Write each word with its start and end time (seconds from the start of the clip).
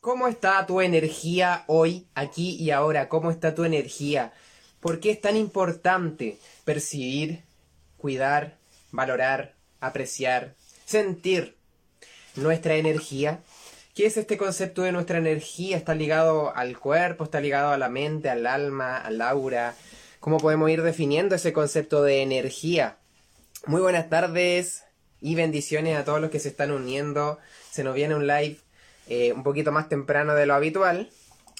¿Cómo 0.00 0.28
está 0.28 0.64
tu 0.64 0.80
energía 0.80 1.64
hoy, 1.66 2.06
aquí 2.14 2.54
y 2.54 2.70
ahora? 2.70 3.08
¿Cómo 3.08 3.32
está 3.32 3.56
tu 3.56 3.64
energía? 3.64 4.32
¿Por 4.78 5.00
qué 5.00 5.10
es 5.10 5.20
tan 5.20 5.36
importante 5.36 6.38
percibir, 6.64 7.42
cuidar, 7.96 8.58
valorar, 8.92 9.56
apreciar, 9.80 10.54
sentir 10.84 11.56
nuestra 12.36 12.76
energía? 12.76 13.40
¿Qué 13.92 14.06
es 14.06 14.16
este 14.16 14.38
concepto 14.38 14.82
de 14.82 14.92
nuestra 14.92 15.18
energía? 15.18 15.76
¿Está 15.76 15.96
ligado 15.96 16.54
al 16.54 16.78
cuerpo? 16.78 17.24
¿Está 17.24 17.40
ligado 17.40 17.72
a 17.72 17.78
la 17.78 17.88
mente, 17.88 18.30
al 18.30 18.46
alma, 18.46 18.98
al 18.98 19.20
aura? 19.20 19.74
¿Cómo 20.20 20.38
podemos 20.38 20.70
ir 20.70 20.82
definiendo 20.82 21.34
ese 21.34 21.52
concepto 21.52 22.04
de 22.04 22.22
energía? 22.22 22.98
Muy 23.66 23.80
buenas 23.80 24.08
tardes 24.08 24.84
y 25.20 25.34
bendiciones 25.34 25.96
a 25.96 26.04
todos 26.04 26.20
los 26.20 26.30
que 26.30 26.38
se 26.38 26.50
están 26.50 26.70
uniendo. 26.70 27.40
Se 27.72 27.82
nos 27.82 27.96
viene 27.96 28.14
un 28.14 28.28
live 28.28 28.58
eh, 29.08 29.32
un 29.32 29.42
poquito 29.42 29.72
más 29.72 29.88
temprano 29.88 30.34
de 30.34 30.46
lo 30.46 30.54
habitual, 30.54 31.10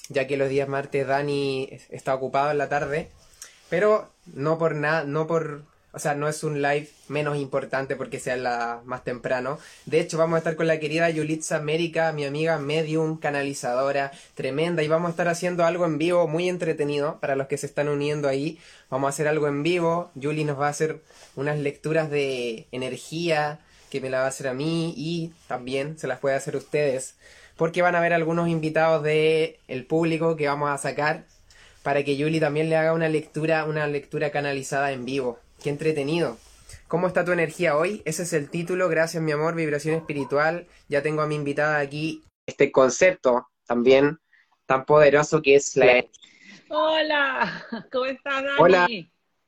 ya 0.09 0.27
que 0.27 0.37
los 0.37 0.49
días 0.49 0.67
martes 0.67 1.07
Dani 1.07 1.69
está 1.89 2.13
ocupado 2.13 2.51
en 2.51 2.57
la 2.57 2.69
tarde, 2.69 3.09
pero 3.69 4.09
no 4.33 4.57
por 4.57 4.75
nada, 4.75 5.03
no 5.03 5.25
por, 5.27 5.63
o 5.91 5.99
sea, 5.99 6.13
no 6.13 6.27
es 6.27 6.43
un 6.43 6.61
live 6.61 6.89
menos 7.07 7.37
importante 7.37 7.95
porque 7.95 8.19
sea 8.19 8.37
la 8.37 8.81
más 8.85 9.03
temprano. 9.03 9.57
De 9.85 9.99
hecho, 9.99 10.17
vamos 10.17 10.35
a 10.35 10.37
estar 10.39 10.55
con 10.55 10.67
la 10.67 10.79
querida 10.79 11.09
Yulitza 11.09 11.55
América, 11.55 12.11
mi 12.11 12.25
amiga 12.25 12.59
medium, 12.59 13.17
canalizadora, 13.17 14.11
tremenda, 14.35 14.83
y 14.83 14.87
vamos 14.87 15.07
a 15.07 15.11
estar 15.11 15.27
haciendo 15.27 15.65
algo 15.65 15.85
en 15.85 15.97
vivo 15.97 16.27
muy 16.27 16.49
entretenido 16.49 17.19
para 17.19 17.35
los 17.35 17.47
que 17.47 17.57
se 17.57 17.65
están 17.65 17.89
uniendo 17.89 18.27
ahí. 18.27 18.59
Vamos 18.89 19.07
a 19.07 19.09
hacer 19.09 19.27
algo 19.27 19.47
en 19.47 19.63
vivo. 19.63 20.11
Yuli 20.15 20.43
nos 20.43 20.59
va 20.59 20.67
a 20.67 20.71
hacer 20.71 21.01
unas 21.35 21.57
lecturas 21.57 22.09
de 22.09 22.67
energía 22.71 23.59
que 23.89 24.01
me 24.01 24.09
la 24.09 24.19
va 24.19 24.25
a 24.25 24.29
hacer 24.29 24.47
a 24.47 24.53
mí 24.53 24.93
y 24.95 25.33
también 25.47 25.97
se 25.97 26.07
las 26.07 26.19
puede 26.19 26.35
hacer 26.35 26.55
ustedes 26.55 27.15
porque 27.59 27.81
van 27.81 27.93
a 27.93 27.97
haber 27.97 28.13
algunos 28.13 28.47
invitados 28.47 29.03
del 29.03 29.57
el 29.67 29.85
público 29.85 30.37
que 30.37 30.47
vamos 30.47 30.69
a 30.69 30.77
sacar 30.77 31.25
para 31.83 32.05
que 32.05 32.15
Yuli 32.15 32.39
también 32.39 32.69
le 32.69 32.77
haga 32.77 32.93
una 32.93 33.09
lectura, 33.09 33.65
una 33.65 33.85
lectura 33.85 34.31
canalizada 34.31 34.93
en 34.93 35.03
vivo. 35.03 35.39
Qué 35.61 35.69
entretenido. 35.69 36.37
¿Cómo 36.87 37.05
está 37.05 37.25
tu 37.25 37.33
energía 37.33 37.75
hoy? 37.75 38.01
Ese 38.05 38.23
es 38.23 38.31
el 38.31 38.49
título. 38.49 38.87
Gracias, 38.87 39.21
mi 39.21 39.33
amor, 39.33 39.55
vibración 39.55 39.95
espiritual. 39.95 40.67
Ya 40.87 41.01
tengo 41.01 41.21
a 41.21 41.27
mi 41.27 41.35
invitada 41.35 41.79
aquí. 41.79 42.23
Este 42.45 42.71
concepto 42.71 43.49
también 43.67 44.19
tan 44.65 44.85
poderoso 44.85 45.41
que 45.41 45.55
es 45.55 45.75
la... 45.75 46.05
Hola, 46.69 47.65
¿cómo 47.91 48.05
estás, 48.05 48.41
Dani? 48.41 48.57
Hola. 48.57 48.87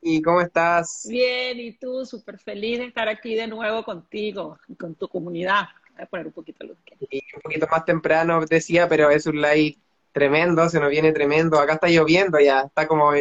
¿Y 0.01 0.21
cómo 0.21 0.41
estás? 0.41 1.05
Bien, 1.07 1.57
y 1.61 1.77
tú, 1.77 2.05
súper 2.05 2.39
feliz 2.39 2.79
de 2.79 2.87
estar 2.87 3.07
aquí 3.07 3.35
de 3.35 3.47
nuevo 3.47 3.85
contigo, 3.85 4.57
con 4.77 4.95
tu 4.95 5.07
comunidad. 5.07 5.69
A 6.01 6.05
poner 6.05 6.27
un 6.27 6.33
poquito 6.33 6.65
luz. 6.65 6.77
un 6.99 7.41
poquito 7.41 7.67
más 7.69 7.85
temprano 7.85 8.45
decía, 8.45 8.87
pero 8.89 9.09
es 9.09 9.25
un 9.27 9.41
live 9.41 9.77
tremendo, 10.11 10.67
se 10.69 10.79
nos 10.79 10.89
viene 10.89 11.11
tremendo. 11.11 11.59
Acá 11.59 11.73
está 11.73 11.87
lloviendo 11.87 12.39
ya, 12.39 12.61
está 12.61 12.87
como 12.87 13.11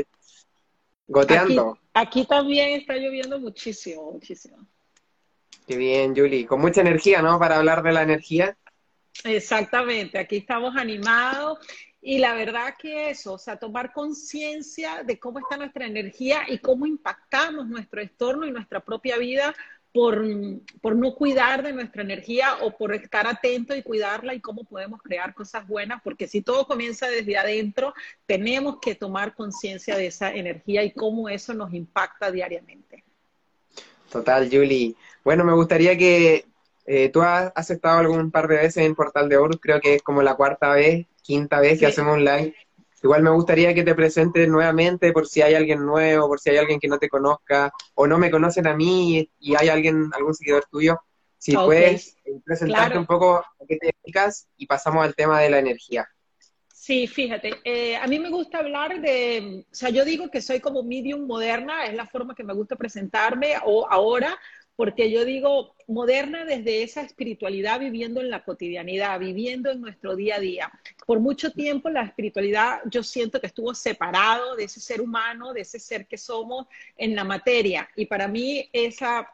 goteando. 1.06 1.78
Aquí, 1.92 2.25
también 2.25 2.81
está 2.81 2.95
lloviendo 2.95 3.39
muchísimo, 3.39 4.12
muchísimo. 4.12 4.59
Qué 5.67 5.77
bien, 5.77 6.14
Julie. 6.17 6.47
Con 6.47 6.61
mucha 6.61 6.81
energía, 6.81 7.20
¿no? 7.22 7.39
Para 7.39 7.59
hablar 7.59 7.83
de 7.83 7.92
la 7.92 8.03
energía. 8.03 8.56
Exactamente, 9.25 10.19
aquí 10.19 10.39
estamos 10.39 10.77
animados 10.77 11.59
y 12.00 12.19
la 12.19 12.34
verdad 12.34 12.75
que 12.78 13.11
eso, 13.11 13.34
o 13.34 13.39
sea, 13.39 13.59
tomar 13.59 13.92
conciencia 13.92 15.03
de 15.03 15.19
cómo 15.19 15.41
está 15.41 15.56
nuestra 15.59 15.87
energía 15.87 16.44
y 16.48 16.59
cómo 16.59 16.87
impactamos 16.87 17.67
nuestro 17.67 18.00
entorno 18.00 18.47
y 18.47 18.50
nuestra 18.50 18.81
propia 18.81 19.19
vida 19.19 19.55
por, 19.92 20.24
por, 20.80 20.94
no 20.96 21.14
cuidar 21.14 21.62
de 21.62 21.72
nuestra 21.72 22.02
energía 22.02 22.56
o 22.62 22.77
por 22.77 22.94
estar 22.94 23.27
atento 23.27 23.74
y 23.74 23.83
cuidarla 23.83 24.34
y 24.34 24.41
cómo 24.41 24.64
podemos 24.64 25.02
crear 25.02 25.34
cosas 25.34 25.66
buenas, 25.66 26.00
porque 26.02 26.28
si 26.28 26.42
todo 26.42 26.66
comienza 26.66 27.08
desde 27.08 27.36
adentro, 27.36 27.92
tenemos 28.27 28.78
que 28.80 28.94
tomar 28.94 29.34
conciencia 29.34 29.97
de 29.97 30.06
esa 30.06 30.32
energía 30.32 30.84
y 30.84 30.92
cómo 30.92 31.28
eso 31.28 31.55
nos 31.55 31.75
impacta 31.75 32.31
diariamente. 32.31 33.04
Total, 34.10 34.48
Julie. 34.50 34.94
Bueno, 35.25 35.44
me 35.44 35.53
gustaría 35.53 35.97
que 35.97 36.44
eh, 36.86 37.09
tú 37.10 37.22
has, 37.22 37.70
estado 37.70 37.98
algún 37.98 38.31
par 38.31 38.48
de 38.48 38.56
veces 38.56 38.78
en 38.78 38.94
Portal 38.94 39.28
de 39.28 39.36
Horus, 39.36 39.59
creo 39.60 39.81
que 39.81 39.97
es 39.97 40.03
como 40.03 40.22
la 40.22 40.34
cuarta 40.34 40.72
vez, 40.72 41.06
quinta 41.22 41.60
vez 41.60 41.78
que 41.78 41.86
hacemos 41.86 42.15
un 42.16 42.25
live 42.25 42.54
Igual 43.03 43.22
me 43.22 43.31
gustaría 43.31 43.75
que 43.75 43.83
te 43.83 43.94
presentes 43.94 44.49
nuevamente 44.49 45.12
por 45.12 45.27
si 45.27 45.41
hay 45.41 45.55
alguien 45.55 45.84
nuevo, 45.84 46.28
por 46.28 46.38
si 46.38 46.50
hay 46.50 46.59
alguien 46.59 46.78
que 46.78 46.88
no 46.88 46.99
te 46.99 47.09
conozca 47.09 47.72
o 47.94 48.06
no 48.06 48.19
me 48.19 48.31
conocen 48.31 48.66
a 48.66 48.77
mí 48.77 49.31
y 49.38 49.55
hay 49.55 49.69
alguien, 49.69 50.11
algún 50.15 50.34
seguidor 50.34 50.66
tuyo. 50.71 50.99
Si 51.39 51.55
puedes 51.55 52.19
eh, 52.27 52.39
presentarte 52.44 52.99
un 52.99 53.06
poco 53.06 53.37
a 53.37 53.66
qué 53.66 53.77
te 53.77 53.94
dedicas 54.05 54.47
y 54.59 54.66
pasamos 54.66 55.03
al 55.03 55.15
tema 55.15 55.41
de 55.41 55.49
la 55.49 55.59
energía. 55.59 56.06
Sí, 56.81 57.06
fíjate, 57.06 57.60
eh, 57.65 57.97
a 57.97 58.06
mí 58.06 58.19
me 58.19 58.31
gusta 58.31 58.59
hablar 58.59 59.00
de, 59.00 59.65
o 59.71 59.75
sea, 59.75 59.91
yo 59.91 60.05
digo 60.05 60.31
que 60.31 60.41
soy 60.41 60.60
como 60.60 60.83
medium 60.83 61.27
moderna, 61.27 61.84
es 61.84 61.94
la 61.94 62.06
forma 62.06 62.34
que 62.34 62.43
me 62.43 62.55
gusta 62.55 62.75
presentarme 62.75 63.55
o 63.65 63.87
ahora, 63.89 64.39
porque 64.80 65.10
yo 65.10 65.26
digo 65.26 65.74
moderna 65.88 66.46
desde 66.46 66.82
esa 66.82 67.02
espiritualidad 67.02 67.78
viviendo 67.78 68.22
en 68.22 68.30
la 68.30 68.44
cotidianidad, 68.44 69.20
viviendo 69.20 69.70
en 69.70 69.82
nuestro 69.82 70.16
día 70.16 70.36
a 70.36 70.41
día. 70.41 70.72
Por 71.04 71.20
mucho 71.20 71.52
tiempo 71.52 71.91
la 71.91 72.04
espiritualidad 72.04 72.80
yo 72.86 73.02
siento 73.02 73.42
que 73.42 73.48
estuvo 73.48 73.74
separado 73.74 74.56
de 74.56 74.64
ese 74.64 74.80
ser 74.80 75.02
humano, 75.02 75.52
de 75.52 75.60
ese 75.60 75.78
ser 75.78 76.06
que 76.06 76.16
somos 76.16 76.66
en 76.96 77.14
la 77.14 77.24
materia. 77.24 77.91
Y 77.94 78.06
para 78.06 78.26
mí 78.26 78.70
esa 78.72 79.30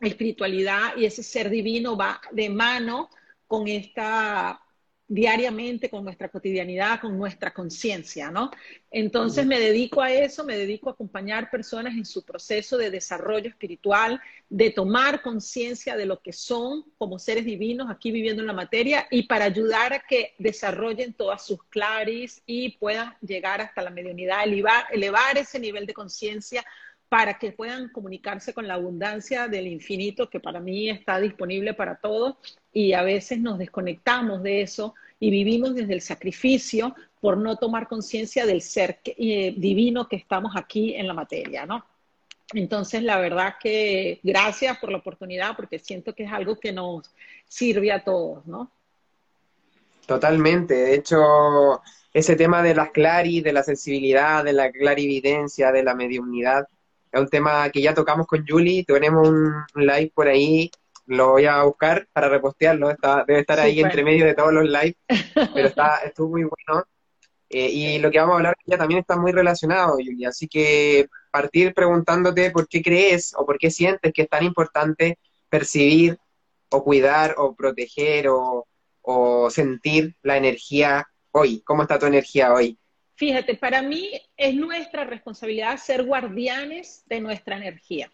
espiritualidad 0.00 0.96
y 0.96 1.06
ese 1.06 1.24
ser 1.24 1.50
divino 1.50 1.96
va 1.96 2.20
de 2.30 2.48
mano 2.48 3.10
con 3.48 3.66
esta 3.66 4.62
diariamente 5.08 5.88
con 5.88 6.04
nuestra 6.04 6.28
cotidianidad, 6.28 7.00
con 7.00 7.16
nuestra 7.16 7.54
conciencia, 7.54 8.30
¿no? 8.30 8.50
Entonces 8.90 9.46
me 9.46 9.58
dedico 9.58 10.02
a 10.02 10.12
eso, 10.12 10.44
me 10.44 10.56
dedico 10.56 10.90
a 10.90 10.92
acompañar 10.92 11.50
personas 11.50 11.94
en 11.94 12.04
su 12.04 12.26
proceso 12.26 12.76
de 12.76 12.90
desarrollo 12.90 13.48
espiritual, 13.48 14.20
de 14.50 14.70
tomar 14.70 15.22
conciencia 15.22 15.96
de 15.96 16.04
lo 16.04 16.20
que 16.20 16.34
son 16.34 16.84
como 16.98 17.18
seres 17.18 17.46
divinos 17.46 17.90
aquí 17.90 18.12
viviendo 18.12 18.42
en 18.42 18.48
la 18.48 18.52
materia 18.52 19.08
y 19.10 19.22
para 19.22 19.46
ayudar 19.46 19.94
a 19.94 20.00
que 20.00 20.34
desarrollen 20.38 21.14
todas 21.14 21.46
sus 21.46 21.64
claris 21.64 22.42
y 22.44 22.76
puedan 22.76 23.16
llegar 23.22 23.62
hasta 23.62 23.80
la 23.80 23.90
mediunidad, 23.90 24.44
elevar, 24.44 24.84
elevar 24.92 25.38
ese 25.38 25.58
nivel 25.58 25.86
de 25.86 25.94
conciencia 25.94 26.66
para 27.08 27.38
que 27.38 27.52
puedan 27.52 27.88
comunicarse 27.88 28.52
con 28.52 28.68
la 28.68 28.74
abundancia 28.74 29.48
del 29.48 29.66
infinito 29.66 30.28
que 30.28 30.40
para 30.40 30.60
mí 30.60 30.90
está 30.90 31.18
disponible 31.18 31.72
para 31.72 31.96
todos 31.96 32.36
y 32.78 32.92
a 32.92 33.02
veces 33.02 33.40
nos 33.40 33.58
desconectamos 33.58 34.40
de 34.44 34.62
eso 34.62 34.94
y 35.18 35.32
vivimos 35.32 35.74
desde 35.74 35.94
el 35.94 36.00
sacrificio 36.00 36.94
por 37.20 37.36
no 37.36 37.56
tomar 37.56 37.88
conciencia 37.88 38.46
del 38.46 38.62
ser 38.62 39.00
eh, 39.04 39.52
divino 39.56 40.06
que 40.06 40.14
estamos 40.14 40.52
aquí 40.54 40.94
en 40.94 41.08
la 41.08 41.12
materia, 41.12 41.66
¿no? 41.66 41.84
Entonces, 42.54 43.02
la 43.02 43.18
verdad 43.18 43.56
que 43.60 44.20
gracias 44.22 44.78
por 44.78 44.92
la 44.92 44.98
oportunidad 44.98 45.56
porque 45.56 45.80
siento 45.80 46.14
que 46.14 46.22
es 46.22 46.32
algo 46.32 46.60
que 46.60 46.70
nos 46.70 47.12
sirve 47.48 47.90
a 47.90 48.04
todos, 48.04 48.46
¿no? 48.46 48.70
Totalmente. 50.06 50.74
De 50.74 50.94
hecho, 50.94 51.82
ese 52.14 52.36
tema 52.36 52.62
de 52.62 52.76
las 52.76 52.92
claris, 52.92 53.42
de 53.42 53.52
la 53.52 53.64
sensibilidad, 53.64 54.44
de 54.44 54.52
la 54.52 54.70
clarividencia, 54.70 55.72
de 55.72 55.82
la 55.82 55.96
mediunidad, 55.96 56.68
es 57.10 57.20
un 57.20 57.28
tema 57.28 57.68
que 57.70 57.82
ya 57.82 57.92
tocamos 57.92 58.28
con 58.28 58.46
Julie, 58.46 58.84
tenemos 58.84 59.28
un 59.28 59.64
live 59.74 60.12
por 60.14 60.28
ahí, 60.28 60.70
lo 61.08 61.30
voy 61.30 61.46
a 61.46 61.62
buscar 61.62 62.06
para 62.12 62.28
repostearlo, 62.28 62.90
está, 62.90 63.24
debe 63.26 63.40
estar 63.40 63.58
ahí 63.58 63.80
entre 63.80 64.04
medio 64.04 64.26
de 64.26 64.34
todos 64.34 64.52
los 64.52 64.64
lives, 64.64 64.96
pero 65.54 65.68
está, 65.68 65.96
estuvo 66.04 66.30
muy 66.30 66.44
bueno. 66.44 66.84
Eh, 67.50 67.70
y 67.70 67.98
lo 67.98 68.10
que 68.10 68.18
vamos 68.18 68.34
a 68.34 68.36
hablar 68.36 68.56
ya 68.66 68.76
también 68.76 69.00
está 69.00 69.16
muy 69.16 69.32
relacionado, 69.32 69.92
Julie, 69.92 70.26
así 70.26 70.46
que 70.46 71.08
partir 71.30 71.72
preguntándote 71.72 72.50
por 72.50 72.68
qué 72.68 72.82
crees 72.82 73.34
o 73.34 73.46
por 73.46 73.56
qué 73.58 73.70
sientes 73.70 74.12
que 74.12 74.22
es 74.22 74.28
tan 74.28 74.44
importante 74.44 75.18
percibir 75.48 76.18
o 76.68 76.84
cuidar 76.84 77.34
o 77.38 77.54
proteger 77.54 78.28
o, 78.28 78.66
o 79.00 79.48
sentir 79.48 80.14
la 80.22 80.36
energía 80.36 81.08
hoy, 81.30 81.62
¿cómo 81.64 81.82
está 81.82 81.98
tu 81.98 82.04
energía 82.04 82.52
hoy? 82.52 82.78
Fíjate, 83.14 83.54
para 83.54 83.80
mí 83.80 84.10
es 84.36 84.54
nuestra 84.54 85.04
responsabilidad 85.04 85.78
ser 85.78 86.04
guardianes 86.04 87.02
de 87.06 87.20
nuestra 87.20 87.56
energía. 87.56 88.10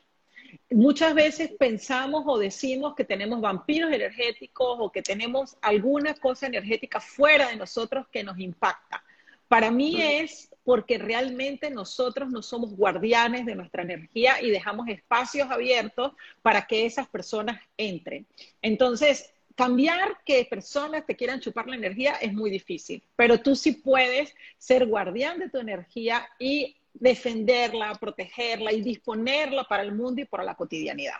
Muchas 0.70 1.14
veces 1.14 1.50
pensamos 1.58 2.24
o 2.26 2.38
decimos 2.38 2.94
que 2.94 3.04
tenemos 3.04 3.40
vampiros 3.40 3.92
energéticos 3.92 4.76
o 4.80 4.90
que 4.90 5.02
tenemos 5.02 5.56
alguna 5.60 6.14
cosa 6.14 6.46
energética 6.46 7.00
fuera 7.00 7.48
de 7.48 7.56
nosotros 7.56 8.06
que 8.10 8.22
nos 8.24 8.38
impacta. 8.38 9.02
Para 9.48 9.70
mí 9.70 10.00
es 10.00 10.50
porque 10.64 10.98
realmente 10.98 11.70
nosotros 11.70 12.30
no 12.30 12.42
somos 12.42 12.74
guardianes 12.74 13.44
de 13.46 13.54
nuestra 13.54 13.82
energía 13.82 14.40
y 14.40 14.50
dejamos 14.50 14.88
espacios 14.88 15.50
abiertos 15.50 16.12
para 16.42 16.66
que 16.66 16.86
esas 16.86 17.06
personas 17.06 17.60
entren. 17.76 18.26
Entonces, 18.62 19.30
cambiar 19.54 20.18
que 20.24 20.46
personas 20.46 21.06
te 21.06 21.14
quieran 21.14 21.40
chupar 21.40 21.66
la 21.66 21.76
energía 21.76 22.14
es 22.14 22.32
muy 22.32 22.50
difícil, 22.50 23.02
pero 23.14 23.38
tú 23.38 23.54
sí 23.54 23.72
puedes 23.72 24.34
ser 24.58 24.86
guardián 24.86 25.38
de 25.38 25.50
tu 25.50 25.58
energía 25.58 26.26
y 26.38 26.76
defenderla, 26.94 27.94
protegerla 27.96 28.72
y 28.72 28.80
disponerla 28.80 29.64
para 29.64 29.82
el 29.82 29.92
mundo 29.92 30.22
y 30.22 30.24
para 30.24 30.44
la 30.44 30.54
cotidianidad. 30.54 31.18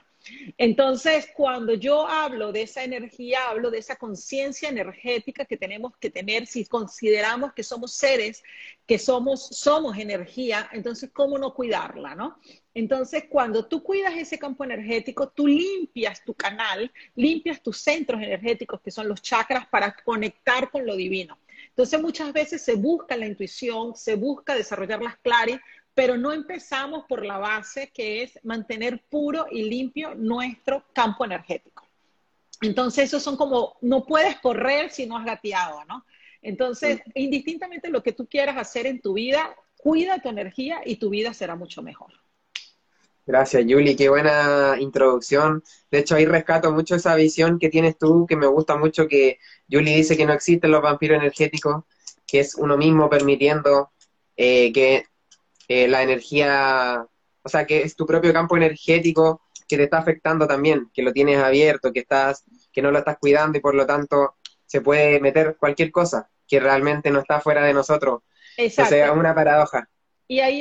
Entonces, 0.57 1.29
cuando 1.37 1.75
yo 1.75 2.07
hablo 2.07 2.51
de 2.51 2.63
esa 2.63 2.83
energía, 2.83 3.51
hablo 3.51 3.71
de 3.71 3.79
esa 3.79 3.97
conciencia 3.97 4.71
energética 4.71 5.45
que 5.45 5.59
tenemos 5.59 5.95
que 5.99 6.09
tener 6.09 6.47
si 6.47 6.65
consideramos 6.65 7.53
que 7.53 7.63
somos 7.63 7.93
seres, 7.93 8.43
que 8.87 8.99
somos, 8.99 9.49
somos 9.49 9.99
energía, 9.99 10.71
entonces, 10.73 11.11
¿cómo 11.13 11.37
no 11.37 11.53
cuidarla, 11.53 12.15
no? 12.15 12.39
Entonces, 12.73 13.25
cuando 13.29 13.67
tú 13.67 13.83
cuidas 13.83 14.15
ese 14.17 14.39
campo 14.39 14.65
energético, 14.65 15.29
tú 15.29 15.47
limpias 15.47 16.25
tu 16.25 16.33
canal, 16.33 16.91
limpias 17.15 17.63
tus 17.63 17.79
centros 17.79 18.23
energéticos, 18.23 18.81
que 18.81 18.91
son 18.91 19.09
los 19.09 19.21
chakras, 19.21 19.67
para 19.67 19.95
conectar 20.05 20.71
con 20.71 20.87
lo 20.87 20.97
divino. 20.97 21.39
Entonces, 21.75 22.01
muchas 22.01 22.33
veces 22.33 22.63
se 22.63 22.75
busca 22.75 23.17
la 23.17 23.27
intuición, 23.27 23.97
se 23.97 24.15
busca 24.15 24.55
desarrollar 24.55 25.03
las 25.03 25.17
claris, 25.19 25.59
pero 25.93 26.17
no 26.17 26.33
empezamos 26.33 27.05
por 27.09 27.27
la 27.27 27.39
base 27.39 27.91
que 27.93 28.23
es 28.23 28.39
mantener 28.45 29.03
puro 29.11 29.47
y 29.51 29.65
limpio 29.65 30.15
nuestro 30.15 30.85
campo 30.93 31.25
energético. 31.25 31.85
Entonces, 32.61 33.07
esos 33.07 33.25
son 33.25 33.37
como, 33.37 33.77
no 33.81 34.05
puedes 34.05 34.39
correr 34.39 34.91
si 34.91 35.07
no 35.07 35.19
has 35.19 35.25
gateado, 35.25 35.85
¿no? 35.87 36.05
Entonces, 36.43 37.01
indistintamente 37.15 37.89
lo 37.89 38.05
que 38.05 38.13
tú 38.13 38.29
quieras 38.29 38.57
hacer 38.57 38.87
en 38.87 39.01
tu 39.01 39.15
vida, 39.15 39.57
cuida 39.77 40.21
tu 40.21 40.29
energía 40.29 40.81
y 40.85 40.97
tu 40.97 41.11
vida 41.11 41.35
será 41.35 41.57
mucho 41.57 41.83
mejor. 41.83 42.13
Gracias, 43.27 43.65
Yuli, 43.67 43.97
qué 43.97 44.11
buena 44.11 44.77
introducción. 44.79 45.63
De 45.91 46.01
hecho, 46.01 46.15
ahí 46.15 46.27
rescato 46.27 46.71
mucho 46.73 46.95
esa 46.95 47.15
visión 47.15 47.59
que 47.59 47.71
tienes 47.71 47.97
tú, 47.97 48.27
que 48.27 48.37
me 48.37 48.47
gusta 48.47 48.77
mucho, 48.77 49.09
que 49.09 49.39
Yuli 49.67 49.95
dice 49.95 50.17
que 50.17 50.27
no 50.27 50.35
existen 50.35 50.71
los 50.71 50.83
vampiros 50.83 51.19
energéticos, 51.19 51.85
que 52.27 52.41
es 52.41 52.55
uno 52.55 52.77
mismo 52.77 53.09
permitiendo 53.09 53.93
eh, 54.37 54.73
que 54.73 55.07
eh, 55.69 55.89
la 55.89 56.03
energía, 56.03 57.07
o 57.43 57.49
sea, 57.49 57.67
que 57.67 57.83
es 57.83 57.97
tu 57.97 58.05
propio 58.05 58.33
campo 58.33 58.57
energético 58.57 59.41
que 59.67 59.79
te 59.79 59.85
está 59.85 59.99
afectando 59.99 60.47
también, 60.47 60.91
que 60.93 61.03
lo 61.03 61.13
tienes 61.13 61.39
abierto, 61.39 61.93
que 61.93 62.01
estás, 62.01 62.45
que 62.73 62.83
no 62.83 62.91
lo 62.91 62.99
estás 62.99 63.17
cuidando 63.19 63.57
y 63.57 63.63
por 63.63 63.75
lo 63.75 63.87
tanto 63.87 64.37
se 64.67 64.83
puede 64.83 65.21
meter 65.21 65.57
cualquier 65.59 65.91
cosa 65.91 66.29
que 66.47 66.61
realmente 66.61 67.11
no 67.11 67.21
está 67.21 67.41
fuera 67.41 67.65
de 67.65 67.73
nosotros. 67.73 68.23
Exacto. 68.57 68.95
O 68.95 68.97
sea, 68.97 69.13
una 69.13 69.35
paradoja. 69.35 69.89
Y 70.35 70.41
ahí, 70.41 70.61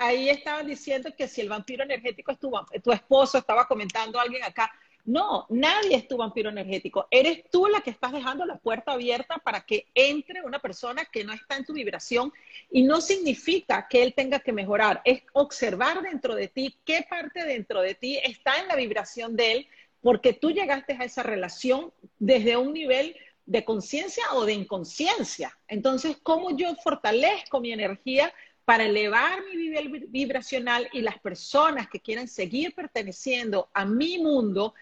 ahí 0.00 0.30
estaban 0.30 0.66
diciendo 0.66 1.10
que 1.14 1.28
si 1.28 1.42
el 1.42 1.50
vampiro 1.50 1.84
energético 1.84 2.32
es 2.32 2.38
tu, 2.38 2.50
tu 2.82 2.90
esposo, 2.90 3.36
estaba 3.36 3.68
comentando 3.68 4.18
alguien 4.18 4.42
acá, 4.42 4.72
no, 5.04 5.44
nadie 5.50 5.96
es 5.96 6.08
tu 6.08 6.16
vampiro 6.16 6.48
energético. 6.48 7.06
Eres 7.10 7.44
tú 7.50 7.66
la 7.66 7.82
que 7.82 7.90
estás 7.90 8.12
dejando 8.12 8.46
la 8.46 8.56
puerta 8.56 8.92
abierta 8.92 9.36
para 9.44 9.60
que 9.60 9.88
entre 9.94 10.40
una 10.40 10.58
persona 10.58 11.04
que 11.04 11.22
no 11.22 11.34
está 11.34 11.58
en 11.58 11.66
tu 11.66 11.74
vibración 11.74 12.32
y 12.70 12.82
no 12.82 13.02
significa 13.02 13.86
que 13.90 14.02
él 14.02 14.14
tenga 14.14 14.38
que 14.38 14.54
mejorar. 14.54 15.02
Es 15.04 15.22
observar 15.34 16.00
dentro 16.00 16.34
de 16.34 16.48
ti 16.48 16.74
qué 16.86 17.04
parte 17.06 17.44
dentro 17.44 17.82
de 17.82 17.94
ti 17.94 18.18
está 18.24 18.58
en 18.58 18.68
la 18.68 18.76
vibración 18.76 19.36
de 19.36 19.52
él 19.52 19.68
porque 20.00 20.32
tú 20.32 20.50
llegaste 20.50 20.94
a 20.94 21.04
esa 21.04 21.22
relación 21.22 21.92
desde 22.18 22.56
un 22.56 22.72
nivel 22.72 23.14
de 23.44 23.66
conciencia 23.66 24.24
o 24.32 24.46
de 24.46 24.54
inconsciencia. 24.54 25.58
Entonces, 25.68 26.16
¿cómo 26.22 26.56
yo 26.56 26.74
fortalezco 26.76 27.60
mi 27.60 27.70
energía 27.70 28.32
para 28.64 28.84
elevar 28.84 29.44
mi 29.44 29.56
nivel 29.56 30.06
vibracional 30.08 30.88
y 30.92 31.02
las 31.02 31.18
personas 31.18 31.88
que 31.88 32.00
quieren 32.00 32.28
seguir 32.28 32.74
perteneciendo 32.74 33.70
a 33.74 33.84
mi 33.84 34.18
mundo 34.18 34.74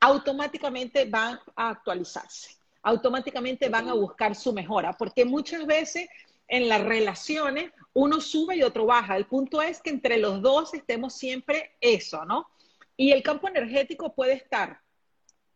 automáticamente 0.00 1.04
van 1.04 1.38
a 1.54 1.70
actualizarse, 1.70 2.56
automáticamente 2.82 3.68
van 3.68 3.88
a 3.88 3.94
buscar 3.94 4.34
su 4.34 4.52
mejora, 4.52 4.92
porque 4.92 5.24
muchas 5.24 5.64
veces 5.66 6.08
en 6.48 6.68
las 6.68 6.82
relaciones 6.82 7.70
uno 7.94 8.20
sube 8.20 8.56
y 8.56 8.62
otro 8.62 8.86
baja. 8.86 9.16
El 9.16 9.26
punto 9.26 9.62
es 9.62 9.80
que 9.80 9.90
entre 9.90 10.18
los 10.18 10.42
dos 10.42 10.74
estemos 10.74 11.14
siempre 11.14 11.76
eso, 11.80 12.24
¿no? 12.24 12.48
Y 12.96 13.12
el 13.12 13.22
campo 13.22 13.48
energético 13.48 14.14
puede 14.14 14.34
estar 14.34 14.80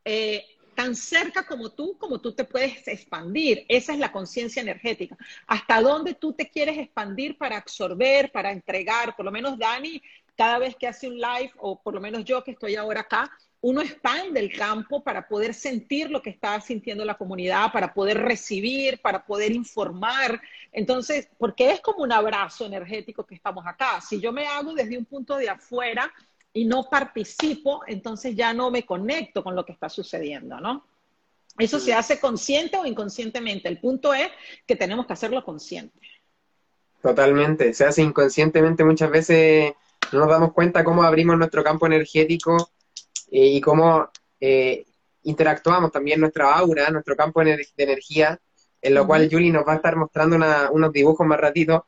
eh, 0.04 0.46
tan 0.76 0.94
cerca 0.94 1.44
como 1.44 1.70
tú, 1.70 1.96
como 1.98 2.20
tú 2.20 2.32
te 2.32 2.44
puedes 2.44 2.86
expandir. 2.86 3.64
Esa 3.68 3.92
es 3.92 3.98
la 3.98 4.12
conciencia 4.12 4.62
energética. 4.62 5.16
Hasta 5.48 5.80
dónde 5.80 6.14
tú 6.14 6.34
te 6.34 6.48
quieres 6.48 6.78
expandir 6.78 7.36
para 7.36 7.56
absorber, 7.56 8.30
para 8.30 8.52
entregar. 8.52 9.16
Por 9.16 9.24
lo 9.24 9.32
menos 9.32 9.58
Dani, 9.58 10.00
cada 10.36 10.58
vez 10.58 10.76
que 10.76 10.86
hace 10.86 11.08
un 11.08 11.16
live, 11.16 11.50
o 11.58 11.82
por 11.82 11.94
lo 11.94 12.00
menos 12.00 12.24
yo 12.24 12.44
que 12.44 12.52
estoy 12.52 12.76
ahora 12.76 13.00
acá, 13.00 13.30
uno 13.62 13.80
expande 13.80 14.38
el 14.38 14.52
campo 14.56 15.02
para 15.02 15.26
poder 15.26 15.54
sentir 15.54 16.10
lo 16.10 16.22
que 16.22 16.30
está 16.30 16.60
sintiendo 16.60 17.04
la 17.04 17.16
comunidad, 17.16 17.72
para 17.72 17.92
poder 17.94 18.18
recibir, 18.18 19.00
para 19.00 19.24
poder 19.24 19.52
informar. 19.52 20.40
Entonces, 20.70 21.28
porque 21.38 21.70
es 21.70 21.80
como 21.80 22.04
un 22.04 22.12
abrazo 22.12 22.66
energético 22.66 23.24
que 23.24 23.34
estamos 23.34 23.66
acá. 23.66 24.00
Si 24.00 24.20
yo 24.20 24.30
me 24.30 24.46
hago 24.46 24.74
desde 24.74 24.98
un 24.98 25.06
punto 25.06 25.36
de 25.36 25.48
afuera 25.48 26.12
y 26.56 26.64
no 26.64 26.88
participo, 26.88 27.82
entonces 27.86 28.34
ya 28.34 28.54
no 28.54 28.70
me 28.70 28.86
conecto 28.86 29.44
con 29.44 29.54
lo 29.54 29.66
que 29.66 29.72
está 29.72 29.90
sucediendo, 29.90 30.58
¿no? 30.58 30.86
Eso 31.58 31.78
se 31.78 31.92
hace 31.92 32.18
consciente 32.18 32.78
o 32.78 32.86
inconscientemente. 32.86 33.68
El 33.68 33.78
punto 33.78 34.14
es 34.14 34.30
que 34.66 34.74
tenemos 34.74 35.06
que 35.06 35.12
hacerlo 35.12 35.44
consciente. 35.44 36.00
Totalmente. 37.02 37.74
Se 37.74 37.84
hace 37.84 38.00
inconscientemente 38.02 38.84
muchas 38.84 39.10
veces. 39.10 39.74
No 40.12 40.20
nos 40.20 40.28
damos 40.30 40.54
cuenta 40.54 40.82
cómo 40.82 41.02
abrimos 41.02 41.36
nuestro 41.36 41.62
campo 41.62 41.86
energético 41.86 42.70
eh, 43.30 43.48
y 43.48 43.60
cómo 43.60 44.08
eh, 44.40 44.86
interactuamos 45.24 45.92
también 45.92 46.20
nuestra 46.20 46.54
aura, 46.54 46.88
nuestro 46.88 47.16
campo 47.16 47.44
de 47.44 47.66
energía, 47.76 48.40
en 48.80 48.94
lo 48.94 49.06
cual 49.06 49.28
Julie 49.30 49.52
nos 49.52 49.66
va 49.66 49.74
a 49.74 49.76
estar 49.76 49.94
mostrando 49.96 50.38
unos 50.72 50.92
dibujos 50.92 51.26
más 51.26 51.38
ratito, 51.38 51.84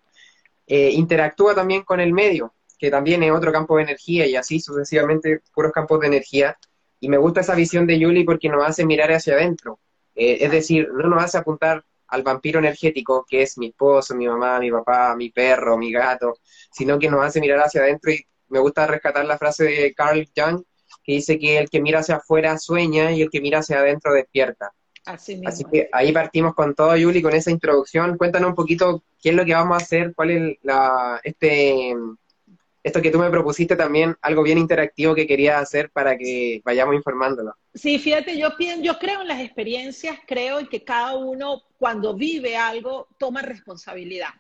eh, 0.67 0.91
interactúa 0.91 1.55
también 1.55 1.85
con 1.85 2.01
el 2.01 2.13
medio, 2.13 2.53
que 2.79 2.91
también 2.91 3.23
es 3.23 3.33
otro 3.33 3.53
campo 3.53 3.77
de 3.77 3.83
energía 3.85 4.27
y 4.27 4.37
así 4.37 4.61
sucesivamente 4.61 5.43
puros 5.53 5.73
campos 5.73 6.01
de 6.01 6.07
energía. 6.07 6.57
Y 7.01 7.09
me 7.09 7.17
gusta 7.19 7.41
esa 7.41 7.55
visión 7.55 7.87
de 7.87 7.99
Julie 8.03 8.25
porque 8.25 8.49
nos 8.49 8.67
hace 8.67 8.87
mirar 8.87 9.13
hacia 9.13 9.35
adentro. 9.35 9.79
es 10.15 10.51
decir, 10.51 10.89
no 10.93 11.09
nos 11.09 11.23
hace 11.23 11.39
apuntar 11.39 11.85
al 12.09 12.23
vampiro 12.23 12.59
energético, 12.59 13.25
que 13.29 13.43
es 13.43 13.59
mi 13.59 13.69
esposo, 13.69 14.15
mi 14.15 14.27
mamá, 14.27 14.59
mi 14.59 14.71
papá, 14.71 15.15
mi 15.15 15.31
perro, 15.31 15.77
mi 15.77 15.93
gato, 15.93 16.39
sino 16.73 16.99
que 16.99 17.11
nos 17.11 17.25
hace 17.25 17.41
mirar 17.41 17.61
hacia 17.61 17.83
adentro 17.83 18.11
y 18.11 18.27
me 18.49 18.59
gusta 18.59 18.87
rescatar 18.87 19.25
la 19.27 19.39
frase 19.39 19.65
de 19.65 19.95
Carl 19.95 20.27
Jung, 20.35 20.63
que 21.05 21.13
dice 21.13 21.39
que 21.39 21.59
el 21.59 21.69
que 21.69 21.81
mira 21.81 22.01
hacia 22.01 22.17
afuera 22.17 22.59
sueña 22.59 23.13
y 23.13 23.23
el 23.23 23.31
que 23.31 23.41
mira 23.41 23.59
hacia 23.59 23.79
adentro 23.79 24.13
despierta. 24.13 24.73
Así, 25.05 25.41
que 25.73 25.89
ahí 25.93 26.13
partimos 26.13 26.55
con 26.55 26.75
todo, 26.75 26.95
Yuli, 26.95 27.23
con 27.23 27.33
esa 27.35 27.51
introducción. 27.51 28.19
Cuéntanos 28.19 28.51
un 28.51 28.55
poquito 28.55 29.03
qué 29.21 29.31
es 29.31 29.35
lo 29.35 29.45
que 29.45 29.55
vamos 29.55 29.75
a 29.75 29.83
hacer, 29.83 30.13
cuál 30.15 30.31
es 30.31 30.59
la, 30.63 31.19
este, 31.25 31.95
esto 32.89 33.01
que 33.01 33.11
tú 33.11 33.19
me 33.19 33.31
propusiste 33.31 33.77
también, 33.77 34.17
algo 34.21 34.43
bien 34.43 34.59
interactivo 34.59 35.15
que 35.15 35.27
quería 35.27 35.59
hacer 35.59 35.91
para 35.91 36.19
que 36.19 36.61
vayamos 36.65 36.95
informándolo. 36.95 37.55
Sí, 37.75 37.99
fíjate, 37.99 38.37
yo, 38.37 38.49
yo 38.81 38.99
creo 38.99 39.23
en 39.23 39.29
las 39.29 39.41
experiencias, 39.41 40.19
creo 40.27 40.59
en 40.59 40.67
que 40.67 40.85
cada 40.85 41.17
uno 41.17 41.63
cuando 41.79 42.15
vive 42.15 42.57
algo 42.57 43.09
toma 43.19 43.43
responsabilidad. 43.43 44.31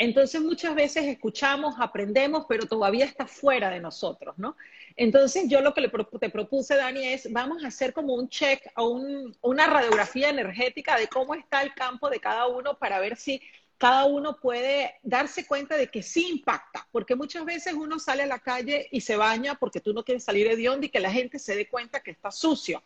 Entonces 0.00 0.40
muchas 0.40 0.74
veces 0.74 1.04
escuchamos, 1.04 1.74
aprendemos, 1.78 2.46
pero 2.48 2.66
todavía 2.66 3.04
está 3.04 3.26
fuera 3.26 3.68
de 3.68 3.80
nosotros, 3.80 4.34
¿no? 4.38 4.56
Entonces 4.96 5.44
yo 5.46 5.60
lo 5.60 5.74
que 5.74 5.90
te 6.18 6.30
propuse, 6.30 6.74
Dani, 6.74 7.04
es 7.04 7.30
vamos 7.30 7.62
a 7.62 7.68
hacer 7.68 7.92
como 7.92 8.14
un 8.14 8.30
check 8.30 8.62
o 8.76 8.98
una 9.42 9.66
radiografía 9.66 10.30
energética 10.30 10.98
de 10.98 11.06
cómo 11.06 11.34
está 11.34 11.60
el 11.62 11.74
campo 11.74 12.08
de 12.08 12.18
cada 12.18 12.46
uno 12.46 12.78
para 12.78 12.98
ver 12.98 13.16
si 13.16 13.42
cada 13.80 14.04
uno 14.04 14.36
puede 14.38 14.96
darse 15.02 15.46
cuenta 15.46 15.74
de 15.74 15.88
que 15.88 16.02
sí 16.02 16.28
impacta, 16.28 16.86
porque 16.92 17.16
muchas 17.16 17.46
veces 17.46 17.72
uno 17.72 17.98
sale 17.98 18.24
a 18.24 18.26
la 18.26 18.38
calle 18.38 18.88
y 18.92 19.00
se 19.00 19.16
baña 19.16 19.54
porque 19.54 19.80
tú 19.80 19.94
no 19.94 20.04
quieres 20.04 20.22
salir 20.22 20.54
de 20.54 20.62
donde 20.62 20.88
y 20.88 20.90
que 20.90 21.00
la 21.00 21.10
gente 21.10 21.38
se 21.38 21.56
dé 21.56 21.66
cuenta 21.66 22.00
que 22.00 22.10
está 22.10 22.30
sucio, 22.30 22.82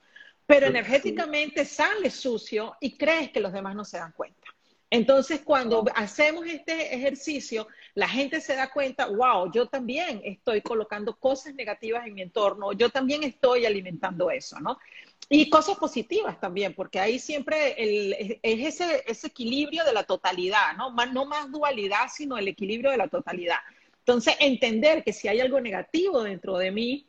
pero 0.47 0.69
energéticamente 0.69 1.65
sale 1.65 2.11
sucio 2.11 2.77
y 2.81 2.97
crees 2.97 3.33
que 3.33 3.41
los 3.41 3.53
demás 3.53 3.75
no 3.75 3.85
se 3.85 3.99
dan 3.99 4.13
cuenta. 4.13 4.47
Entonces, 4.89 5.41
cuando 5.45 5.85
hacemos 5.97 6.47
este 6.47 6.95
ejercicio, 6.95 7.67
la 7.97 8.09
gente 8.09 8.41
se 8.41 8.55
da 8.55 8.71
cuenta, 8.71 9.07
wow, 9.07 9.51
yo 9.51 9.67
también 9.67 10.21
estoy 10.23 10.61
colocando 10.61 11.17
cosas 11.17 11.57
negativas 11.57 12.07
en 12.07 12.15
mi 12.15 12.23
entorno, 12.23 12.73
yo 12.73 12.89
también 12.89 13.25
estoy 13.25 13.67
alimentando 13.67 14.31
eso, 14.31 14.61
¿no? 14.61 14.79
Y 15.29 15.49
cosas 15.49 15.79
positivas 15.79 16.39
también, 16.39 16.75
porque 16.75 17.01
ahí 17.01 17.19
siempre 17.19 17.75
es 17.79 18.39
ese, 18.43 19.05
ese, 19.07 19.27
equilibrio 19.29 19.85
de 19.85 19.93
la 19.93 20.05
totalidad, 20.05 20.75
¿no? 20.77 20.91
Más, 20.91 21.13
no 21.13 21.25
más 21.25 21.51
dualidad, 21.51 22.09
sino 22.13 22.37
el 22.37 22.49
equilibrio 22.49 22.91
de 22.91 22.99
la 22.99 23.09
totalidad. 23.09 23.59
Entonces, 24.01 24.37
entender 24.39 25.03
que 25.03 25.15
si 25.15 25.29
hay 25.29 25.41
algo 25.41 25.61
negativo 25.61 26.23
dentro 26.23 26.59
de 26.59 26.71
mí, 26.71 27.09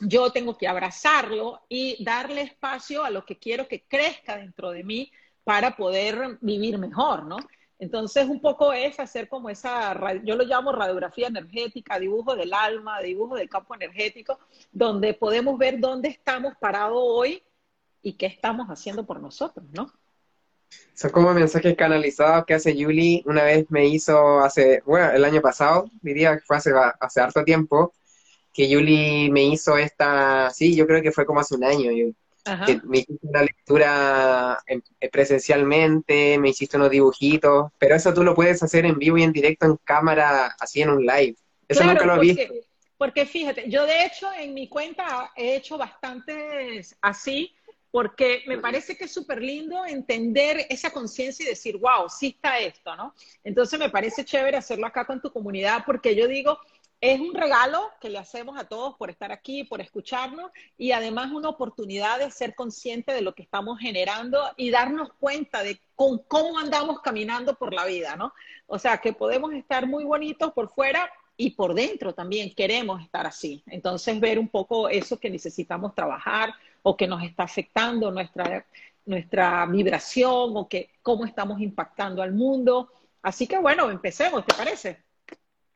yo 0.00 0.30
tengo 0.30 0.58
que 0.58 0.68
abrazarlo 0.68 1.62
y 1.68 2.02
darle 2.04 2.42
espacio 2.42 3.04
a 3.04 3.10
lo 3.10 3.24
que 3.24 3.38
quiero 3.38 3.66
que 3.66 3.84
crezca 3.84 4.36
dentro 4.36 4.70
de 4.70 4.84
mí 4.84 5.10
para 5.44 5.76
poder 5.76 6.38
vivir 6.42 6.76
mejor, 6.76 7.24
¿no? 7.24 7.38
Entonces, 7.78 8.26
un 8.26 8.40
poco 8.40 8.72
es 8.72 8.98
hacer 9.00 9.28
como 9.28 9.50
esa, 9.50 9.98
yo 10.24 10.34
lo 10.34 10.44
llamo 10.44 10.72
radiografía 10.72 11.28
energética, 11.28 11.98
dibujo 11.98 12.34
del 12.34 12.52
alma, 12.54 13.00
dibujo 13.00 13.36
del 13.36 13.48
campo 13.48 13.74
energético, 13.74 14.38
donde 14.72 15.14
podemos 15.14 15.58
ver 15.58 15.78
dónde 15.78 16.08
estamos 16.08 16.54
parados 16.58 16.98
hoy 17.00 17.42
y 18.06 18.12
qué 18.12 18.26
estamos 18.26 18.68
haciendo 18.68 19.04
por 19.04 19.18
nosotros, 19.20 19.66
¿no? 19.72 19.92
Son 20.94 21.10
como 21.10 21.34
mensajes 21.34 21.74
canalizados 21.74 22.44
que 22.46 22.54
hace 22.54 22.76
Yuli. 22.76 23.24
Una 23.26 23.42
vez 23.42 23.66
me 23.68 23.86
hizo 23.86 24.38
hace, 24.38 24.80
bueno, 24.86 25.10
el 25.10 25.24
año 25.24 25.40
pasado, 25.40 25.90
diría 26.02 26.36
que 26.36 26.42
fue 26.42 26.56
hace, 26.56 26.70
hace 27.00 27.20
harto 27.20 27.42
tiempo, 27.42 27.94
que 28.54 28.68
Yuli 28.68 29.28
me 29.32 29.42
hizo 29.42 29.76
esta, 29.76 30.50
sí, 30.50 30.76
yo 30.76 30.86
creo 30.86 31.02
que 31.02 31.10
fue 31.10 31.26
como 31.26 31.40
hace 31.40 31.56
un 31.56 31.64
año, 31.64 31.90
que 32.64 32.80
me 32.84 32.98
hiciste 32.98 33.26
una 33.26 33.42
lectura 33.42 34.62
presencialmente, 35.10 36.38
me 36.38 36.50
hiciste 36.50 36.76
unos 36.76 36.90
dibujitos, 36.90 37.72
pero 37.76 37.96
eso 37.96 38.14
tú 38.14 38.22
lo 38.22 38.36
puedes 38.36 38.62
hacer 38.62 38.86
en 38.86 39.00
vivo 39.00 39.18
y 39.18 39.24
en 39.24 39.32
directo 39.32 39.66
en 39.66 39.76
cámara, 39.82 40.54
así 40.60 40.80
en 40.80 40.90
un 40.90 41.04
live. 41.04 41.34
Eso 41.66 41.82
nunca 41.82 42.06
lo 42.06 42.14
he 42.14 42.20
visto. 42.20 42.54
Porque 42.98 43.26
fíjate, 43.26 43.68
yo 43.68 43.84
de 43.84 44.06
hecho 44.06 44.28
en 44.32 44.54
mi 44.54 44.68
cuenta 44.68 45.32
he 45.36 45.56
hecho 45.56 45.76
bastantes 45.76 46.96
así, 47.02 47.52
porque 47.90 48.42
me 48.46 48.58
parece 48.58 48.96
que 48.96 49.04
es 49.04 49.12
súper 49.12 49.42
lindo 49.42 49.84
entender 49.86 50.66
esa 50.68 50.90
conciencia 50.90 51.44
y 51.44 51.48
decir, 51.48 51.76
wow, 51.78 52.08
sí 52.08 52.34
está 52.36 52.58
esto, 52.58 52.94
¿no? 52.96 53.14
Entonces 53.44 53.78
me 53.78 53.90
parece 53.90 54.24
chévere 54.24 54.56
hacerlo 54.56 54.86
acá 54.86 55.04
con 55.04 55.20
tu 55.20 55.32
comunidad, 55.32 55.84
porque 55.86 56.14
yo 56.14 56.28
digo, 56.28 56.58
es 57.00 57.20
un 57.20 57.34
regalo 57.34 57.90
que 58.00 58.08
le 58.08 58.18
hacemos 58.18 58.58
a 58.58 58.64
todos 58.64 58.96
por 58.96 59.10
estar 59.10 59.30
aquí, 59.30 59.64
por 59.64 59.80
escucharnos 59.80 60.50
y 60.78 60.92
además 60.92 61.30
una 61.30 61.50
oportunidad 61.50 62.18
de 62.18 62.30
ser 62.30 62.54
consciente 62.54 63.12
de 63.12 63.20
lo 63.20 63.34
que 63.34 63.42
estamos 63.42 63.78
generando 63.78 64.42
y 64.56 64.70
darnos 64.70 65.10
cuenta 65.20 65.62
de 65.62 65.80
con, 65.94 66.18
cómo 66.26 66.58
andamos 66.58 67.00
caminando 67.02 67.54
por 67.54 67.74
la 67.74 67.84
vida, 67.84 68.16
¿no? 68.16 68.32
O 68.66 68.78
sea, 68.78 68.98
que 68.98 69.12
podemos 69.12 69.52
estar 69.52 69.86
muy 69.86 70.04
bonitos 70.04 70.52
por 70.52 70.70
fuera 70.70 71.10
y 71.36 71.50
por 71.50 71.74
dentro 71.74 72.14
también 72.14 72.54
queremos 72.54 73.02
estar 73.02 73.26
así. 73.26 73.62
Entonces, 73.66 74.18
ver 74.18 74.38
un 74.38 74.48
poco 74.48 74.88
eso 74.88 75.18
que 75.18 75.28
necesitamos 75.28 75.94
trabajar 75.94 76.54
o 76.88 76.96
que 76.96 77.08
nos 77.08 77.20
está 77.24 77.42
afectando 77.42 78.12
nuestra, 78.12 78.64
nuestra 79.06 79.66
vibración 79.66 80.56
o 80.56 80.68
que 80.68 80.90
cómo 81.02 81.24
estamos 81.24 81.60
impactando 81.60 82.22
al 82.22 82.32
mundo. 82.32 82.92
Así 83.22 83.48
que 83.48 83.58
bueno, 83.58 83.90
empecemos, 83.90 84.46
¿te 84.46 84.54
parece? 84.54 85.02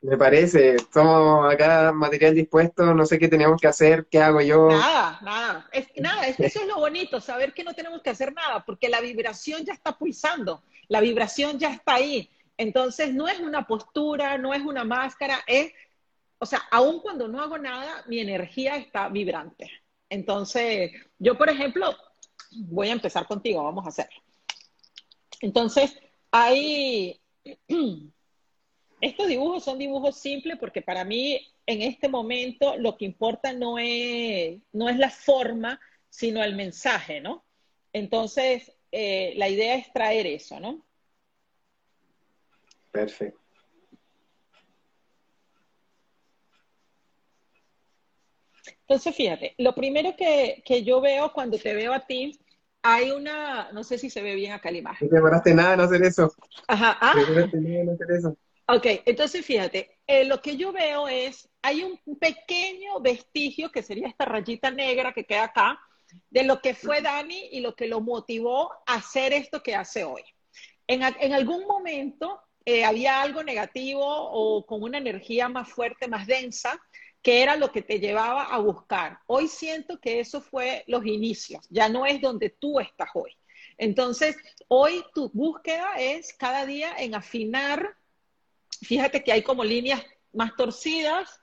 Me 0.02 0.16
parece, 0.16 0.76
somos 0.94 1.52
acá 1.52 1.90
material 1.92 2.36
dispuesto, 2.36 2.94
no 2.94 3.04
sé 3.04 3.18
qué 3.18 3.26
tenemos 3.26 3.60
que 3.60 3.66
hacer, 3.66 4.06
qué 4.08 4.20
hago 4.20 4.40
yo. 4.40 4.68
Nada, 4.68 5.18
nada, 5.22 5.68
es, 5.72 5.88
nada, 5.96 6.28
es 6.28 6.38
eso 6.38 6.60
es 6.60 6.68
lo 6.68 6.76
bonito, 6.76 7.20
saber 7.20 7.54
que 7.54 7.64
no 7.64 7.74
tenemos 7.74 8.02
que 8.02 8.10
hacer 8.10 8.32
nada, 8.32 8.64
porque 8.64 8.88
la 8.88 9.00
vibración 9.00 9.64
ya 9.64 9.72
está 9.72 9.98
pulsando, 9.98 10.62
la 10.86 11.00
vibración 11.00 11.58
ya 11.58 11.72
está 11.72 11.94
ahí. 11.94 12.30
Entonces 12.56 13.12
no 13.12 13.26
es 13.26 13.40
una 13.40 13.66
postura, 13.66 14.38
no 14.38 14.54
es 14.54 14.62
una 14.62 14.84
máscara, 14.84 15.40
es, 15.48 15.72
o 16.38 16.46
sea, 16.46 16.62
aun 16.70 17.00
cuando 17.00 17.26
no 17.26 17.42
hago 17.42 17.58
nada, 17.58 18.04
mi 18.06 18.20
energía 18.20 18.76
está 18.76 19.08
vibrante. 19.08 19.68
Entonces, 20.10 20.92
yo, 21.18 21.38
por 21.38 21.48
ejemplo, 21.48 21.96
voy 22.50 22.88
a 22.88 22.92
empezar 22.92 23.26
contigo, 23.26 23.64
vamos 23.64 23.86
a 23.86 23.88
hacerlo. 23.88 24.20
Entonces, 25.40 25.98
hay 26.30 27.18
estos 29.00 29.28
dibujos 29.28 29.64
son 29.64 29.78
dibujos 29.78 30.18
simples 30.18 30.58
porque 30.58 30.82
para 30.82 31.04
mí 31.04 31.40
en 31.66 31.82
este 31.82 32.08
momento 32.08 32.76
lo 32.76 32.96
que 32.96 33.04
importa 33.04 33.52
no 33.52 33.78
es, 33.78 34.60
no 34.72 34.88
es 34.88 34.98
la 34.98 35.10
forma, 35.10 35.80
sino 36.08 36.42
el 36.42 36.56
mensaje, 36.56 37.20
¿no? 37.20 37.44
Entonces, 37.92 38.72
eh, 38.92 39.34
la 39.36 39.48
idea 39.48 39.76
es 39.76 39.92
traer 39.92 40.26
eso, 40.26 40.58
¿no? 40.60 40.84
Perfecto. 42.90 43.39
Entonces, 48.90 49.14
fíjate, 49.14 49.54
lo 49.58 49.72
primero 49.72 50.16
que, 50.16 50.82
yo 50.82 51.00
veo 51.00 51.32
cuando 51.32 51.56
te 51.56 51.74
veo 51.74 51.92
a 51.92 52.00
ti, 52.00 52.40
hay 52.82 53.12
una, 53.12 53.70
no 53.70 53.84
sé 53.84 53.98
si 53.98 54.10
se 54.10 54.20
ve 54.20 54.34
bien 54.34 54.50
acá 54.50 54.72
la 54.72 54.78
imagen. 54.78 55.06
No 55.06 55.10
te 55.10 55.14
demoraste 55.14 55.54
nada 55.54 55.74
en 55.74 55.80
hacer 55.80 56.02
eso. 56.02 56.34
Ajá, 56.66 56.98
ah. 57.00 57.14
nada 57.14 57.48
en 57.52 57.88
hacer 57.88 58.10
eso. 58.10 58.36
Ok, 58.66 58.86
entonces 59.06 59.46
fíjate, 59.46 59.96
eh, 60.08 60.24
lo 60.24 60.42
que 60.42 60.56
yo 60.56 60.72
veo 60.72 61.06
es, 61.06 61.48
hay 61.62 61.84
un 61.84 62.00
pequeño 62.18 62.98
vestigio, 63.00 63.70
que 63.70 63.84
sería 63.84 64.08
esta 64.08 64.24
rayita 64.24 64.72
negra 64.72 65.12
que 65.12 65.24
queda 65.24 65.44
acá, 65.44 65.78
de 66.28 66.42
lo 66.42 66.60
que 66.60 66.74
fue 66.74 67.00
Dani 67.00 67.48
y 67.52 67.60
lo 67.60 67.76
que 67.76 67.86
lo 67.86 68.00
motivó 68.00 68.72
a 68.86 68.94
hacer 68.94 69.32
esto 69.32 69.62
que 69.62 69.76
hace 69.76 70.02
hoy. 70.02 70.24
En, 70.88 71.04
algún 71.04 71.64
momento 71.64 72.40
eh, 72.64 72.84
había 72.84 73.22
algo 73.22 73.44
negativo 73.44 74.02
o 74.04 74.66
con 74.66 74.82
una 74.82 74.98
energía 74.98 75.48
más 75.48 75.68
fuerte, 75.68 76.08
más 76.08 76.26
densa, 76.26 76.80
que 77.22 77.42
era 77.42 77.56
lo 77.56 77.70
que 77.70 77.82
te 77.82 78.00
llevaba 78.00 78.44
a 78.44 78.58
buscar. 78.58 79.18
Hoy 79.26 79.48
siento 79.48 80.00
que 80.00 80.20
eso 80.20 80.40
fue 80.40 80.84
los 80.86 81.04
inicios, 81.04 81.66
ya 81.70 81.88
no 81.88 82.06
es 82.06 82.20
donde 82.20 82.50
tú 82.50 82.80
estás 82.80 83.10
hoy. 83.14 83.36
Entonces, 83.78 84.36
hoy 84.68 85.02
tu 85.14 85.30
búsqueda 85.30 85.94
es 85.98 86.32
cada 86.34 86.66
día 86.66 86.94
en 86.98 87.14
afinar 87.14 87.96
fíjate 88.82 89.22
que 89.22 89.32
hay 89.32 89.42
como 89.42 89.64
líneas 89.64 90.02
más 90.32 90.54
torcidas, 90.56 91.40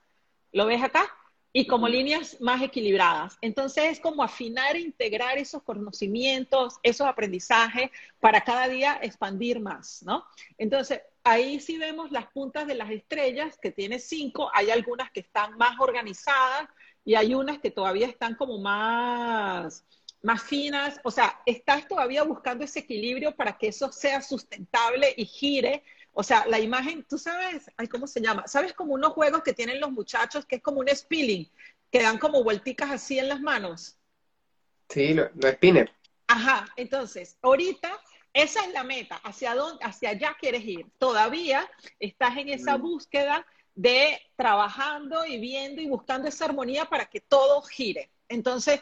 ¿lo 0.52 0.66
ves 0.66 0.84
acá? 0.84 1.06
Y 1.54 1.66
como 1.66 1.88
líneas 1.88 2.40
más 2.40 2.62
equilibradas. 2.62 3.38
Entonces 3.42 3.86
es 3.86 4.00
como 4.00 4.22
afinar 4.22 4.76
e 4.76 4.82
integrar 4.82 5.38
esos 5.38 5.64
conocimientos, 5.64 6.76
esos 6.84 7.08
aprendizajes 7.08 7.90
para 8.20 8.42
cada 8.42 8.68
día 8.68 9.00
expandir 9.02 9.60
más, 9.60 10.04
¿no? 10.04 10.26
Entonces 10.58 11.02
ahí 11.30 11.60
sí 11.60 11.78
vemos 11.78 12.12
las 12.12 12.28
puntas 12.28 12.68
de 12.68 12.76
las 12.76 12.90
estrellas, 12.90 13.58
que 13.62 13.72
tiene 13.72 14.00
cinco, 14.00 14.50
hay 14.54 14.70
algunas 14.72 15.12
que 15.12 15.22
están 15.22 15.58
más 15.58 15.80
organizadas 15.80 16.70
y 17.04 17.16
hay 17.16 17.34
unas 17.34 17.60
que 17.60 17.72
todavía 17.72 18.08
están 18.08 18.36
como 18.36 18.60
más, 18.60 19.86
más 20.22 20.44
finas, 20.44 21.00
o 21.04 21.12
sea, 21.12 21.40
estás 21.46 21.88
todavía 21.88 22.24
buscando 22.24 22.64
ese 22.66 22.80
equilibrio 22.80 23.36
para 23.36 23.58
que 23.58 23.68
eso 23.68 23.92
sea 23.92 24.22
sustentable 24.22 25.14
y 25.16 25.26
gire 25.26 25.84
o 26.20 26.24
sea, 26.24 26.48
la 26.48 26.60
imagen, 26.60 27.06
tú 27.08 27.20
sabes, 27.20 27.70
ay, 27.78 27.88
¿cómo 27.88 28.08
se 28.08 28.20
llama? 28.20 28.48
¿Sabes 28.48 28.74
como 28.74 28.96
unos 28.96 29.14
juegos 29.14 29.44
que 29.44 29.54
tienen 29.54 29.80
los 29.80 29.92
muchachos 29.92 30.48
que 30.48 30.56
es 30.56 30.64
como 30.64 30.80
un 30.80 30.88
spilling, 30.88 31.48
que 31.92 32.02
dan 32.02 32.18
como 32.18 32.44
vuelticas 32.44 32.90
así 32.90 33.20
en 33.20 33.30
las 33.30 33.40
manos? 33.40 34.00
Sí, 34.90 35.14
los 35.14 35.30
lo 35.36 35.48
spinner. 35.48 35.92
Ajá, 36.26 36.68
entonces, 36.76 37.38
ahorita 37.44 37.92
esa 38.38 38.64
es 38.66 38.72
la 38.72 38.84
meta, 38.84 39.16
hacia 39.24 39.56
dónde, 39.56 39.84
hacia 39.84 40.12
allá 40.12 40.38
quieres 40.40 40.64
ir. 40.64 40.86
Todavía 41.00 41.68
estás 42.00 42.38
en 42.38 42.50
esa 42.50 42.78
mm. 42.78 42.82
búsqueda 42.82 43.46
de 43.74 44.22
trabajando 44.36 45.26
y 45.26 45.40
viendo 45.40 45.82
y 45.82 45.88
buscando 45.88 46.28
esa 46.28 46.46
armonía 46.46 46.86
para 46.86 47.08
que 47.08 47.20
todo 47.20 47.64
gire. 47.64 48.12
Entonces, 48.30 48.82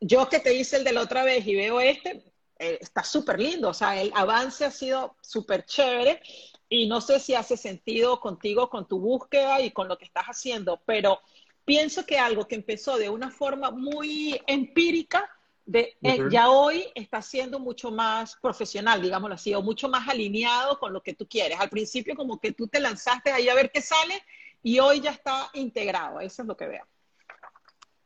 yo 0.00 0.28
que 0.28 0.40
te 0.40 0.52
hice 0.52 0.78
el 0.78 0.84
de 0.84 0.92
la 0.92 1.02
otra 1.02 1.22
vez 1.22 1.46
y 1.46 1.54
veo 1.54 1.80
este, 1.80 2.24
eh, 2.58 2.78
está 2.80 3.04
súper 3.04 3.38
lindo, 3.38 3.68
o 3.68 3.74
sea, 3.74 4.00
el 4.00 4.10
avance 4.14 4.64
ha 4.64 4.70
sido 4.72 5.16
súper 5.20 5.64
chévere 5.64 6.20
y 6.68 6.88
no 6.88 7.00
sé 7.00 7.20
si 7.20 7.34
hace 7.34 7.56
sentido 7.56 8.18
contigo, 8.18 8.68
con 8.68 8.88
tu 8.88 8.98
búsqueda 8.98 9.60
y 9.60 9.70
con 9.70 9.86
lo 9.86 9.96
que 9.96 10.06
estás 10.06 10.26
haciendo, 10.26 10.82
pero 10.86 11.20
pienso 11.64 12.04
que 12.04 12.18
algo 12.18 12.48
que 12.48 12.56
empezó 12.56 12.98
de 12.98 13.10
una 13.10 13.30
forma 13.30 13.70
muy 13.70 14.40
empírica, 14.48 15.30
de, 15.66 15.96
eh, 16.02 16.20
ya 16.30 16.48
hoy 16.50 16.86
está 16.94 17.20
siendo 17.20 17.58
mucho 17.58 17.90
más 17.90 18.36
profesional, 18.40 19.02
digámoslo 19.02 19.34
así, 19.34 19.52
o 19.54 19.62
mucho 19.62 19.88
más 19.88 20.08
alineado 20.08 20.78
con 20.78 20.92
lo 20.92 21.02
que 21.02 21.14
tú 21.14 21.26
quieres. 21.28 21.58
Al 21.60 21.68
principio 21.68 22.14
como 22.14 22.40
que 22.40 22.52
tú 22.52 22.68
te 22.68 22.80
lanzaste 22.80 23.30
ahí 23.30 23.48
a 23.48 23.54
ver 23.54 23.70
qué 23.70 23.82
sale 23.82 24.14
y 24.62 24.78
hoy 24.78 25.00
ya 25.00 25.10
está 25.10 25.50
integrado, 25.54 26.20
eso 26.20 26.42
es 26.42 26.48
lo 26.48 26.56
que 26.56 26.66
veo. 26.66 26.86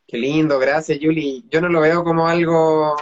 Qué 0.06 0.18
lindo, 0.18 0.58
gracias 0.58 0.98
Julie. 1.00 1.44
Yo 1.48 1.60
no 1.60 1.68
lo 1.68 1.80
veo 1.80 2.02
como 2.02 2.26
algo 2.26 2.96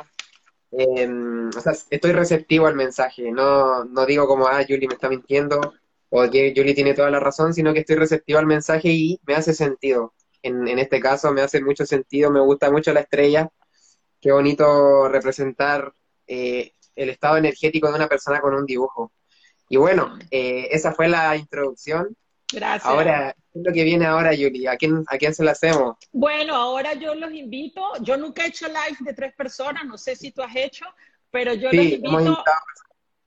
Em, 0.70 1.48
o 1.48 1.60
sea, 1.60 1.72
estoy 1.90 2.12
receptivo 2.12 2.66
al 2.66 2.74
mensaje, 2.74 3.30
no, 3.32 3.84
no 3.84 4.04
digo 4.04 4.26
como, 4.26 4.46
ah, 4.46 4.62
Julie 4.68 4.86
me 4.86 4.94
está 4.94 5.08
mintiendo 5.08 5.74
o 6.10 6.30
que 6.30 6.52
Julie 6.54 6.74
tiene 6.74 6.94
toda 6.94 7.10
la 7.10 7.20
razón, 7.20 7.54
sino 7.54 7.72
que 7.72 7.80
estoy 7.80 7.96
receptivo 7.96 8.38
al 8.38 8.46
mensaje 8.46 8.90
y 8.90 9.20
me 9.26 9.34
hace 9.34 9.54
sentido. 9.54 10.14
En, 10.42 10.68
en 10.68 10.78
este 10.78 11.00
caso 11.00 11.32
me 11.32 11.42
hace 11.42 11.62
mucho 11.62 11.86
sentido, 11.86 12.30
me 12.30 12.40
gusta 12.40 12.70
mucho 12.70 12.92
la 12.92 13.00
estrella, 13.00 13.50
qué 14.20 14.32
bonito 14.32 15.08
representar 15.08 15.92
eh, 16.26 16.72
el 16.94 17.10
estado 17.10 17.36
energético 17.36 17.88
de 17.88 17.94
una 17.94 18.08
persona 18.08 18.40
con 18.40 18.54
un 18.54 18.66
dibujo. 18.66 19.12
Y 19.68 19.76
bueno, 19.76 20.18
eh, 20.30 20.68
esa 20.70 20.92
fue 20.92 21.08
la 21.08 21.36
introducción. 21.36 22.16
Gracias. 22.52 22.86
Ahora, 22.86 23.34
¿qué 23.52 23.58
es 23.60 23.66
lo 23.66 23.72
que 23.72 23.84
viene 23.84 24.06
ahora, 24.06 24.34
Yuli? 24.34 24.66
¿A 24.66 24.76
quién, 24.76 25.04
¿A 25.08 25.18
quién 25.18 25.34
se 25.34 25.44
la 25.44 25.52
hacemos? 25.52 25.96
Bueno, 26.12 26.54
ahora 26.54 26.94
yo 26.94 27.14
los 27.14 27.32
invito. 27.32 27.82
Yo 28.00 28.16
nunca 28.16 28.44
he 28.44 28.48
hecho 28.48 28.66
live 28.66 28.96
de 29.00 29.12
tres 29.12 29.34
personas, 29.34 29.84
no 29.84 29.98
sé 29.98 30.16
si 30.16 30.32
tú 30.32 30.42
has 30.42 30.56
hecho, 30.56 30.86
pero 31.30 31.52
yo 31.54 31.70
los 31.70 31.84
invito. 31.84 32.42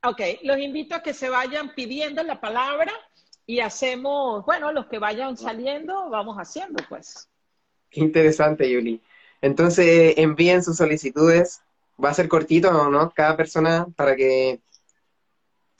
Ok, 0.04 0.20
los 0.42 0.58
invito 0.58 0.96
a 0.96 1.02
que 1.02 1.14
se 1.14 1.28
vayan 1.28 1.74
pidiendo 1.76 2.24
la 2.24 2.40
palabra 2.40 2.92
y 3.46 3.60
hacemos, 3.60 4.44
bueno, 4.44 4.72
los 4.72 4.86
que 4.86 4.98
vayan 4.98 5.36
saliendo, 5.36 6.10
vamos 6.10 6.36
haciendo, 6.38 6.82
pues. 6.88 7.28
Qué 7.88 8.00
interesante, 8.00 8.68
Yuli. 8.68 9.00
Entonces, 9.42 10.14
envíen 10.16 10.62
sus 10.62 10.78
solicitudes. 10.78 11.60
Va 12.02 12.10
a 12.10 12.14
ser 12.14 12.28
cortito, 12.28 12.88
¿no? 12.88 13.10
Cada 13.10 13.36
persona 13.36 13.86
para 13.96 14.16
que 14.16 14.60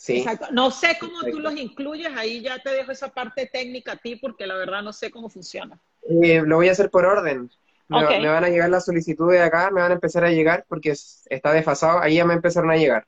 Exacto. 0.09 0.47
No 0.50 0.71
sé 0.71 0.97
cómo 0.99 1.21
tú 1.23 1.38
los 1.38 1.54
incluyes, 1.57 2.11
ahí 2.16 2.42
ya 2.42 2.59
te 2.59 2.71
dejo 2.71 2.90
esa 2.90 3.09
parte 3.09 3.47
técnica 3.47 3.92
a 3.92 3.97
ti 3.97 4.16
porque 4.16 4.47
la 4.47 4.57
verdad 4.57 4.83
no 4.83 4.92
sé 4.92 5.11
cómo 5.11 5.28
funciona. 5.28 5.78
Eh, 6.02 6.42
lo 6.45 6.57
voy 6.57 6.69
a 6.69 6.73
hacer 6.73 6.90
por 6.90 7.04
orden. 7.04 7.50
Me, 7.88 8.28
van 8.28 8.45
a 8.45 8.49
llegar 8.49 8.71
las 8.71 8.87
solicitudes 8.87 9.38
de 9.38 9.45
acá, 9.45 9.71
me 9.71 9.83
van 9.83 9.90
a 9.90 9.95
empezar 9.95 10.25
a 10.25 10.31
llegar 10.31 10.64
porque 10.66 10.95
está 11.26 11.52
desfasado, 11.52 12.00
ahí 12.00 12.14
ya 12.14 12.25
me 12.25 12.33
empezaron 12.33 12.71
a 12.71 12.76
llegar. 12.76 13.07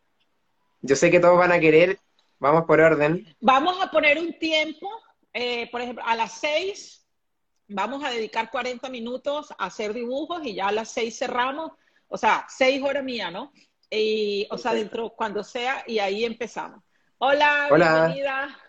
Yo 0.82 0.94
sé 0.94 1.10
que 1.10 1.20
todos 1.20 1.38
van 1.38 1.52
a 1.52 1.60
querer, 1.60 1.98
vamos 2.38 2.64
por 2.66 2.80
orden. 2.80 3.26
Vamos 3.40 3.82
a 3.82 3.90
poner 3.90 4.18
un 4.18 4.38
tiempo, 4.38 4.90
eh, 5.32 5.70
por 5.70 5.80
ejemplo, 5.80 6.04
a 6.06 6.14
las 6.16 6.32
seis 6.32 7.03
vamos 7.74 8.04
a 8.04 8.10
dedicar 8.10 8.52
40 8.52 8.88
minutos 8.88 9.50
a 9.58 9.66
hacer 9.66 9.92
dibujos 9.92 10.46
y 10.46 10.54
ya 10.54 10.68
a 10.68 10.72
las 10.72 10.90
6 10.90 11.18
cerramos, 11.18 11.72
o 12.06 12.16
sea, 12.16 12.46
6 12.48 12.80
horas 12.84 13.02
mía, 13.02 13.32
¿no? 13.32 13.52
Y, 13.90 14.46
o 14.50 14.56
sea, 14.56 14.74
dentro, 14.74 15.10
cuando 15.10 15.42
sea, 15.42 15.82
y 15.86 15.98
ahí 15.98 16.24
empezamos. 16.24 16.82
Hola, 17.18 17.68
Hola. 17.70 18.06
bienvenida. 18.06 18.60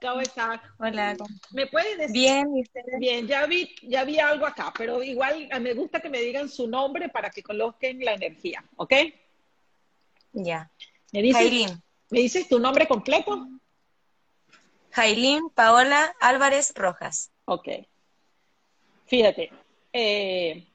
¿Cómo 0.00 0.20
estás? 0.20 0.60
Hola. 0.78 1.16
¿Me 1.50 1.66
puedes 1.66 1.98
decir? 1.98 2.12
Bien, 2.12 2.56
¿y 2.56 2.62
ustedes? 2.62 2.98
Bien, 3.00 3.26
ya 3.26 3.44
vi, 3.46 3.74
ya 3.82 4.04
vi 4.04 4.20
algo 4.20 4.46
acá, 4.46 4.72
pero 4.76 5.02
igual 5.02 5.48
me 5.60 5.74
gusta 5.74 6.00
que 6.00 6.08
me 6.08 6.20
digan 6.20 6.48
su 6.48 6.68
nombre 6.68 7.08
para 7.08 7.30
que 7.30 7.42
coloquen 7.42 8.04
la 8.04 8.14
energía, 8.14 8.64
¿ok? 8.76 8.94
Ya. 10.32 10.70
¿Me 11.12 11.22
dices, 11.22 11.42
Jailín. 11.42 11.82
¿me 12.10 12.20
dices 12.20 12.48
tu 12.48 12.60
nombre 12.60 12.86
completo? 12.86 13.48
Jailín 14.92 15.50
Paola 15.50 16.14
Álvarez 16.20 16.72
Rojas. 16.76 17.32
Ok. 17.46 17.68
Fíjate. 19.06 19.50
eh. 19.92 20.66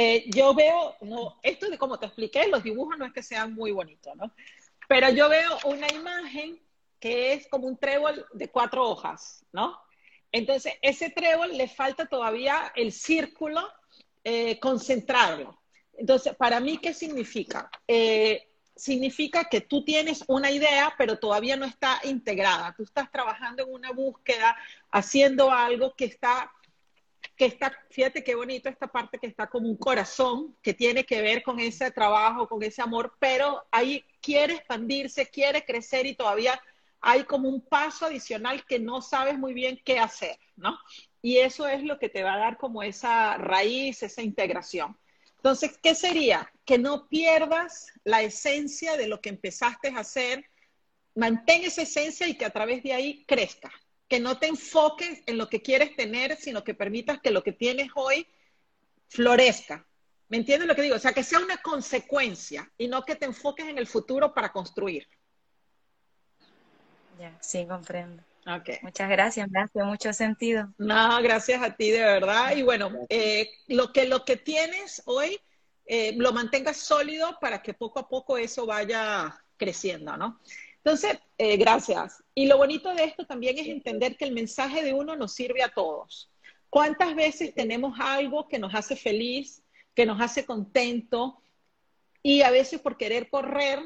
Eh, 0.00 0.26
yo 0.28 0.54
veo, 0.54 0.94
no, 1.00 1.40
esto 1.42 1.68
de 1.68 1.76
como 1.76 1.98
te 1.98 2.06
expliqué, 2.06 2.46
los 2.46 2.62
dibujos 2.62 2.96
no 2.96 3.04
es 3.04 3.12
que 3.12 3.20
sean 3.20 3.52
muy 3.52 3.72
bonitos, 3.72 4.14
¿no? 4.14 4.32
Pero 4.86 5.10
yo 5.10 5.28
veo 5.28 5.58
una 5.64 5.88
imagen 5.92 6.62
que 7.00 7.32
es 7.32 7.48
como 7.48 7.66
un 7.66 7.76
trébol 7.76 8.24
de 8.32 8.48
cuatro 8.48 8.88
hojas, 8.88 9.44
¿no? 9.52 9.76
Entonces, 10.30 10.74
ese 10.82 11.10
trébol 11.10 11.56
le 11.56 11.66
falta 11.66 12.06
todavía 12.06 12.72
el 12.76 12.92
círculo, 12.92 13.60
eh, 14.22 14.60
concentrarlo. 14.60 15.60
Entonces, 15.94 16.36
para 16.36 16.60
mí, 16.60 16.78
¿qué 16.78 16.94
significa? 16.94 17.68
Eh, 17.88 18.46
significa 18.78 19.44
que 19.44 19.60
tú 19.60 19.84
tienes 19.84 20.24
una 20.28 20.50
idea, 20.50 20.94
pero 20.96 21.18
todavía 21.18 21.56
no 21.56 21.66
está 21.66 22.00
integrada. 22.04 22.72
Tú 22.76 22.84
estás 22.84 23.10
trabajando 23.10 23.64
en 23.64 23.74
una 23.74 23.90
búsqueda, 23.90 24.56
haciendo 24.90 25.50
algo 25.50 25.94
que 25.94 26.04
está, 26.06 26.50
que 27.36 27.46
está, 27.46 27.76
fíjate 27.90 28.22
qué 28.22 28.34
bonito 28.34 28.68
esta 28.68 28.86
parte 28.86 29.18
que 29.18 29.26
está 29.26 29.48
como 29.48 29.68
un 29.68 29.76
corazón, 29.76 30.56
que 30.62 30.72
tiene 30.72 31.04
que 31.04 31.20
ver 31.20 31.42
con 31.42 31.58
ese 31.58 31.90
trabajo, 31.90 32.48
con 32.48 32.62
ese 32.62 32.80
amor, 32.80 33.14
pero 33.18 33.66
ahí 33.70 34.04
quiere 34.22 34.54
expandirse, 34.54 35.26
quiere 35.26 35.64
crecer 35.64 36.06
y 36.06 36.14
todavía 36.14 36.60
hay 37.00 37.24
como 37.24 37.48
un 37.48 37.60
paso 37.60 38.06
adicional 38.06 38.64
que 38.64 38.78
no 38.78 39.02
sabes 39.02 39.38
muy 39.38 39.54
bien 39.54 39.80
qué 39.84 39.98
hacer, 39.98 40.38
¿no? 40.56 40.78
Y 41.20 41.38
eso 41.38 41.66
es 41.66 41.82
lo 41.82 41.98
que 41.98 42.08
te 42.08 42.22
va 42.22 42.34
a 42.34 42.38
dar 42.38 42.58
como 42.58 42.82
esa 42.82 43.36
raíz, 43.38 44.02
esa 44.02 44.22
integración. 44.22 44.96
Entonces, 45.38 45.78
¿qué 45.82 45.94
sería? 45.94 46.52
Que 46.64 46.78
no 46.78 47.08
pierdas 47.08 47.86
la 48.04 48.22
esencia 48.22 48.96
de 48.96 49.06
lo 49.06 49.20
que 49.20 49.28
empezaste 49.28 49.88
a 49.88 50.00
hacer, 50.00 50.44
mantén 51.14 51.64
esa 51.64 51.82
esencia 51.82 52.26
y 52.26 52.36
que 52.36 52.44
a 52.44 52.50
través 52.50 52.82
de 52.82 52.92
ahí 52.92 53.24
crezca. 53.26 53.70
Que 54.08 54.20
no 54.20 54.38
te 54.38 54.46
enfoques 54.46 55.22
en 55.26 55.38
lo 55.38 55.48
que 55.48 55.62
quieres 55.62 55.94
tener, 55.94 56.36
sino 56.36 56.64
que 56.64 56.74
permitas 56.74 57.20
que 57.20 57.30
lo 57.30 57.44
que 57.44 57.52
tienes 57.52 57.90
hoy 57.94 58.26
florezca. 59.08 59.86
¿Me 60.28 60.38
entiendes 60.38 60.68
lo 60.68 60.74
que 60.74 60.82
digo? 60.82 60.96
O 60.96 60.98
sea, 60.98 61.12
que 61.12 61.22
sea 61.22 61.38
una 61.38 61.58
consecuencia 61.58 62.70
y 62.76 62.88
no 62.88 63.04
que 63.04 63.16
te 63.16 63.26
enfoques 63.26 63.66
en 63.66 63.78
el 63.78 63.86
futuro 63.86 64.34
para 64.34 64.52
construir. 64.52 65.06
Ya, 67.18 67.36
sí, 67.40 67.64
comprendo. 67.66 68.22
Okay. 68.48 68.78
Muchas 68.80 69.10
gracias, 69.10 69.50
me 69.50 69.60
hace 69.60 69.82
mucho 69.82 70.10
sentido. 70.14 70.72
No, 70.78 71.22
gracias 71.22 71.62
a 71.62 71.76
ti 71.76 71.90
de 71.90 72.02
verdad. 72.02 72.56
Y 72.56 72.62
bueno, 72.62 72.90
eh, 73.10 73.50
lo, 73.66 73.92
que, 73.92 74.06
lo 74.06 74.24
que 74.24 74.38
tienes 74.38 75.02
hoy, 75.04 75.38
eh, 75.84 76.14
lo 76.16 76.32
mantengas 76.32 76.78
sólido 76.78 77.36
para 77.42 77.62
que 77.62 77.74
poco 77.74 77.98
a 77.98 78.08
poco 78.08 78.38
eso 78.38 78.64
vaya 78.64 79.38
creciendo, 79.58 80.16
¿no? 80.16 80.40
Entonces, 80.76 81.18
eh, 81.36 81.58
gracias. 81.58 82.22
Y 82.34 82.46
lo 82.46 82.56
bonito 82.56 82.94
de 82.94 83.04
esto 83.04 83.26
también 83.26 83.58
es 83.58 83.66
entender 83.66 84.16
que 84.16 84.24
el 84.24 84.32
mensaje 84.32 84.82
de 84.82 84.94
uno 84.94 85.14
nos 85.14 85.34
sirve 85.34 85.62
a 85.62 85.68
todos. 85.68 86.30
¿Cuántas 86.70 87.14
veces 87.14 87.54
tenemos 87.54 87.98
algo 88.00 88.48
que 88.48 88.58
nos 88.58 88.74
hace 88.74 88.96
feliz, 88.96 89.62
que 89.94 90.06
nos 90.06 90.22
hace 90.22 90.46
contento 90.46 91.42
y 92.22 92.40
a 92.40 92.50
veces 92.50 92.80
por 92.80 92.96
querer 92.96 93.28
correr 93.28 93.80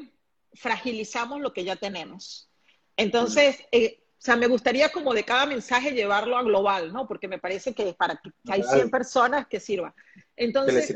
fragilizamos 0.53 1.41
lo 1.41 1.51
que 1.51 1.65
ya 1.65 1.75
tenemos? 1.75 2.49
Entonces, 2.95 3.57
eh, 3.71 4.02
o 4.23 4.25
sea, 4.25 4.37
me 4.37 4.47
gustaría 4.47 4.89
como 4.89 5.13
de 5.13 5.25
cada 5.25 5.45
mensaje 5.45 5.91
llevarlo 5.91 6.37
a 6.37 6.43
global, 6.43 6.93
¿no? 6.93 7.05
Porque 7.09 7.27
me 7.27 7.39
parece 7.39 7.73
que 7.73 7.93
para 7.93 8.15
que 8.15 8.31
hay 8.47 8.63
100 8.63 8.89
personas 8.89 9.47
que 9.47 9.59
sirva. 9.59 9.93
Entonces, 10.37 10.95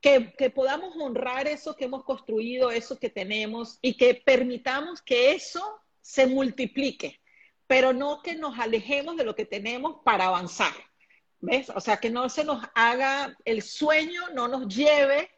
que, 0.00 0.34
que, 0.36 0.50
podamos 0.50 0.96
honrar 0.96 1.46
eso 1.46 1.76
que 1.76 1.84
hemos 1.84 2.02
construido, 2.02 2.72
eso 2.72 2.98
que 2.98 3.08
tenemos 3.08 3.78
y 3.82 3.96
que 3.96 4.14
permitamos 4.14 5.00
que 5.00 5.30
eso 5.30 5.80
se 6.00 6.26
multiplique, 6.26 7.20
pero 7.68 7.92
no 7.92 8.20
que 8.20 8.34
nos 8.34 8.58
alejemos 8.58 9.16
de 9.16 9.22
lo 9.22 9.36
que 9.36 9.44
tenemos 9.44 9.98
para 10.04 10.26
avanzar. 10.26 10.74
¿Ves? 11.38 11.70
O 11.70 11.80
sea, 11.80 11.98
que 11.98 12.10
no 12.10 12.28
se 12.28 12.42
nos 12.42 12.66
haga 12.74 13.36
el 13.44 13.62
sueño, 13.62 14.30
no 14.34 14.48
nos 14.48 14.66
lleve, 14.66 15.30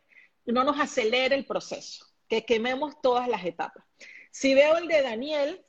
no 0.46 0.64
nos 0.64 0.80
acelere 0.80 1.34
el 1.34 1.44
proceso, 1.44 2.06
que 2.26 2.46
quememos 2.46 3.02
todas 3.02 3.28
las 3.28 3.44
etapas. 3.44 3.84
Si 4.30 4.54
veo 4.54 4.78
el 4.78 4.88
de 4.88 5.02
Daniel, 5.02 5.62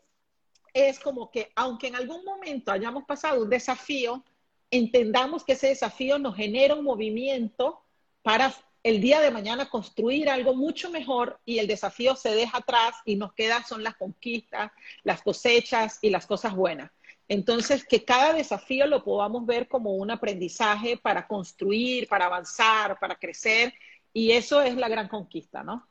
es 0.74 1.00
como 1.00 1.32
que 1.32 1.52
aunque 1.56 1.88
en 1.88 1.96
algún 1.96 2.24
momento 2.24 2.72
hayamos 2.72 3.04
pasado 3.06 3.44
un 3.44 3.50
desafío, 3.50 4.24
entendamos 4.72 5.44
que 5.44 5.54
ese 5.54 5.68
desafío 5.68 6.20
nos 6.20 6.36
genera 6.36 6.76
un 6.76 6.84
movimiento 6.84 7.82
para 8.22 8.54
el 8.84 9.02
día 9.02 9.20
de 9.20 9.32
mañana 9.32 9.70
construir 9.70 10.30
algo 10.30 10.56
mucho 10.56 10.90
mejor 10.90 11.40
y 11.46 11.60
el 11.60 11.68
desafío 11.68 12.16
se 12.16 12.34
deja 12.34 12.60
atrás 12.60 12.96
y 13.06 13.16
nos 13.16 13.34
queda 13.34 13.64
son 13.64 13.84
las 13.84 13.96
conquistas, 13.96 14.72
las 15.04 15.22
cosechas 15.22 16.00
y 16.02 16.10
las 16.10 16.26
cosas 16.26 16.56
buenas. 16.56 16.92
Entonces, 17.28 17.86
que 17.86 18.04
cada 18.04 18.34
desafío 18.34 18.88
lo 18.88 19.04
podamos 19.04 19.46
ver 19.46 19.68
como 19.68 19.94
un 19.94 20.10
aprendizaje 20.10 20.98
para 20.98 21.28
construir, 21.28 22.08
para 22.08 22.26
avanzar, 22.26 22.98
para 23.00 23.16
crecer 23.16 23.74
y 24.14 24.32
eso 24.32 24.62
es 24.62 24.76
la 24.76 24.88
gran 24.88 25.08
conquista, 25.08 25.62
¿no? 25.62 25.88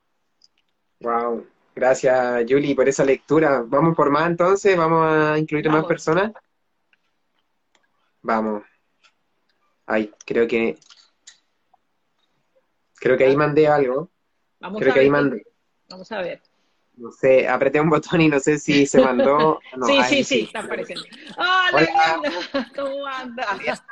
Wow. 1.00 1.46
Gracias, 1.78 2.44
Julie, 2.48 2.74
por 2.74 2.88
esa 2.88 3.04
lectura. 3.04 3.62
¿Vamos 3.64 3.94
por 3.94 4.10
más 4.10 4.26
entonces? 4.26 4.76
¿Vamos 4.76 5.06
a 5.06 5.38
incluir 5.38 5.64
Vamos. 5.66 5.82
más 5.82 5.88
personas? 5.88 6.32
Vamos. 8.20 8.64
Ay, 9.86 10.12
creo 10.26 10.48
que. 10.48 10.76
Creo 12.96 13.16
que 13.16 13.22
ahí 13.26 13.36
mandé 13.36 13.68
algo. 13.68 14.10
Vamos 14.58 14.80
Creo 14.80 14.90
a 14.90 14.94
que 14.94 15.00
ahí 15.00 15.06
ver. 15.06 15.12
mandé. 15.12 15.46
Vamos 15.88 16.10
a 16.10 16.20
ver. 16.20 16.42
No 16.98 17.12
sé, 17.12 17.46
apreté 17.48 17.80
un 17.80 17.90
botón 17.90 18.20
y 18.20 18.28
no 18.28 18.40
sé 18.40 18.58
si 18.58 18.84
se 18.84 19.00
mandó. 19.00 19.60
No, 19.76 19.86
sí, 19.86 19.98
ahí 19.98 20.04
sí, 20.08 20.24
sí, 20.24 20.40
está 20.46 20.60
apareciendo. 20.60 21.04
Hola, 21.36 21.70
Hola. 21.72 22.20
linda. 22.22 22.72
¿Cómo 22.76 23.06
andas? 23.06 23.82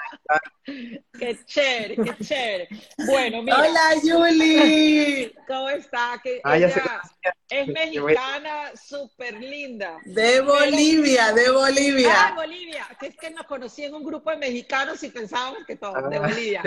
Qué 0.64 1.38
chévere, 1.44 1.96
qué 1.96 2.24
chévere. 2.24 2.68
Bueno, 3.06 3.42
mira, 3.42 3.58
Hola, 3.60 3.90
Julie. 4.02 5.32
¿cómo 5.46 5.68
está? 5.70 6.20
Que 6.22 6.40
Ah, 6.42 6.58
ya 6.58 6.68
sé. 6.68 6.80
ella 6.80 7.34
es 7.50 7.68
mexicana, 7.68 8.72
súper 8.74 9.34
linda. 9.34 9.98
De 10.04 10.40
Bolivia, 10.40 11.32
de 11.32 11.46
Ah, 11.46 11.52
Bolivia. 11.52 12.32
Bolivia, 12.34 12.86
que 12.98 13.06
es 13.06 13.16
que 13.16 13.30
nos 13.30 13.46
conocí 13.46 13.84
en 13.84 13.94
un 13.94 14.02
grupo 14.04 14.30
de 14.30 14.36
mexicanos 14.38 15.00
y 15.04 15.10
pensábamos 15.10 15.64
que 15.64 15.76
todos 15.76 16.10
de 16.10 16.16
Ah. 16.16 16.20
Bolivia. 16.20 16.62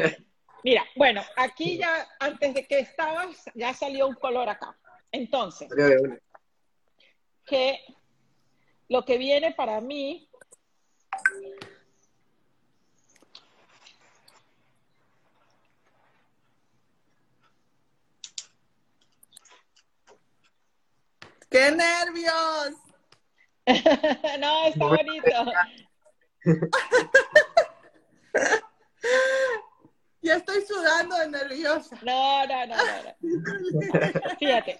Mira, 0.63 0.85
bueno, 0.95 1.21
aquí 1.35 1.77
ya, 1.77 2.07
antes 2.19 2.53
de 2.53 2.65
que 2.65 2.79
estabas, 2.79 3.27
ya 3.55 3.73
salió 3.73 4.07
un 4.07 4.15
color 4.15 4.47
acá. 4.47 4.73
Entonces. 5.11 5.67
Que 7.49 7.79
lo 8.87 9.03
que 9.03 9.17
viene 9.17 9.53
para 9.53 9.81
mí 9.81 10.29
¡Qué 21.49 21.71
nervios! 21.71 22.75
no, 24.39 24.67
está 24.67 24.85
bonito. 24.85 25.31
Ya 30.29 30.35
estoy 30.35 30.61
sudando 30.61 31.17
de 31.17 31.27
nerviosa. 31.27 31.97
No, 32.03 32.45
no, 32.45 32.67
no, 32.67 32.75
no, 32.75 33.03
no. 33.03 34.37
Fíjate, 34.39 34.79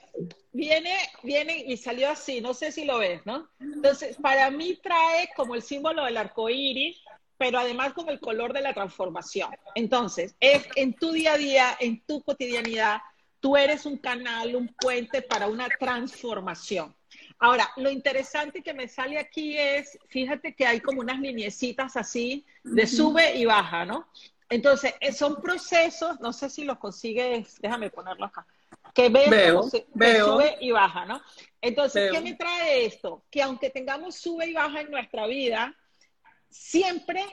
viene, 0.53 0.95
viene 1.23 1.63
y 1.65 1.75
salió 1.75 2.11
así, 2.11 2.39
no 2.39 2.53
sé 2.53 2.71
si 2.71 2.85
lo 2.85 2.99
ves, 2.99 3.25
¿no? 3.25 3.49
Entonces, 3.59 4.15
para 4.21 4.51
mí 4.51 4.79
trae 4.79 5.31
como 5.35 5.55
el 5.55 5.63
símbolo 5.63 6.05
del 6.05 6.17
arco 6.17 6.51
iris, 6.51 7.01
pero 7.39 7.57
además 7.57 7.93
con 7.93 8.09
el 8.09 8.19
color 8.19 8.53
de 8.53 8.61
la 8.61 8.75
transformación. 8.75 9.49
Entonces, 9.73 10.35
es 10.39 10.67
en 10.75 10.93
tu 10.93 11.13
día 11.13 11.33
a 11.33 11.37
día, 11.37 11.77
en 11.79 11.99
tu 12.05 12.21
cotidianidad, 12.21 12.99
tú 13.39 13.57
eres 13.57 13.87
un 13.87 13.97
canal, 13.97 14.55
un 14.55 14.67
puente 14.79 15.23
para 15.23 15.47
una 15.47 15.67
transformación. 15.67 16.95
Ahora, 17.39 17.71
lo 17.75 17.89
interesante 17.89 18.61
que 18.61 18.75
me 18.75 18.87
sale 18.87 19.17
aquí 19.17 19.57
es, 19.57 19.97
fíjate 20.09 20.53
que 20.53 20.67
hay 20.67 20.79
como 20.79 21.01
unas 21.01 21.19
lineecitas 21.19 21.97
así 21.97 22.45
de 22.63 22.85
sube 22.85 23.35
y 23.35 23.45
baja, 23.45 23.83
¿no? 23.83 24.07
Entonces, 24.49 24.93
eh, 24.99 25.11
son 25.13 25.41
procesos, 25.41 26.19
no 26.19 26.33
sé 26.33 26.49
si 26.49 26.63
los 26.65 26.77
consigues, 26.79 27.59
déjame 27.61 27.89
ponerlo 27.89 28.25
acá. 28.25 28.45
que 28.93 29.07
Veo, 29.09 29.55
cómo 29.59 29.69
se- 29.69 29.83
que 29.83 29.89
veo. 29.93 30.25
sube 30.33 30.57
y 30.61 30.71
baja, 30.71 31.05
¿no? 31.05 31.21
Entonces, 31.61 32.03
Veo. 32.03 32.13
¿qué 32.13 32.21
me 32.21 32.33
trae 32.33 32.85
esto? 32.85 33.23
Que 33.29 33.43
aunque 33.43 33.69
tengamos 33.69 34.15
sube 34.15 34.47
y 34.47 34.53
baja 34.53 34.81
en 34.81 34.89
nuestra 34.89 35.27
vida, 35.27 35.75
siempre 36.49 37.23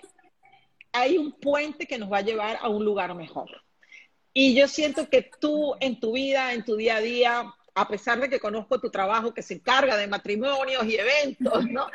hay 0.92 1.16
un 1.18 1.32
puente 1.32 1.86
que 1.86 1.98
nos 1.98 2.12
va 2.12 2.18
a 2.18 2.22
llevar 2.22 2.58
a 2.60 2.68
un 2.68 2.84
lugar 2.84 3.14
mejor. 3.14 3.48
Y 4.32 4.54
yo 4.54 4.68
siento 4.68 5.08
que 5.08 5.30
tú 5.40 5.74
en 5.80 5.98
tu 5.98 6.12
vida, 6.12 6.52
en 6.52 6.64
tu 6.64 6.76
día 6.76 6.96
a 6.96 7.00
día, 7.00 7.54
a 7.74 7.88
pesar 7.88 8.20
de 8.20 8.28
que 8.28 8.38
conozco 8.38 8.78
tu 8.80 8.90
trabajo 8.90 9.32
que 9.34 9.42
se 9.42 9.54
encarga 9.54 9.96
de 9.96 10.06
matrimonios 10.06 10.84
y 10.84 10.96
eventos, 10.96 11.66
¿no? 11.70 11.86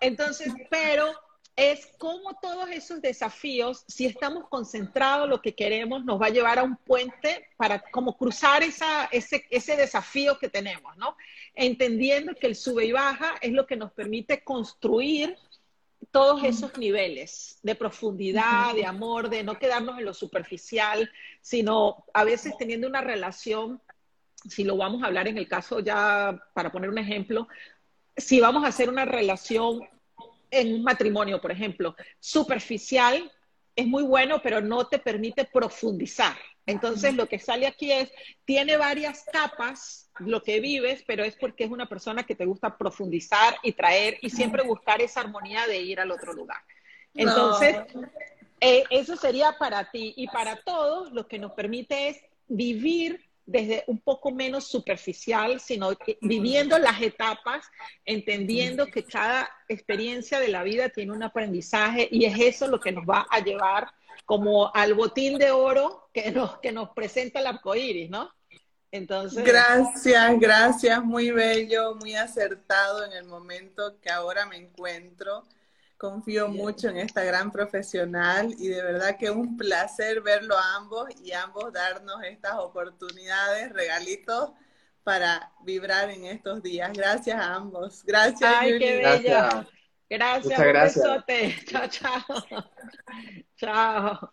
Entonces, 0.00 0.52
pero 0.70 1.12
es 1.60 1.86
como 1.98 2.38
todos 2.40 2.70
esos 2.70 3.02
desafíos, 3.02 3.84
si 3.86 4.06
estamos 4.06 4.48
concentrados, 4.48 5.28
lo 5.28 5.42
que 5.42 5.54
queremos 5.54 6.06
nos 6.06 6.18
va 6.18 6.28
a 6.28 6.30
llevar 6.30 6.58
a 6.58 6.62
un 6.62 6.74
puente 6.74 7.48
para 7.58 7.80
como 7.90 8.16
cruzar 8.16 8.62
esa, 8.62 9.04
ese, 9.12 9.44
ese 9.50 9.76
desafío 9.76 10.38
que 10.38 10.48
tenemos, 10.48 10.96
¿no? 10.96 11.18
Entendiendo 11.54 12.34
que 12.34 12.46
el 12.46 12.56
sube 12.56 12.86
y 12.86 12.92
baja 12.92 13.34
es 13.42 13.52
lo 13.52 13.66
que 13.66 13.76
nos 13.76 13.92
permite 13.92 14.42
construir 14.42 15.36
todos 16.10 16.44
esos 16.44 16.78
niveles 16.78 17.58
de 17.62 17.74
profundidad, 17.74 18.74
de 18.74 18.86
amor, 18.86 19.28
de 19.28 19.44
no 19.44 19.58
quedarnos 19.58 19.98
en 19.98 20.06
lo 20.06 20.14
superficial, 20.14 21.12
sino 21.42 22.06
a 22.14 22.24
veces 22.24 22.56
teniendo 22.56 22.88
una 22.88 23.02
relación, 23.02 23.82
si 24.48 24.64
lo 24.64 24.78
vamos 24.78 25.02
a 25.02 25.08
hablar 25.08 25.28
en 25.28 25.36
el 25.36 25.46
caso 25.46 25.80
ya, 25.80 26.42
para 26.54 26.72
poner 26.72 26.88
un 26.88 26.96
ejemplo, 26.96 27.48
si 28.16 28.40
vamos 28.40 28.64
a 28.64 28.68
hacer 28.68 28.88
una 28.88 29.04
relación 29.04 29.82
en 30.50 30.74
un 30.74 30.82
matrimonio, 30.82 31.40
por 31.40 31.52
ejemplo, 31.52 31.94
superficial, 32.18 33.30
es 33.76 33.86
muy 33.86 34.02
bueno, 34.02 34.40
pero 34.42 34.60
no 34.60 34.86
te 34.86 34.98
permite 34.98 35.44
profundizar. 35.44 36.36
Entonces, 36.66 37.14
lo 37.14 37.26
que 37.26 37.38
sale 37.38 37.66
aquí 37.66 37.90
es, 37.90 38.12
tiene 38.44 38.76
varias 38.76 39.24
capas 39.32 40.10
lo 40.18 40.42
que 40.42 40.60
vives, 40.60 41.02
pero 41.06 41.24
es 41.24 41.34
porque 41.36 41.64
es 41.64 41.70
una 41.70 41.88
persona 41.88 42.24
que 42.24 42.34
te 42.34 42.44
gusta 42.44 42.76
profundizar 42.76 43.56
y 43.62 43.72
traer 43.72 44.18
y 44.22 44.30
siempre 44.30 44.62
buscar 44.62 45.00
esa 45.00 45.20
armonía 45.20 45.66
de 45.66 45.80
ir 45.80 46.00
al 46.00 46.10
otro 46.10 46.32
lugar. 46.32 46.58
Entonces, 47.14 47.76
eh, 48.60 48.84
eso 48.90 49.16
sería 49.16 49.56
para 49.58 49.90
ti 49.90 50.12
y 50.16 50.28
para 50.28 50.56
todos 50.62 51.12
lo 51.12 51.26
que 51.26 51.38
nos 51.38 51.52
permite 51.52 52.08
es 52.08 52.20
vivir 52.46 53.29
desde 53.50 53.82
un 53.88 53.98
poco 53.98 54.30
menos 54.30 54.64
superficial, 54.64 55.58
sino 55.60 55.90
viviendo 56.20 56.78
las 56.78 57.02
etapas, 57.02 57.66
entendiendo 58.04 58.86
que 58.86 59.02
cada 59.02 59.50
experiencia 59.68 60.38
de 60.38 60.48
la 60.48 60.62
vida 60.62 60.88
tiene 60.88 61.12
un 61.12 61.22
aprendizaje 61.24 62.08
y 62.12 62.26
es 62.26 62.38
eso 62.38 62.68
lo 62.68 62.78
que 62.78 62.92
nos 62.92 63.04
va 63.04 63.26
a 63.28 63.40
llevar 63.40 63.88
como 64.24 64.72
al 64.72 64.94
botín 64.94 65.36
de 65.36 65.50
oro 65.50 66.08
que 66.14 66.30
nos, 66.30 66.58
que 66.58 66.70
nos 66.70 66.90
presenta 66.90 67.40
el 67.40 67.48
arco 67.48 67.74
iris, 67.74 68.08
¿no? 68.08 68.30
Entonces, 68.92 69.44
Gracias, 69.44 70.38
gracias, 70.38 71.04
muy 71.04 71.32
bello, 71.32 71.96
muy 71.96 72.14
acertado 72.14 73.04
en 73.04 73.12
el 73.12 73.24
momento 73.24 74.00
que 74.00 74.10
ahora 74.10 74.46
me 74.46 74.56
encuentro. 74.56 75.44
Confío 76.00 76.48
mucho 76.48 76.88
en 76.88 76.96
esta 76.96 77.22
gran 77.22 77.52
profesional 77.52 78.54
y 78.58 78.68
de 78.68 78.82
verdad 78.82 79.18
que 79.18 79.30
un 79.30 79.58
placer 79.58 80.22
verlo 80.22 80.56
a 80.56 80.76
ambos 80.76 81.10
y 81.22 81.32
ambos 81.32 81.70
darnos 81.74 82.24
estas 82.24 82.54
oportunidades, 82.54 83.70
regalitos 83.70 84.52
para 85.02 85.52
vibrar 85.62 86.08
en 86.08 86.24
estos 86.24 86.62
días. 86.62 86.90
Gracias 86.94 87.38
a 87.38 87.54
ambos. 87.54 88.02
Gracias, 88.02 88.50
Ay, 88.50 88.78
qué 88.78 88.96
Gracias. 88.96 89.22
bella. 89.22 89.68
Gracias, 90.08 90.44
Muchas 90.44 90.58
un 90.58 90.66
gracias. 90.68 91.04
besote. 91.04 91.56
Chao, 91.66 91.88
chao. 91.88 92.70
Chao. 93.56 94.32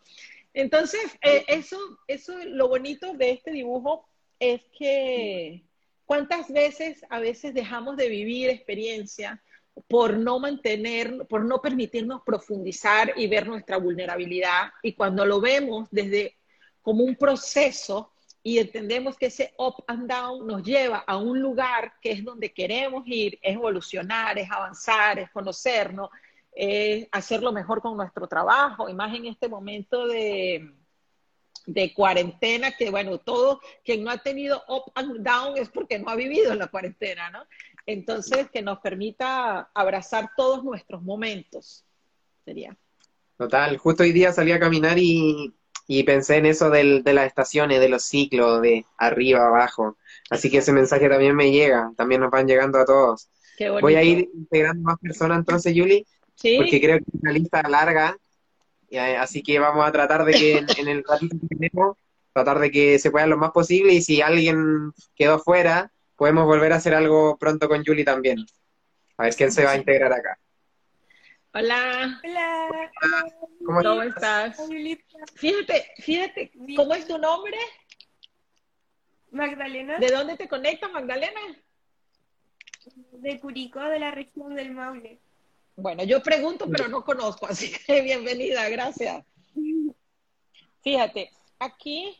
Entonces, 0.53 1.17
eh, 1.21 1.43
eso, 1.49 1.77
eso, 2.07 2.33
lo 2.45 2.69
bonito 2.69 3.11
de 3.11 3.31
este 3.31 3.51
dibujo 3.51 4.07
es 4.39 4.61
que 4.79 5.65
cuántas 6.05 6.49
veces 6.49 7.03
a 7.09 7.19
veces 7.19 7.53
dejamos 7.53 7.97
de 7.97 8.07
vivir 8.07 8.49
experiencia 8.51 9.43
por 9.87 10.17
no 10.17 10.39
mantener, 10.39 11.25
por 11.27 11.45
no 11.45 11.61
permitirnos 11.61 12.21
profundizar 12.25 13.13
y 13.15 13.27
ver 13.27 13.47
nuestra 13.47 13.77
vulnerabilidad. 13.77 14.71
Y 14.81 14.93
cuando 14.93 15.25
lo 15.25 15.39
vemos 15.39 15.87
desde 15.91 16.37
como 16.81 17.03
un 17.03 17.15
proceso 17.15 18.13
y 18.41 18.59
entendemos 18.59 19.17
que 19.17 19.25
ese 19.25 19.53
up 19.57 19.83
and 19.87 20.09
down 20.09 20.47
nos 20.47 20.63
lleva 20.63 20.99
a 20.99 21.17
un 21.17 21.41
lugar 21.41 21.93
que 22.01 22.11
es 22.11 22.23
donde 22.23 22.53
queremos 22.53 23.03
ir, 23.05 23.37
es 23.41 23.55
evolucionar, 23.55 24.39
es 24.39 24.49
avanzar, 24.49 25.19
es 25.19 25.29
conocernos, 25.31 26.09
es 26.53 27.07
hacerlo 27.11 27.51
mejor 27.51 27.81
con 27.81 27.97
nuestro 27.97 28.25
trabajo, 28.27 28.89
y 28.89 28.93
más 28.93 29.13
en 29.13 29.25
este 29.25 29.49
momento 29.49 30.07
de, 30.07 30.71
de 31.65 31.93
cuarentena, 31.93 32.71
que 32.71 32.89
bueno, 32.89 33.17
todo 33.17 33.59
quien 33.83 34.03
no 34.03 34.11
ha 34.11 34.17
tenido 34.17 34.63
up 34.69 34.91
and 34.95 35.17
down 35.17 35.57
es 35.57 35.69
porque 35.69 35.99
no 35.99 36.09
ha 36.09 36.15
vivido 36.15 36.55
la 36.55 36.67
cuarentena, 36.67 37.29
¿no? 37.29 37.43
Entonces, 37.87 38.49
que 38.51 38.61
nos 38.61 38.79
permita 38.79 39.71
abrazar 39.73 40.31
todos 40.35 40.61
nuestros 40.63 41.01
momentos, 41.01 41.85
sería. 42.43 42.77
Total, 43.37 43.77
justo 43.77 44.03
hoy 44.03 44.11
día 44.11 44.33
salí 44.33 44.51
a 44.51 44.59
caminar 44.59 44.99
y, 44.99 45.53
y 45.87 46.03
pensé 46.03 46.35
en 46.35 46.47
eso 46.47 46.69
del, 46.69 47.01
de 47.03 47.13
las 47.13 47.27
estaciones, 47.27 47.79
de 47.79 47.87
los 47.87 48.03
ciclos, 48.03 48.61
de 48.61 48.85
arriba, 48.97 49.47
abajo. 49.47 49.97
Así 50.29 50.51
que 50.51 50.57
ese 50.57 50.73
mensaje 50.73 51.07
también 51.07 51.33
me 51.33 51.49
llega, 51.49 51.93
también 51.95 52.19
nos 52.19 52.29
van 52.29 52.45
llegando 52.45 52.77
a 52.77 52.85
todos. 52.85 53.29
Qué 53.57 53.69
bonito. 53.69 53.85
Voy 53.85 53.95
a 53.95 54.03
ir 54.03 54.29
integrando 54.33 54.83
más 54.83 54.99
personas 54.99 55.39
entonces, 55.39 55.73
Yuli, 55.73 56.05
¿Sí? 56.35 56.57
porque 56.57 56.81
creo 56.81 56.97
que 56.97 57.05
es 57.07 57.21
una 57.21 57.31
lista 57.31 57.61
larga, 57.69 58.17
eh, 58.89 59.15
así 59.15 59.41
que 59.41 59.59
vamos 59.59 59.87
a 59.87 59.91
tratar 59.93 60.25
de 60.25 60.33
que 60.33 60.57
en, 60.57 60.67
en 60.77 60.87
el 60.89 61.05
ratito 61.05 61.37
que 61.39 61.55
tenemos, 61.55 61.95
tratar 62.33 62.59
de 62.59 62.69
que 62.69 62.99
se 62.99 63.11
pueda 63.11 63.27
lo 63.27 63.37
más 63.37 63.51
posible 63.51 63.93
y 63.93 64.01
si 64.01 64.21
alguien 64.21 64.91
quedó 65.15 65.39
fuera, 65.39 65.89
podemos 66.17 66.45
volver 66.45 66.73
a 66.73 66.77
hacer 66.77 66.93
algo 66.93 67.37
pronto 67.37 67.69
con 67.69 67.83
Yuli 67.83 68.03
también. 68.03 68.45
A 69.17 69.23
ver 69.23 69.35
quién 69.35 69.51
se 69.51 69.63
va 69.63 69.71
a 69.71 69.77
integrar 69.77 70.11
acá. 70.11 70.37
Hola, 71.53 72.19
Hola, 72.23 72.91
¿Cómo 73.65 73.81
¿cómo 73.81 74.01
estás? 74.03 74.59
estás? 74.59 74.69
Fíjate, 75.35 75.91
fíjate, 75.97 76.51
¿cómo 76.75 76.93
es 76.93 77.07
tu 77.07 77.17
nombre? 77.17 77.57
Magdalena, 79.31 79.97
¿De 79.97 80.07
dónde 80.11 80.35
te 80.37 80.47
conectas, 80.47 80.91
Magdalena? 80.91 81.39
de 83.11 83.39
Curicó, 83.39 83.81
de 83.81 83.99
la 83.99 84.11
región 84.11 84.55
del 84.55 84.71
Maule. 84.71 85.19
Bueno, 85.75 86.03
yo 86.03 86.21
pregunto, 86.23 86.67
pero 86.69 86.87
no 86.87 87.03
conozco, 87.03 87.45
así 87.47 87.71
que 87.71 88.01
bienvenida, 88.01 88.67
gracias. 88.69 89.25
Fíjate, 90.81 91.31
aquí, 91.59 92.17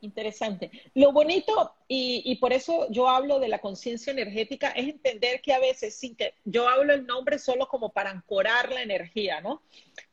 interesante. 0.00 0.70
Lo 0.94 1.12
bonito, 1.12 1.74
y, 1.86 2.22
y 2.24 2.36
por 2.36 2.52
eso 2.52 2.86
yo 2.90 3.08
hablo 3.08 3.38
de 3.38 3.48
la 3.48 3.60
conciencia 3.60 4.10
energética, 4.10 4.70
es 4.70 4.88
entender 4.88 5.40
que 5.40 5.52
a 5.52 5.58
veces, 5.58 5.94
sin 5.94 6.16
que 6.16 6.34
yo 6.44 6.68
hablo 6.68 6.92
el 6.92 7.06
nombre 7.06 7.38
solo 7.38 7.68
como 7.68 7.90
para 7.90 8.10
ancorar 8.10 8.72
la 8.72 8.82
energía, 8.82 9.40
¿no? 9.40 9.62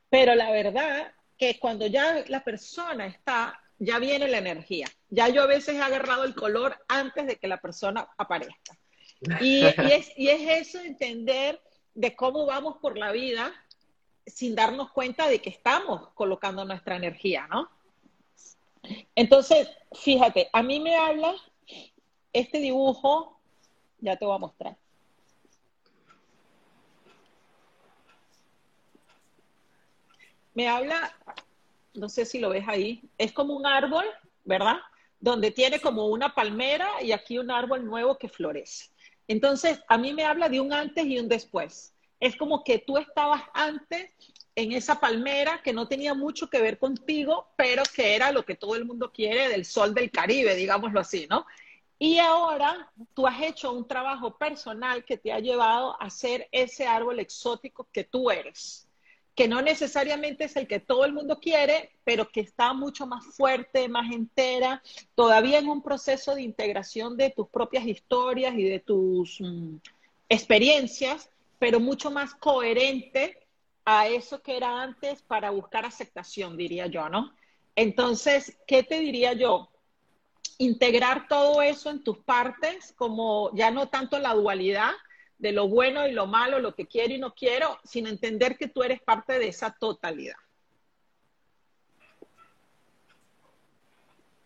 Pero 0.10 0.36
la 0.36 0.52
verdad 0.52 1.13
que 1.38 1.60
cuando 1.60 1.88
ya 1.88 2.24
la 2.28 2.43
persona 2.43 3.08
está, 3.08 3.60
ya 3.80 4.00
viene 4.00 4.28
la 4.28 4.38
energía. 4.38 4.88
Ya 5.10 5.30
yo 5.30 5.43
a 5.43 5.48
veces 5.48 5.76
he 5.76 5.82
agarrado 5.82 6.24
el 6.24 6.36
color 6.36 6.78
antes 6.88 7.28
de 7.28 7.38
que 7.38 7.48
la 7.48 7.60
persona 7.62 8.08
aparezca. 8.17 8.78
Y, 9.41 9.63
y 9.63 9.91
es, 9.91 10.12
y 10.15 10.30
es 10.30 10.67
eso 10.67 10.80
entender 10.80 11.62
de 11.93 12.15
cómo 12.15 12.45
vamos 12.45 12.78
por 12.78 12.98
la 12.98 13.12
vida 13.12 13.54
sin 14.26 14.56
darnos 14.56 14.91
cuenta 14.91 15.28
de 15.28 15.39
que 15.39 15.50
estamos 15.50 16.10
colocando 16.13 16.65
nuestra 16.65 16.95
energía, 16.95 17.48
¿no? 17.48 17.69
Entonces, 19.15 19.69
fíjate, 19.93 20.50
a 20.52 20.62
mí 20.62 20.80
me 20.80 20.95
habla 20.95 21.36
este 22.34 22.60
dibujo, 22.60 23.39
ya 24.00 24.17
te 24.17 24.26
voy 24.26 24.36
a 24.36 24.39
mostrar. 24.39 24.78
Me 30.54 30.67
habla, 30.67 31.13
no 31.93 32.08
sé 32.10 32.26
si 32.26 32.39
lo 32.39 32.50
ves 32.50 32.65
ahí, 32.67 33.02
es 33.17 33.32
como 33.34 33.56
un 33.56 33.65
árbol, 33.65 34.06
¿verdad? 34.43 34.78
Donde 35.19 35.52
tiene 35.52 35.80
como 35.80 36.08
una 36.08 36.34
palmera 36.34 36.88
y 37.02 37.12
aquí 37.12 37.38
un 37.38 37.52
árbol 37.52 37.86
nuevo 37.86 38.17
que 38.17 38.30
florece. 38.30 38.89
Entonces, 39.28 39.82
a 39.88 39.98
mí 39.98 40.13
me 40.13 40.24
habla 40.24 40.50
de 40.50 40.62
un 40.62 40.71
antes 40.71 41.06
y 41.06 41.19
un 41.19 41.28
después. 41.28 41.94
Es 42.25 42.35
como 42.38 42.63
que 42.63 42.79
tú 42.79 42.97
estabas 42.97 43.43
antes 43.53 44.09
en 44.55 44.71
esa 44.71 44.99
palmera 44.99 45.61
que 45.63 45.73
no 45.73 45.88
tenía 45.88 46.15
mucho 46.15 46.49
que 46.49 46.59
ver 46.59 46.79
contigo, 46.79 47.49
pero 47.55 47.83
que 47.95 48.15
era 48.15 48.31
lo 48.31 48.43
que 48.43 48.55
todo 48.55 48.75
el 48.75 48.83
mundo 48.83 49.11
quiere 49.11 49.47
del 49.47 49.63
sol 49.63 49.93
del 49.93 50.09
Caribe, 50.09 50.55
digámoslo 50.55 50.99
así, 50.99 51.27
¿no? 51.29 51.45
Y 51.99 52.17
ahora 52.17 52.91
tú 53.13 53.27
has 53.27 53.39
hecho 53.43 53.71
un 53.73 53.88
trabajo 53.88 54.39
personal 54.39 55.05
que 55.05 55.17
te 55.17 55.31
ha 55.31 55.39
llevado 55.39 56.01
a 56.01 56.09
ser 56.09 56.47
ese 56.51 56.88
árbol 56.88 57.19
exótico 57.19 57.88
que 57.91 58.05
tú 58.05 58.31
eres, 58.31 58.88
que 59.35 59.47
no 59.47 59.61
necesariamente 59.61 60.45
es 60.45 60.55
el 60.55 60.67
que 60.67 60.79
todo 60.79 61.05
el 61.05 61.13
mundo 61.13 61.39
quiere, 61.39 61.91
pero 62.03 62.27
que 62.31 62.39
está 62.39 62.73
mucho 62.73 63.05
más 63.05 63.23
fuerte, 63.35 63.88
más 63.88 64.11
entera, 64.11 64.81
todavía 65.13 65.59
en 65.59 65.69
un 65.69 65.83
proceso 65.83 66.33
de 66.33 66.41
integración 66.41 67.17
de 67.17 67.29
tus 67.29 67.49
propias 67.49 67.85
historias 67.85 68.55
y 68.55 68.63
de 68.63 68.79
tus 68.79 69.39
mm, 69.41 69.75
experiencias, 70.27 71.29
pero 71.59 71.79
mucho 71.79 72.11
más 72.11 72.33
coherente 72.35 73.37
a 73.85 74.07
eso 74.07 74.41
que 74.41 74.57
era 74.57 74.81
antes 74.81 75.21
para 75.21 75.51
buscar 75.51 75.85
aceptación, 75.85 76.57
diría 76.57 76.87
yo, 76.87 77.09
¿no? 77.09 77.33
Entonces, 77.75 78.57
¿qué 78.67 78.83
te 78.83 78.99
diría 78.99 79.33
yo? 79.33 79.69
integrar 80.57 81.27
todo 81.27 81.61
eso 81.61 81.89
en 81.89 82.03
tus 82.03 82.17
partes, 82.19 82.93
como 82.97 83.53
ya 83.55 83.71
no 83.71 83.89
tanto 83.89 84.19
la 84.19 84.33
dualidad 84.33 84.91
de 85.37 85.51
lo 85.51 85.67
bueno 85.67 86.07
y 86.07 86.13
lo 86.13 86.27
malo, 86.27 86.59
lo 86.59 86.75
que 86.75 86.87
quiero 86.87 87.13
y 87.13 87.17
no 87.17 87.33
quiero, 87.33 87.77
sino 87.83 88.09
entender 88.09 88.57
que 88.57 88.67
tú 88.67 88.83
eres 88.83 89.01
parte 89.01 89.37
de 89.37 89.49
esa 89.49 89.71
totalidad. 89.71 90.37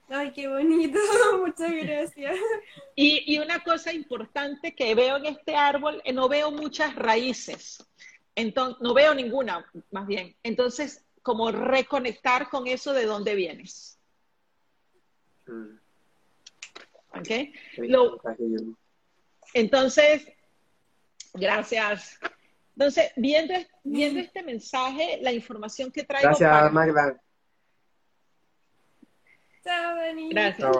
Ay, 0.09 0.31
qué 0.31 0.47
bonito, 0.47 0.97
muchas 1.45 1.71
gracias. 1.71 2.37
Y, 2.95 3.33
y, 3.33 3.39
una 3.39 3.63
cosa 3.63 3.93
importante 3.93 4.73
que 4.73 4.95
veo 4.95 5.17
en 5.17 5.27
este 5.27 5.55
árbol, 5.55 6.01
eh, 6.03 6.13
no 6.13 6.27
veo 6.27 6.51
muchas 6.51 6.95
raíces, 6.95 7.87
entonces, 8.35 8.81
no 8.81 8.93
veo 8.93 9.13
ninguna, 9.13 9.65
más 9.91 10.07
bien. 10.07 10.35
Entonces, 10.43 11.05
como 11.21 11.51
reconectar 11.51 12.49
con 12.49 12.67
eso 12.67 12.93
de 12.93 13.05
dónde 13.05 13.35
vienes. 13.35 13.99
Mm. 15.45 15.77
¿Ok? 17.19 17.29
Lo, 17.77 18.21
entonces, 19.53 20.27
gracias. 21.33 22.19
Entonces, 22.75 23.11
viendo, 23.15 23.53
viendo 23.83 24.21
este 24.21 24.41
mensaje, 24.41 25.19
la 25.21 25.33
información 25.33 25.91
que 25.91 26.03
traigo. 26.03 26.29
Gracias, 26.29 26.71
Magda. 26.71 27.19
Gracias. 30.29 30.77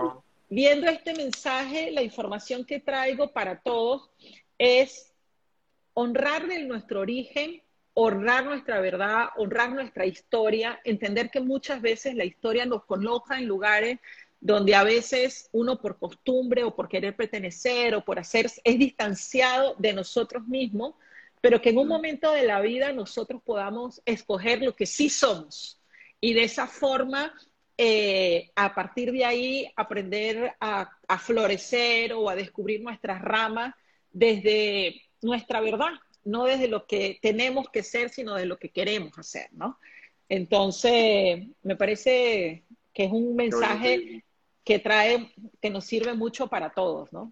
Viendo 0.50 0.88
este 0.88 1.14
mensaje, 1.14 1.92
la 1.92 2.02
información 2.02 2.66
que 2.66 2.80
traigo 2.80 3.32
para 3.32 3.60
todos 3.60 4.10
es 4.58 5.14
honrar 5.94 6.48
nuestro 6.66 7.02
origen, 7.02 7.62
honrar 7.94 8.46
nuestra 8.46 8.80
verdad, 8.80 9.28
honrar 9.38 9.72
nuestra 9.72 10.06
historia, 10.06 10.80
entender 10.84 11.30
que 11.30 11.40
muchas 11.40 11.82
veces 11.82 12.16
la 12.16 12.26
historia 12.26 12.66
nos 12.66 12.86
coloca 12.86 13.38
en 13.38 13.46
lugares 13.46 14.00
donde 14.42 14.74
a 14.74 14.84
veces 14.84 15.50
uno 15.52 15.82
por 15.82 16.00
costumbre 16.00 16.64
o 16.64 16.76
por 16.76 16.88
querer 16.88 17.16
pertenecer 17.16 17.94
o 17.94 18.04
por 18.04 18.20
hacer 18.20 18.50
es 18.64 18.80
distanciado 18.80 19.76
de 19.78 19.94
nosotros 19.94 20.48
mismos, 20.48 20.96
pero 21.42 21.62
que 21.62 21.70
en 21.70 21.78
un 21.78 21.88
momento 21.88 22.32
de 22.32 22.44
la 22.44 22.62
vida 22.62 22.94
nosotros 22.94 23.42
podamos 23.44 24.02
escoger 24.06 24.62
lo 24.62 24.76
que 24.76 24.86
sí 24.86 25.10
somos 25.10 25.80
y 26.22 26.34
de 26.34 26.44
esa 26.44 26.68
forma 26.68 27.34
eh, 27.82 28.52
a 28.58 28.76
partir 28.76 29.10
de 29.14 29.24
ahí 29.24 29.72
aprender 29.78 30.54
a, 30.60 30.90
florecer 31.18 32.12
o 32.12 32.30
a 32.30 32.36
descubrir 32.36 32.82
nuestras 32.82 33.22
ramas 33.22 33.74
desde 34.12 35.02
nuestra 35.22 35.62
verdad, 35.62 35.92
no 36.26 36.44
desde 36.44 36.68
lo 36.68 36.86
que 36.86 37.20
tenemos 37.22 37.70
que 37.70 37.82
ser, 37.82 38.10
sino 38.10 38.36
de 38.36 38.46
lo 38.46 38.58
que 38.58 38.68
queremos 38.68 39.18
hacer, 39.18 39.48
¿no? 39.54 39.80
Entonces, 40.28 41.48
me 41.64 41.78
parece 41.78 42.66
que 42.94 43.06
es 43.06 43.14
un 43.14 43.38
mensaje 43.38 44.26
que 44.66 44.80
trae, 44.80 45.34
que 45.62 45.70
nos 45.70 45.86
sirve 45.86 46.14
mucho 46.16 46.48
para 46.48 46.72
todos, 46.72 47.14
¿no? 47.14 47.32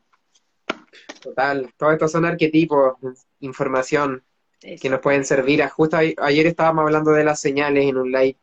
Total, 1.21 1.73
todos 1.75 1.91
estos 1.91 2.09
son 2.13 2.23
arquetipos, 2.23 2.95
información 3.41 4.23
que 4.61 4.89
nos 4.89 5.01
pueden 5.01 5.25
servir. 5.25 5.61
Justo 5.67 5.97
ayer 5.97 6.47
estábamos 6.47 6.83
hablando 6.83 7.11
de 7.11 7.25
las 7.25 7.41
señales 7.41 7.83
en 7.83 7.97
un 7.97 8.13
live 8.13 8.37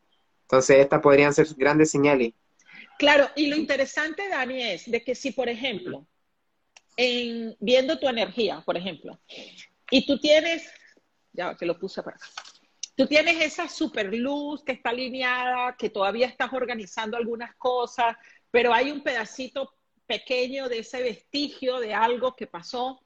entonces, 0.45 0.79
estas 0.79 1.01
podrían 1.01 1.33
ser 1.33 1.47
grandes 1.57 1.91
señales. 1.91 2.33
Claro, 2.99 3.29
y 3.35 3.49
lo 3.49 3.57
interesante, 3.57 4.29
Dani, 4.29 4.63
es 4.63 4.91
de 4.91 5.03
que 5.03 5.15
si, 5.15 5.33
por 5.33 5.49
ejemplo, 5.49 6.07
en, 6.97 7.57
viendo 7.59 7.99
tu 7.99 8.09
energía, 8.09 8.63
por 8.65 8.77
ejemplo, 8.77 9.19
y 9.91 10.07
tú 10.07 10.19
tienes, 10.21 10.71
ya 11.33 11.57
que 11.57 11.67
lo 11.67 11.79
puse 11.79 12.03
para 12.03 12.17
acá, 12.17 12.27
tú 12.95 13.07
tienes 13.07 13.41
esa 13.41 13.69
super 13.69 14.15
luz 14.15 14.63
que 14.63 14.73
está 14.73 14.91
alineada, 14.91 15.77
que 15.77 15.91
todavía 15.91 16.27
estás 16.27 16.53
organizando 16.53 17.17
algunas 17.17 17.55
cosas, 17.57 18.17
pero 18.51 18.73
hay 18.73 18.93
un 18.93 19.03
pedacito 19.03 19.75
pequeño 20.07 20.69
de 20.69 20.81
ese 20.81 21.03
vestigio 21.03 21.81
de 21.81 21.95
algo 21.95 22.37
que 22.37 22.47
pasó 22.47 23.04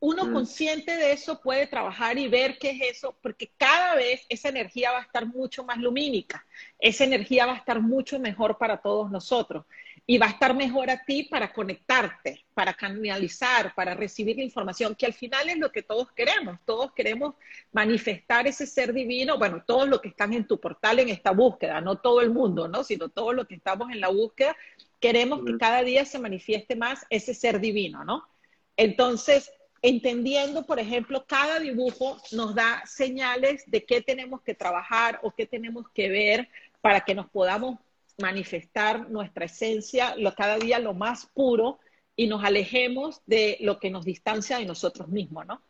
uno 0.00 0.24
mm. 0.24 0.32
consciente 0.32 0.96
de 0.96 1.12
eso 1.12 1.40
puede 1.40 1.66
trabajar 1.66 2.18
y 2.18 2.26
ver 2.26 2.58
qué 2.58 2.70
es 2.70 2.96
eso, 2.96 3.16
porque 3.20 3.50
cada 3.56 3.94
vez 3.94 4.24
esa 4.28 4.48
energía 4.48 4.92
va 4.92 4.98
a 4.98 5.02
estar 5.02 5.26
mucho 5.26 5.62
más 5.62 5.76
lumínica, 5.78 6.44
esa 6.78 7.04
energía 7.04 7.46
va 7.46 7.52
a 7.52 7.58
estar 7.58 7.80
mucho 7.80 8.18
mejor 8.18 8.56
para 8.58 8.78
todos 8.78 9.10
nosotros 9.10 9.64
y 10.06 10.18
va 10.18 10.26
a 10.26 10.30
estar 10.30 10.54
mejor 10.54 10.90
a 10.90 11.04
ti 11.04 11.24
para 11.24 11.52
conectarte, 11.52 12.44
para 12.54 12.72
canalizar, 12.72 13.74
para 13.74 13.94
recibir 13.94 14.36
la 14.36 14.42
información, 14.42 14.94
que 14.94 15.06
al 15.06 15.12
final 15.12 15.48
es 15.50 15.58
lo 15.58 15.70
que 15.70 15.82
todos 15.82 16.10
queremos, 16.12 16.58
todos 16.64 16.92
queremos 16.92 17.34
manifestar 17.70 18.46
ese 18.46 18.66
ser 18.66 18.92
divino, 18.92 19.38
bueno, 19.38 19.62
todos 19.64 19.88
los 19.88 20.00
que 20.00 20.08
están 20.08 20.32
en 20.32 20.46
tu 20.46 20.58
portal 20.58 20.98
en 20.98 21.10
esta 21.10 21.30
búsqueda, 21.30 21.80
no 21.80 21.98
todo 21.98 22.22
el 22.22 22.30
mundo, 22.30 22.66
¿no? 22.66 22.82
Sino 22.82 23.10
todos 23.10 23.34
los 23.34 23.46
que 23.46 23.54
estamos 23.54 23.90
en 23.92 24.00
la 24.00 24.08
búsqueda, 24.08 24.56
queremos 24.98 25.44
que 25.44 25.52
mm. 25.52 25.58
cada 25.58 25.82
día 25.82 26.04
se 26.04 26.18
manifieste 26.18 26.74
más 26.74 27.06
ese 27.10 27.34
ser 27.34 27.60
divino, 27.60 28.02
¿no? 28.02 28.26
Entonces, 28.76 29.52
entendiendo, 29.82 30.64
por 30.64 30.78
ejemplo, 30.78 31.24
cada 31.26 31.58
dibujo 31.58 32.18
nos 32.32 32.54
da 32.54 32.82
señales 32.86 33.64
de 33.66 33.84
qué 33.84 34.00
tenemos 34.00 34.42
que 34.42 34.54
trabajar 34.54 35.20
o 35.22 35.30
qué 35.30 35.46
tenemos 35.46 35.86
que 35.94 36.08
ver 36.08 36.48
para 36.80 37.00
que 37.00 37.14
nos 37.14 37.28
podamos 37.30 37.78
manifestar 38.18 39.08
nuestra 39.10 39.46
esencia 39.46 40.14
lo, 40.16 40.34
cada 40.34 40.58
día 40.58 40.78
lo 40.78 40.92
más 40.92 41.26
puro 41.26 41.78
y 42.14 42.26
nos 42.26 42.44
alejemos 42.44 43.22
de 43.26 43.56
lo 43.60 43.78
que 43.78 43.90
nos 43.90 44.04
distancia 44.04 44.58
de 44.58 44.66
nosotros 44.66 45.08
mismos, 45.08 45.46
¿no? 45.46 45.62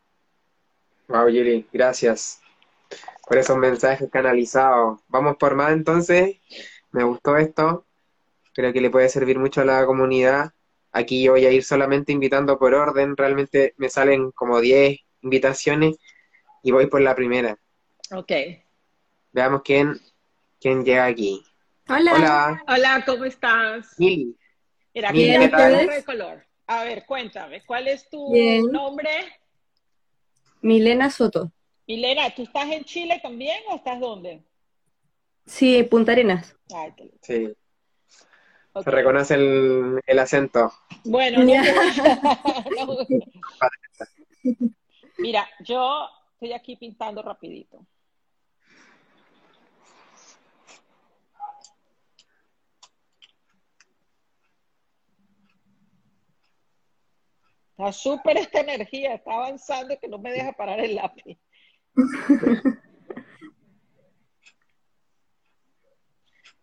Wow, 1.06 1.28
Yuri, 1.28 1.66
gracias 1.72 2.40
por 3.26 3.38
esos 3.38 3.56
mensajes 3.56 4.10
canalizados. 4.10 5.00
Vamos 5.08 5.36
por 5.36 5.54
más 5.54 5.72
entonces. 5.72 6.36
Me 6.90 7.04
gustó 7.04 7.36
esto. 7.36 7.84
Creo 8.52 8.72
que 8.72 8.80
le 8.80 8.90
puede 8.90 9.08
servir 9.08 9.38
mucho 9.38 9.60
a 9.60 9.64
la 9.64 9.86
comunidad. 9.86 10.52
Aquí 10.92 11.28
voy 11.28 11.46
a 11.46 11.52
ir 11.52 11.62
solamente 11.62 12.12
invitando 12.12 12.58
por 12.58 12.74
orden, 12.74 13.16
realmente 13.16 13.74
me 13.76 13.88
salen 13.88 14.32
como 14.32 14.60
10 14.60 14.98
invitaciones 15.22 15.96
y 16.62 16.72
voy 16.72 16.86
por 16.86 17.00
la 17.00 17.14
primera. 17.14 17.56
Ok. 18.12 18.32
Veamos 19.32 19.62
quién, 19.62 20.00
quién 20.60 20.84
llega 20.84 21.06
aquí. 21.06 21.42
Hola. 21.88 22.14
Hola. 22.14 22.64
Hola, 22.66 23.04
¿cómo 23.06 23.24
estás? 23.24 23.94
Mili. 23.98 24.36
Mira, 24.94 25.12
Mili, 25.12 25.38
¿qué 25.38 25.48
tal? 25.48 25.86
de 25.86 26.04
color. 26.04 26.44
A 26.66 26.84
ver, 26.84 27.04
cuéntame, 27.06 27.64
¿cuál 27.64 27.88
es 27.88 28.08
tu 28.08 28.32
nombre? 28.70 29.10
Milena 30.60 31.10
Soto. 31.10 31.52
Milena, 31.86 32.32
¿tú 32.34 32.42
estás 32.42 32.70
en 32.70 32.84
Chile 32.84 33.18
también 33.22 33.58
o 33.70 33.76
estás 33.76 33.98
dónde? 33.98 34.44
Sí, 35.46 35.82
Punta 35.84 36.12
Arenas. 36.12 36.56
Ay, 36.72 36.92
sí. 37.22 37.52
Se 38.72 38.90
reconoce 38.90 39.34
el, 39.34 40.00
el 40.06 40.18
acento. 40.18 40.72
Bueno, 41.04 41.40
mira, 45.18 45.48
yo 45.60 46.08
estoy 46.34 46.52
aquí 46.52 46.76
pintando 46.76 47.20
rapidito. 47.22 47.84
Está 57.70 57.92
súper 57.92 58.36
esta 58.36 58.60
energía, 58.60 59.14
está 59.14 59.32
avanzando 59.32 59.98
que 59.98 60.06
no 60.06 60.18
me 60.18 60.30
deja 60.30 60.52
parar 60.52 60.80
el 60.80 60.94
lápiz. 60.94 61.38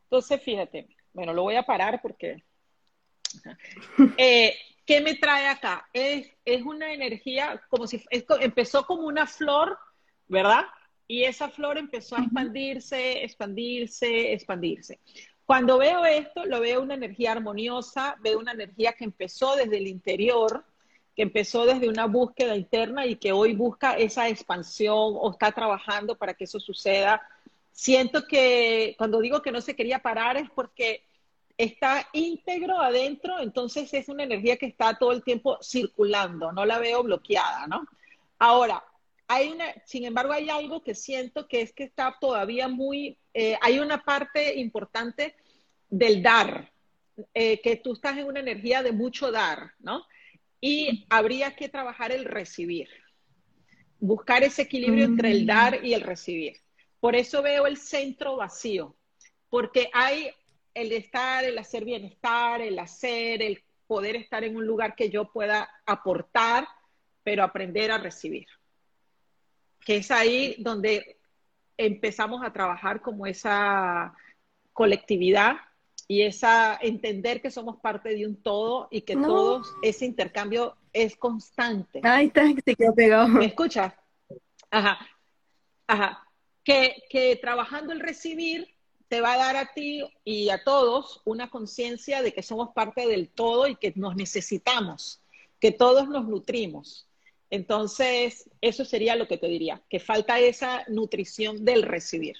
Entonces, 0.03 0.41
fíjate, 0.41 0.87
bueno, 1.17 1.33
lo 1.33 1.41
voy 1.41 1.55
a 1.55 1.63
parar 1.63 1.99
porque... 1.99 2.43
Eh, 4.17 4.55
¿Qué 4.85 5.01
me 5.01 5.15
trae 5.15 5.47
acá? 5.47 5.85
Es, 5.91 6.29
es 6.45 6.61
una 6.61 6.93
energía 6.93 7.59
como 7.69 7.87
si 7.87 8.01
empezó 8.39 8.85
como 8.85 9.07
una 9.07 9.25
flor, 9.25 9.77
¿verdad? 10.27 10.65
Y 11.07 11.23
esa 11.23 11.49
flor 11.49 11.79
empezó 11.79 12.15
a 12.15 12.21
expandirse, 12.21 13.23
expandirse, 13.23 14.31
expandirse. 14.31 14.99
Cuando 15.43 15.79
veo 15.79 16.05
esto, 16.05 16.45
lo 16.45 16.61
veo 16.61 16.83
una 16.83 16.93
energía 16.93 17.31
armoniosa, 17.31 18.15
veo 18.21 18.37
una 18.37 18.51
energía 18.51 18.93
que 18.93 19.03
empezó 19.03 19.55
desde 19.55 19.77
el 19.77 19.87
interior, 19.87 20.65
que 21.15 21.23
empezó 21.23 21.65
desde 21.65 21.89
una 21.89 22.05
búsqueda 22.05 22.55
interna 22.55 23.07
y 23.07 23.15
que 23.15 23.31
hoy 23.31 23.55
busca 23.55 23.97
esa 23.97 24.29
expansión 24.29 25.15
o 25.19 25.31
está 25.31 25.51
trabajando 25.51 26.15
para 26.15 26.35
que 26.35 26.43
eso 26.43 26.59
suceda. 26.59 27.21
Siento 27.77 28.25
que 28.25 28.95
cuando 28.97 29.21
digo 29.21 29.43
que 29.43 29.51
no 29.51 29.61
se 29.61 29.75
quería 29.75 29.99
parar 29.99 30.35
es 30.35 30.49
porque 30.49 31.03
está 31.59 32.09
íntegro 32.11 32.81
adentro, 32.81 33.39
entonces 33.39 33.93
es 33.93 34.09
una 34.09 34.23
energía 34.23 34.57
que 34.57 34.65
está 34.65 34.97
todo 34.97 35.11
el 35.11 35.23
tiempo 35.23 35.59
circulando, 35.61 36.51
no 36.51 36.65
la 36.65 36.79
veo 36.79 37.03
bloqueada, 37.03 37.67
¿no? 37.67 37.85
Ahora, 38.39 38.83
hay 39.27 39.49
una, 39.49 39.65
sin 39.85 40.05
embargo, 40.05 40.33
hay 40.33 40.49
algo 40.49 40.81
que 40.81 40.95
siento 40.95 41.47
que 41.47 41.61
es 41.61 41.71
que 41.71 41.83
está 41.83 42.17
todavía 42.19 42.67
muy, 42.67 43.19
eh, 43.35 43.59
hay 43.61 43.77
una 43.77 44.03
parte 44.03 44.57
importante 44.57 45.35
del 45.87 46.23
dar, 46.23 46.71
eh, 47.35 47.61
que 47.61 47.75
tú 47.75 47.93
estás 47.93 48.17
en 48.17 48.25
una 48.25 48.39
energía 48.39 48.81
de 48.81 48.91
mucho 48.91 49.31
dar, 49.31 49.73
¿no? 49.77 50.03
Y 50.59 51.05
habría 51.11 51.55
que 51.55 51.69
trabajar 51.69 52.11
el 52.11 52.25
recibir, 52.25 52.89
buscar 53.99 54.43
ese 54.43 54.63
equilibrio 54.63 55.05
entre 55.05 55.29
el 55.29 55.45
dar 55.45 55.85
y 55.85 55.93
el 55.93 56.01
recibir. 56.01 56.57
Por 56.99 57.15
eso 57.15 57.41
veo 57.41 57.67
el 57.67 57.77
centro 57.77 58.37
vacío, 58.37 58.95
porque 59.49 59.89
hay 59.93 60.31
el 60.73 60.91
estar, 60.91 61.43
el 61.43 61.57
hacer 61.57 61.85
bienestar, 61.85 62.61
el 62.61 62.77
hacer, 62.79 63.41
el 63.41 63.63
poder 63.87 64.15
estar 64.15 64.43
en 64.43 64.55
un 64.55 64.65
lugar 64.65 64.95
que 64.95 65.09
yo 65.09 65.31
pueda 65.31 65.69
aportar, 65.85 66.67
pero 67.23 67.43
aprender 67.43 67.91
a 67.91 67.97
recibir. 67.97 68.47
Que 69.79 69.97
es 69.97 70.11
ahí 70.11 70.55
donde 70.59 71.17
empezamos 71.77 72.43
a 72.43 72.51
trabajar 72.51 73.01
como 73.01 73.25
esa 73.25 74.13
colectividad 74.73 75.57
y 76.07 76.21
esa 76.21 76.77
entender 76.81 77.41
que 77.41 77.51
somos 77.51 77.77
parte 77.77 78.09
de 78.09 78.25
un 78.25 78.41
todo 78.41 78.87
y 78.91 79.01
que 79.01 79.15
No. 79.15 79.27
todos 79.27 79.73
ese 79.81 80.05
intercambio 80.05 80.75
es 80.93 81.15
constante. 81.17 82.01
Ahí 82.03 82.27
está, 82.27 82.45
se 82.63 82.75
quedó 82.75 82.93
pegado. 82.93 83.27
¿Me 83.27 83.45
escuchas? 83.45 83.93
Ajá, 84.69 84.99
ajá. 85.87 86.26
Que, 86.67 87.03
que 87.09 87.37
trabajando 87.37 87.93
el 87.93 88.01
recibir 88.01 88.67
te 89.07 89.21
va 89.21 89.35
a 89.35 89.37
dar 89.37 89.55
a 89.55 89.71
ti 89.73 90.03
y 90.25 90.49
a 90.49 90.65
todos 90.65 91.21
una 91.23 91.49
conciencia 91.49 92.21
de 92.21 92.33
que 92.33 92.43
somos 92.43 92.71
parte 92.75 93.07
del 93.07 93.29
todo 93.29 93.67
y 93.67 93.77
que 93.77 93.93
nos 93.95 94.17
necesitamos, 94.17 95.21
que 95.61 95.71
todos 95.71 96.09
nos 96.09 96.27
nutrimos. 96.27 97.07
Entonces, 97.49 98.49
eso 98.59 98.83
sería 98.83 99.15
lo 99.15 99.29
que 99.29 99.37
te 99.37 99.47
diría, 99.47 99.81
que 99.89 100.01
falta 100.01 100.41
esa 100.41 100.83
nutrición 100.89 101.63
del 101.63 101.83
recibir. 101.83 102.35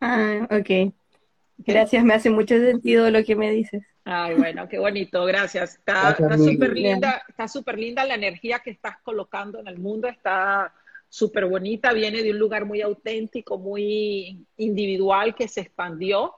Ah, 0.00 0.48
ok. 0.50 0.94
Gracias, 1.58 2.04
me 2.04 2.14
hace 2.14 2.30
mucho 2.30 2.56
sentido 2.56 3.10
lo 3.10 3.22
que 3.22 3.36
me 3.36 3.50
dices. 3.50 3.82
Ay, 4.04 4.34
bueno, 4.34 4.66
qué 4.66 4.78
bonito, 4.78 5.26
gracias. 5.26 5.74
Está 5.74 6.16
súper 6.38 6.72
linda, 6.72 7.22
está 7.28 7.48
súper 7.48 7.78
linda 7.78 8.02
la 8.06 8.14
energía 8.14 8.60
que 8.60 8.70
estás 8.70 8.96
colocando 9.02 9.58
en 9.58 9.68
el 9.68 9.78
mundo, 9.78 10.08
está 10.08 10.72
súper 11.16 11.46
bonita, 11.46 11.94
viene 11.94 12.22
de 12.22 12.30
un 12.30 12.38
lugar 12.38 12.66
muy 12.66 12.82
auténtico, 12.82 13.56
muy 13.56 14.44
individual 14.58 15.34
que 15.34 15.48
se 15.48 15.62
expandió 15.62 16.34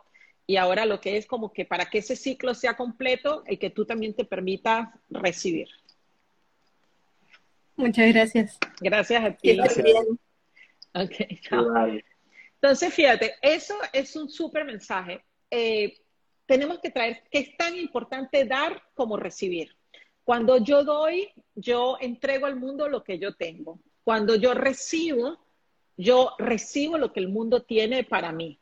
y 0.47 0.55
ahora 0.55 0.87
lo 0.87 1.01
que 1.01 1.17
es 1.17 1.27
como 1.27 1.53
que 1.53 1.65
para 1.65 1.87
que 1.87 1.99
ese 1.99 2.15
ciclo 2.15 2.55
sea 2.55 2.77
completo, 2.77 3.43
el 3.47 3.59
que 3.59 3.71
tú 3.71 3.85
también 3.85 4.15
te 4.15 4.25
permitas 4.25 4.89
recibir. 5.11 5.67
Muchas 7.75 8.15
gracias. 8.15 8.59
Gracias 8.81 9.25
a 9.25 9.33
ti. 9.33 9.51
estés 9.51 9.83
bien. 9.83 10.07
Ok, 10.95 11.41
chao. 11.43 11.63
Igual. 11.63 12.05
Entonces, 12.55 12.95
fíjate, 12.95 13.35
eso 13.43 13.75
es 13.93 14.15
un 14.15 14.31
súper 14.31 14.65
mensaje. 14.65 15.25
Eh, 15.51 15.99
tenemos 16.47 16.79
que 16.79 16.91
traer 16.91 17.25
que 17.33 17.41
es 17.41 17.57
tan 17.57 17.75
importante 17.75 18.45
dar 18.45 18.81
como 18.95 19.17
recibir. 19.17 19.75
Cuando 20.23 20.59
yo 20.59 20.85
doy, 20.85 21.31
yo 21.57 21.97
entrego 22.01 22.47
al 22.47 22.55
mundo 22.55 22.89
lo 22.89 23.03
que 23.03 23.19
yo 23.19 23.35
tengo. 23.35 23.81
Cuando 24.09 24.37
yo 24.37 24.55
recibo, 24.55 25.39
yo 25.99 26.35
recibo 26.39 26.97
lo 26.97 27.13
que 27.13 27.21
el 27.21 27.29
mundo 27.29 27.65
tiene 27.65 28.05
para 28.05 28.33
mí. 28.33 28.59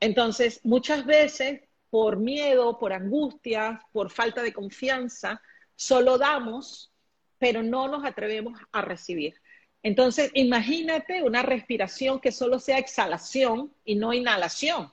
Entonces, 0.00 0.62
muchas 0.64 1.04
veces, 1.04 1.60
por 1.90 2.16
miedo, 2.16 2.78
por 2.78 2.94
angustias, 2.94 3.78
por 3.92 4.08
falta 4.08 4.42
de 4.42 4.54
confianza, 4.54 5.42
solo 5.76 6.16
damos, 6.16 6.94
pero 7.38 7.62
no 7.62 7.88
nos 7.88 8.06
atrevemos 8.06 8.58
a 8.72 8.80
recibir. 8.80 9.34
Entonces, 9.82 10.30
imagínate 10.32 11.22
una 11.22 11.42
respiración 11.42 12.18
que 12.18 12.32
solo 12.32 12.58
sea 12.58 12.78
exhalación 12.78 13.74
y 13.84 13.96
no 13.96 14.14
inhalación. 14.14 14.90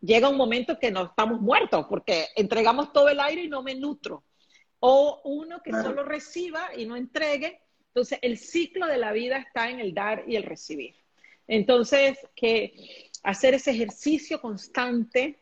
Llega 0.00 0.30
un 0.30 0.36
momento 0.36 0.80
que 0.80 0.90
no 0.90 1.04
estamos 1.04 1.40
muertos 1.40 1.86
porque 1.88 2.26
entregamos 2.34 2.92
todo 2.92 3.08
el 3.08 3.20
aire 3.20 3.44
y 3.44 3.48
no 3.48 3.62
me 3.62 3.76
nutro. 3.76 4.24
O 4.80 5.20
uno 5.22 5.62
que 5.62 5.70
solo 5.70 6.02
reciba 6.02 6.70
y 6.76 6.86
no 6.86 6.96
entregue. 6.96 7.61
Entonces, 7.94 8.18
el 8.22 8.38
ciclo 8.38 8.86
de 8.86 8.96
la 8.96 9.12
vida 9.12 9.36
está 9.36 9.68
en 9.68 9.78
el 9.78 9.92
dar 9.92 10.24
y 10.26 10.36
el 10.36 10.44
recibir. 10.44 10.94
Entonces, 11.46 12.18
que 12.34 13.10
hacer 13.22 13.52
ese 13.52 13.72
ejercicio 13.72 14.40
constante 14.40 15.38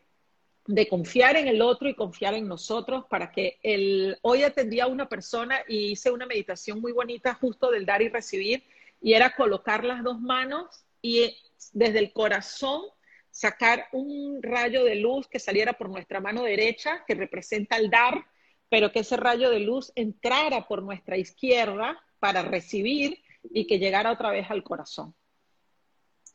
de 0.66 0.88
confiar 0.88 1.36
en 1.36 1.46
el 1.46 1.62
otro 1.62 1.88
y 1.88 1.94
confiar 1.94 2.34
en 2.34 2.48
nosotros 2.48 3.04
para 3.08 3.30
que 3.30 3.60
el 3.62 4.18
hoy 4.22 4.42
atendí 4.42 4.80
a 4.80 4.88
una 4.88 5.08
persona 5.08 5.60
y 5.68 5.92
hice 5.92 6.10
una 6.10 6.26
meditación 6.26 6.80
muy 6.80 6.90
bonita 6.90 7.34
justo 7.34 7.70
del 7.70 7.86
dar 7.86 8.02
y 8.02 8.08
recibir 8.08 8.64
y 9.00 9.12
era 9.12 9.34
colocar 9.34 9.84
las 9.84 10.02
dos 10.02 10.20
manos 10.20 10.84
y 11.00 11.36
desde 11.72 12.00
el 12.00 12.12
corazón 12.12 12.82
sacar 13.30 13.86
un 13.92 14.42
rayo 14.42 14.84
de 14.84 14.96
luz 14.96 15.28
que 15.28 15.38
saliera 15.38 15.74
por 15.74 15.88
nuestra 15.88 16.20
mano 16.20 16.42
derecha 16.42 17.04
que 17.06 17.14
representa 17.14 17.76
el 17.76 17.90
dar, 17.90 18.26
pero 18.68 18.90
que 18.90 19.00
ese 19.00 19.16
rayo 19.16 19.50
de 19.50 19.60
luz 19.60 19.92
entrara 19.94 20.66
por 20.66 20.82
nuestra 20.82 21.16
izquierda 21.16 22.00
para 22.20 22.42
recibir 22.42 23.18
y 23.42 23.66
que 23.66 23.78
llegara 23.78 24.12
otra 24.12 24.30
vez 24.30 24.50
al 24.50 24.62
corazón. 24.62 25.14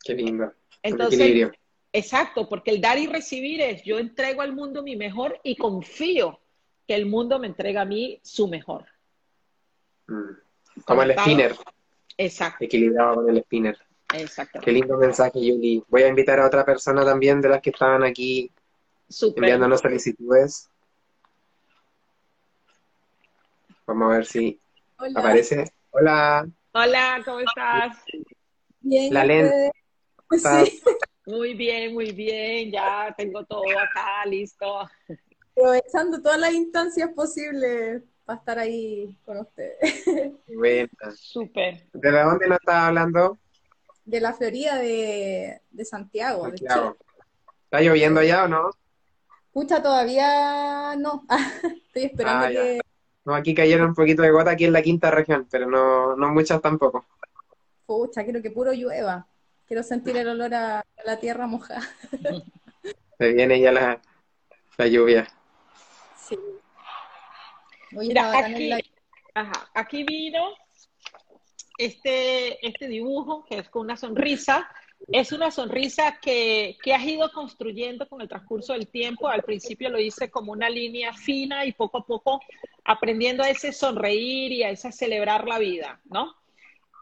Qué 0.04 0.14
lindo. 0.14 0.52
Entonces, 0.82 1.18
equilibrio. 1.18 1.52
Exacto, 1.92 2.48
porque 2.48 2.72
el 2.72 2.80
dar 2.80 2.98
y 2.98 3.06
recibir 3.06 3.60
es 3.62 3.82
yo 3.82 3.98
entrego 3.98 4.42
al 4.42 4.52
mundo 4.54 4.82
mi 4.82 4.96
mejor 4.96 5.40
y 5.42 5.56
confío 5.56 6.40
que 6.86 6.94
el 6.94 7.06
mundo 7.06 7.38
me 7.38 7.46
entrega 7.46 7.82
a 7.82 7.84
mí 7.86 8.20
su 8.22 8.48
mejor. 8.48 8.84
Mm. 10.06 10.82
Como 10.84 11.02
el 11.02 11.18
spinner, 11.18 11.56
Exacto, 12.18 12.64
equilibrado 12.64 13.16
con 13.16 13.30
el 13.30 13.42
spinner. 13.42 13.78
exacto. 14.14 14.60
Qué 14.60 14.72
lindo 14.72 14.96
mensaje, 14.98 15.40
Yuli. 15.44 15.82
Voy 15.88 16.02
a 16.02 16.08
invitar 16.08 16.38
a 16.38 16.46
otra 16.46 16.64
persona 16.64 17.04
también 17.04 17.40
de 17.40 17.48
las 17.48 17.62
que 17.62 17.70
estaban 17.70 18.04
aquí 18.04 18.50
Súper. 19.08 19.44
enviándonos 19.44 19.80
solicitudes. 19.80 20.68
Vamos 23.86 24.12
a 24.12 24.16
ver 24.16 24.26
si 24.26 24.60
Hola, 24.98 25.20
aparece. 25.20 25.64
Hola, 25.90 26.46
Hola, 26.72 27.22
¿cómo 27.24 27.40
estás? 27.40 27.96
bien, 28.80 29.12
La 29.12 29.24
¿y 29.24 29.28
Len. 29.28 29.44
ustedes? 29.46 29.70
¿estás? 30.30 30.68
Sí, 30.68 30.82
Muy 31.26 31.54
bien, 31.54 31.94
muy 31.94 32.12
bien. 32.12 32.70
Ya 32.72 33.14
tengo 33.16 33.44
todo 33.44 33.78
acá 33.78 34.24
listo. 34.26 34.88
aprovechando 35.52 36.22
todas 36.22 36.38
las 36.38 36.52
instancias 36.54 37.10
posibles 37.14 38.02
para 38.24 38.38
estar 38.38 38.58
ahí 38.58 39.18
con 39.24 39.38
ustedes. 39.38 39.78
Buena. 40.46 40.88
Súper. 41.14 41.88
¿De 41.92 42.10
dónde 42.10 42.48
nos 42.48 42.58
estás 42.58 42.74
hablando? 42.76 43.38
De 44.04 44.20
la 44.20 44.32
Florida 44.32 44.76
de, 44.78 45.60
de 45.70 45.84
Santiago, 45.84 46.44
de 46.50 46.58
Santiago. 46.58 46.96
Chile. 46.96 46.96
¿Está 47.64 47.80
lloviendo 47.82 48.22
ya 48.22 48.44
o 48.44 48.48
no? 48.48 48.70
Pucha, 49.52 49.82
todavía 49.82 50.94
no. 50.96 51.24
Estoy 51.86 52.04
esperando 52.04 52.46
Ah, 52.46 52.50
ya. 52.52 52.60
que, 52.62 52.80
No, 53.26 53.34
aquí 53.34 53.54
cayeron 53.54 53.88
un 53.88 53.94
poquito 53.94 54.22
de 54.22 54.30
gota 54.30 54.52
aquí 54.52 54.64
en 54.66 54.72
la 54.72 54.82
quinta 54.82 55.10
región, 55.10 55.48
pero 55.50 55.68
no, 55.68 56.14
no 56.16 56.28
muchas 56.32 56.62
tampoco. 56.62 57.04
pucha, 57.84 58.22
quiero 58.24 58.40
que 58.40 58.50
puro 58.52 58.72
llueva. 58.72 59.26
Quiero 59.66 59.82
sentir 59.82 60.16
el 60.16 60.28
olor 60.28 60.54
a, 60.54 60.78
a 60.78 60.84
la 61.04 61.18
tierra 61.18 61.46
mojada. 61.48 61.82
Se 63.18 63.32
viene 63.32 63.60
ya 63.60 63.72
la, 63.72 64.00
la 64.78 64.86
lluvia. 64.86 65.26
Sí. 66.16 66.38
Hoy 67.96 68.08
Mira, 68.08 68.28
bacán 68.28 68.54
aquí, 68.54 68.68
la- 68.68 68.80
ajá, 69.34 69.70
aquí 69.74 70.04
vino 70.04 70.44
este, 71.78 72.64
este 72.66 72.86
dibujo 72.86 73.44
que 73.44 73.58
es 73.58 73.68
con 73.70 73.82
una 73.82 73.96
sonrisa. 73.96 74.68
Es 75.08 75.32
una 75.32 75.50
sonrisa 75.50 76.18
que, 76.20 76.76
que 76.82 76.94
has 76.94 77.04
ido 77.04 77.30
construyendo 77.32 78.08
con 78.08 78.20
el 78.20 78.28
transcurso 78.28 78.72
del 78.72 78.88
tiempo. 78.88 79.28
Al 79.28 79.42
principio 79.42 79.88
lo 79.88 80.00
hice 80.00 80.30
como 80.30 80.52
una 80.52 80.68
línea 80.68 81.12
fina 81.12 81.64
y 81.64 81.72
poco 81.72 81.98
a 81.98 82.06
poco 82.06 82.40
aprendiendo 82.84 83.42
a 83.42 83.50
ese 83.50 83.72
sonreír 83.72 84.52
y 84.52 84.62
a 84.62 84.70
ese 84.70 84.92
celebrar 84.92 85.46
la 85.46 85.58
vida, 85.58 86.00
¿no? 86.04 86.34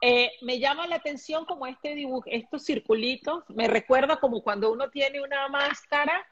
Eh, 0.01 0.33
me 0.43 0.59
llama 0.59 0.87
la 0.87 0.97
atención 0.97 1.47
como 1.47 1.67
este 1.67 1.95
dibujo, 1.95 2.25
estos 2.27 2.65
circulitos, 2.65 3.45
me 3.49 3.69
recuerda 3.69 4.17
como 4.17 4.43
cuando 4.43 4.71
uno 4.71 4.91
tiene 4.91 5.23
una 5.23 5.49
máscara 5.49 6.27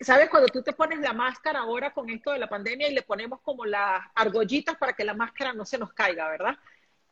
¿Sabes 0.00 0.28
cuando 0.28 0.48
tú 0.48 0.62
te 0.62 0.72
pones 0.72 0.98
la 0.98 1.12
máscara 1.12 1.60
ahora 1.60 1.92
con 1.92 2.10
esto 2.10 2.32
de 2.32 2.38
la 2.38 2.48
pandemia 2.48 2.88
y 2.88 2.94
le 2.94 3.02
ponemos 3.02 3.40
como 3.40 3.64
las 3.64 4.02
argollitas 4.14 4.76
para 4.76 4.92
que 4.92 5.04
la 5.04 5.14
máscara 5.14 5.52
no 5.52 5.64
se 5.64 5.78
nos 5.78 5.92
caiga, 5.92 6.28
¿verdad? 6.28 6.56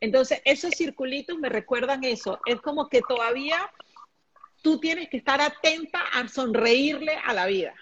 Entonces, 0.03 0.41
esos 0.43 0.71
circulitos 0.75 1.39
me 1.39 1.47
recuerdan 1.47 2.03
eso. 2.03 2.37
Es 2.45 2.59
como 2.59 2.89
que 2.89 3.01
todavía 3.01 3.71
tú 4.61 4.77
tienes 4.77 5.07
que 5.07 5.15
estar 5.15 5.39
atenta 5.39 6.01
a 6.11 6.27
sonreírle 6.27 7.13
a 7.23 7.33
la 7.33 7.45
vida. 7.45 7.73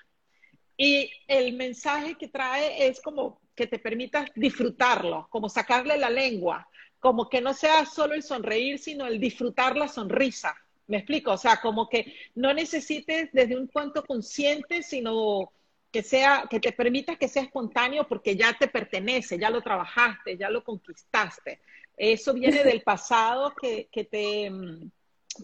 Y 0.78 1.10
el 1.28 1.54
mensaje 1.54 2.14
que 2.20 2.28
trae 2.28 2.86
es 2.86 3.02
como 3.02 3.42
que 3.56 3.66
te 3.66 3.80
permitas 3.80 4.30
disfrutarlo, 4.36 5.30
como 5.32 5.50
sacarle 5.50 5.98
la 5.98 6.12
lengua, 6.12 6.68
como 7.00 7.28
que 7.28 7.42
no 7.42 7.56
sea 7.56 7.88
solo 7.88 8.14
el 8.14 8.22
sonreír, 8.22 8.78
sino 8.78 9.08
el 9.08 9.20
disfrutar 9.20 9.76
la 9.76 9.88
sonrisa. 9.88 10.56
¿Me 10.86 10.98
explico? 10.98 11.32
O 11.32 11.38
sea, 11.38 11.60
como 11.60 11.90
que 11.90 12.14
no 12.36 12.54
necesites 12.54 13.30
desde 13.34 13.58
un 13.58 13.68
punto 13.68 14.06
consciente, 14.06 14.84
sino 14.84 15.52
que 15.92 16.04
sea, 16.04 16.46
que 16.50 16.60
te 16.60 16.72
permitas 16.72 17.18
que 17.18 17.28
sea 17.28 17.42
espontáneo 17.44 18.08
porque 18.08 18.36
ya 18.36 18.54
te 18.54 18.68
pertenece, 18.68 19.40
ya 19.40 19.50
lo 19.50 19.64
trabajaste, 19.64 20.38
ya 20.38 20.52
lo 20.52 20.64
conquistaste. 20.64 21.62
Eso 21.98 22.34
viene 22.34 22.64
del 22.64 22.82
pasado 22.82 23.54
que, 23.60 23.88
que 23.92 24.04
te, 24.04 24.52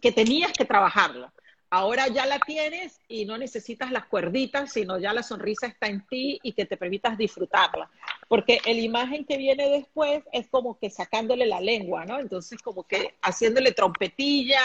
que 0.02 0.12
tenías 0.12 0.52
que 0.54 0.66
trabajarlo. 0.66 1.32
Ahora 1.70 2.08
ya 2.08 2.26
la 2.26 2.40
tienes 2.40 3.02
y 3.10 3.26
no 3.26 3.38
necesitas 3.38 3.92
las 3.92 4.06
cuerditas, 4.06 4.72
sino 4.72 4.98
ya 4.98 5.12
la 5.12 5.22
sonrisa 5.22 5.68
está 5.68 5.88
en 5.88 6.06
ti 6.08 6.40
y 6.42 6.54
que 6.54 6.66
te 6.66 6.78
permitas 6.78 7.18
disfrutarla. 7.18 7.90
Porque 8.30 8.62
la 8.66 8.72
imagen 8.72 9.26
que 9.26 9.38
viene 9.38 9.70
después 9.70 10.24
es 10.32 10.48
como 10.48 10.80
que 10.80 10.90
sacándole 10.90 11.46
la 11.46 11.60
lengua, 11.60 12.06
¿no? 12.06 12.20
Entonces 12.20 12.62
como 12.62 12.84
que 12.84 13.16
haciéndole 13.22 13.74
trompetilla, 13.74 14.62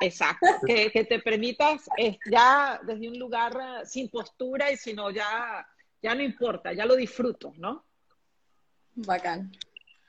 Exacto, 0.00 0.46
que, 0.66 0.90
que 0.90 1.04
te 1.04 1.18
permitas 1.20 1.88
eh, 1.98 2.18
ya 2.30 2.80
desde 2.82 3.06
un 3.06 3.18
lugar 3.18 3.52
eh, 3.54 3.86
sin 3.86 4.08
postura 4.08 4.72
y 4.72 4.78
sino 4.78 5.10
ya, 5.10 5.66
ya 6.02 6.14
no 6.14 6.22
importa, 6.22 6.72
ya 6.72 6.86
lo 6.86 6.96
disfruto, 6.96 7.52
¿no? 7.58 7.84
Bacán. 8.94 9.52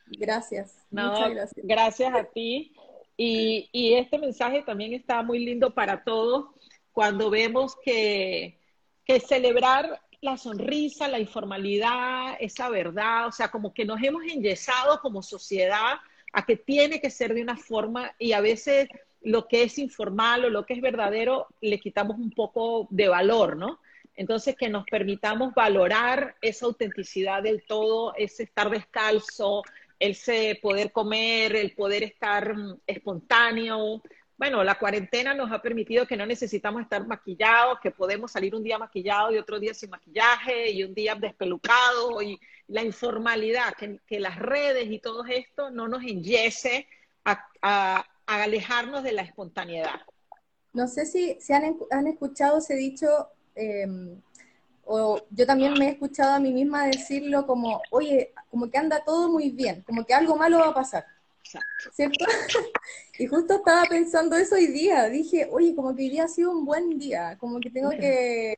Gracias. 0.08 0.76
No, 0.90 1.12
Muchas 1.12 1.30
gracias. 1.32 1.66
gracias 1.66 2.14
a 2.14 2.24
ti. 2.26 2.74
Y, 3.18 3.70
y 3.72 3.94
este 3.94 4.18
mensaje 4.18 4.64
también 4.64 4.94
está 4.94 5.22
muy 5.22 5.40
lindo 5.40 5.74
para 5.74 6.04
todos 6.04 6.46
cuando 6.92 7.30
vemos 7.30 7.76
que, 7.84 8.60
que 9.06 9.20
celebrar 9.20 10.02
la 10.22 10.38
sonrisa, 10.38 11.08
la 11.08 11.20
informalidad, 11.20 12.36
esa 12.40 12.70
verdad, 12.70 13.28
o 13.28 13.32
sea, 13.32 13.50
como 13.50 13.74
que 13.74 13.86
nos 13.86 14.02
hemos 14.04 14.24
enyesado 14.24 15.00
como 15.02 15.24
sociedad 15.24 15.96
a 16.34 16.46
que 16.46 16.56
tiene 16.56 17.02
que 17.02 17.10
ser 17.10 17.34
de 17.34 17.42
una 17.42 17.58
forma 17.58 18.14
y 18.20 18.34
a 18.34 18.42
veces 18.42 18.88
lo 19.22 19.48
que 19.48 19.64
es 19.64 19.78
informal 19.78 20.46
o 20.46 20.50
lo 20.50 20.66
que 20.66 20.74
es 20.74 20.82
verdadero 20.82 21.48
le 21.60 21.80
quitamos 21.80 22.18
un 22.18 22.32
poco 22.32 22.88
de 22.92 23.08
valor, 23.08 23.58
¿no? 23.58 23.80
Entonces, 24.16 24.56
que 24.56 24.70
nos 24.70 24.86
permitamos 24.86 25.54
valorar 25.54 26.36
esa 26.42 26.66
autenticidad 26.66 27.42
del 27.42 27.64
todo, 27.66 28.14
ese 28.16 28.44
estar 28.44 28.70
descalzo, 28.70 29.64
ese 30.02 30.58
poder 30.62 30.92
comer, 30.92 31.56
el 31.56 31.74
poder 31.76 32.02
estar 32.04 32.56
mm, 32.58 32.80
espontáneo. 32.88 34.02
Bueno, 34.38 34.64
la 34.64 34.80
cuarentena 34.80 35.36
nos 35.36 35.52
ha 35.52 35.62
permitido 35.62 36.08
que 36.08 36.18
no 36.18 36.26
necesitamos 36.26 36.82
estar 36.82 37.06
maquillados, 37.06 37.80
que 37.80 37.92
podemos 37.92 38.32
salir 38.32 38.56
un 38.56 38.64
día 38.64 38.80
maquillado 38.80 39.32
y 39.32 39.38
otro 39.38 39.60
día 39.60 39.74
sin 39.76 39.92
maquillaje 39.92 40.72
y 40.72 40.84
un 40.84 40.96
día 40.96 41.14
despelucado 41.14 42.20
y 42.24 42.40
la 42.68 42.84
informalidad, 42.84 43.74
que, 43.78 44.00
que 44.08 44.20
las 44.20 44.40
redes 44.40 44.90
y 44.90 44.98
todo 45.00 45.24
esto 45.26 45.70
no 45.70 45.88
nos 45.88 46.02
enyese 46.04 46.88
a, 47.24 47.46
a- 47.62 48.06
alejarnos 48.26 49.04
de 49.04 49.12
la 49.12 49.22
espontaneidad. 49.22 50.02
No 50.74 50.88
sé 50.88 51.06
si, 51.06 51.38
si 51.40 51.54
han, 51.54 51.78
han 51.92 52.08
escuchado 52.08 52.58
ese 52.60 52.76
dicho, 52.76 53.28
eh, 53.56 53.86
o 54.94 55.26
yo 55.32 55.46
también 55.46 55.74
me 55.80 55.88
he 55.88 55.92
escuchado 55.92 56.34
a 56.34 56.40
mí 56.40 56.52
misma 56.54 56.88
decirlo 56.88 57.46
como, 57.48 57.82
oye, 57.92 58.34
como 58.50 58.70
que 58.70 58.78
anda 58.78 59.04
todo 59.04 59.30
muy 59.30 59.50
bien, 59.52 59.84
como 59.84 60.06
que 60.06 60.14
algo 60.14 60.36
malo 60.36 60.60
va 60.60 60.68
a 60.70 60.74
pasar. 60.74 61.06
¿cierto? 61.92 62.26
Y 63.20 63.28
justo 63.28 63.56
estaba 63.56 63.86
pensando 63.86 64.36
eso 64.36 64.56
hoy 64.56 64.68
día, 64.68 65.08
dije, 65.10 65.48
oye, 65.52 65.76
como 65.76 65.96
que 65.96 66.04
hoy 66.04 66.10
día 66.10 66.24
ha 66.24 66.28
sido 66.28 66.52
un 66.52 66.66
buen 66.66 66.98
día, 66.98 67.38
como 67.40 67.60
que 67.60 67.70
tengo 67.70 67.92
que, 67.92 68.56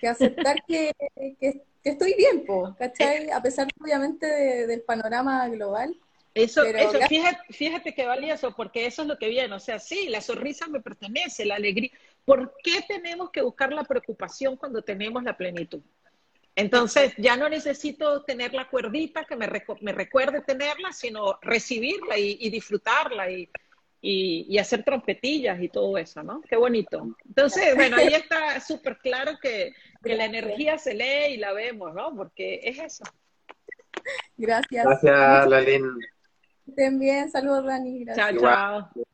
que 0.00 0.08
aceptar 0.08 0.62
que, 0.66 0.92
que- 1.40 1.62
que 1.82 1.90
estoy 1.90 2.14
bien, 2.14 2.44
po, 2.46 2.74
¿cachai? 2.78 3.30
A 3.30 3.42
pesar, 3.42 3.68
obviamente, 3.80 4.26
de- 4.26 4.66
del 4.66 4.82
panorama 4.82 5.46
global. 5.48 5.94
Eso, 6.34 6.62
Pero 6.62 6.78
eso 6.78 6.98
fíjate, 7.08 7.52
fíjate 7.52 7.94
que 7.94 8.06
valioso, 8.06 8.54
porque 8.56 8.86
eso 8.86 9.02
es 9.02 9.08
lo 9.08 9.18
que 9.18 9.28
viene. 9.28 9.54
O 9.54 9.60
sea, 9.60 9.78
sí, 9.78 10.08
la 10.08 10.20
sonrisa 10.20 10.66
me 10.66 10.80
pertenece, 10.80 11.44
la 11.44 11.56
alegría. 11.56 11.90
¿Por 12.24 12.54
qué 12.62 12.82
tenemos 12.88 13.30
que 13.30 13.42
buscar 13.42 13.72
la 13.72 13.84
preocupación 13.84 14.56
cuando 14.56 14.82
tenemos 14.82 15.22
la 15.22 15.36
plenitud? 15.36 15.80
Entonces, 16.56 17.12
ya 17.18 17.36
no 17.36 17.48
necesito 17.48 18.22
tener 18.22 18.54
la 18.54 18.68
cuerdita 18.68 19.24
que 19.24 19.34
me, 19.36 19.46
recu- 19.48 19.78
me 19.80 19.92
recuerde 19.92 20.40
tenerla, 20.40 20.92
sino 20.92 21.38
recibirla 21.42 22.16
y, 22.16 22.38
y 22.40 22.48
disfrutarla 22.50 23.28
y, 23.30 23.50
y- 24.00 24.46
y 24.48 24.58
hacer 24.58 24.84
trompetillas 24.84 25.60
y 25.60 25.68
todo 25.68 25.98
eso, 25.98 26.22
¿no? 26.22 26.40
Qué 26.42 26.56
bonito. 26.56 27.16
Entonces, 27.26 27.74
bueno, 27.74 27.96
ahí 27.96 28.14
está 28.14 28.60
súper 28.60 28.98
claro 28.98 29.32
que, 29.42 29.72
que 30.02 30.14
la 30.14 30.26
energía 30.26 30.78
se 30.78 30.94
lee 30.94 31.34
y 31.34 31.36
la 31.38 31.52
vemos, 31.52 31.92
¿no? 31.92 32.14
Porque 32.14 32.60
es 32.62 32.78
eso. 32.78 33.04
Gracias. 34.36 34.84
Gracias, 34.84 35.46
Lalén. 35.48 35.98
Que 36.64 36.70
estén 36.70 36.98
bien, 37.00 37.30
saludos, 37.30 37.64
Dani. 37.64 38.04
Gracias. 38.04 38.40
Chao, 38.40 38.40
chao. 38.92 39.04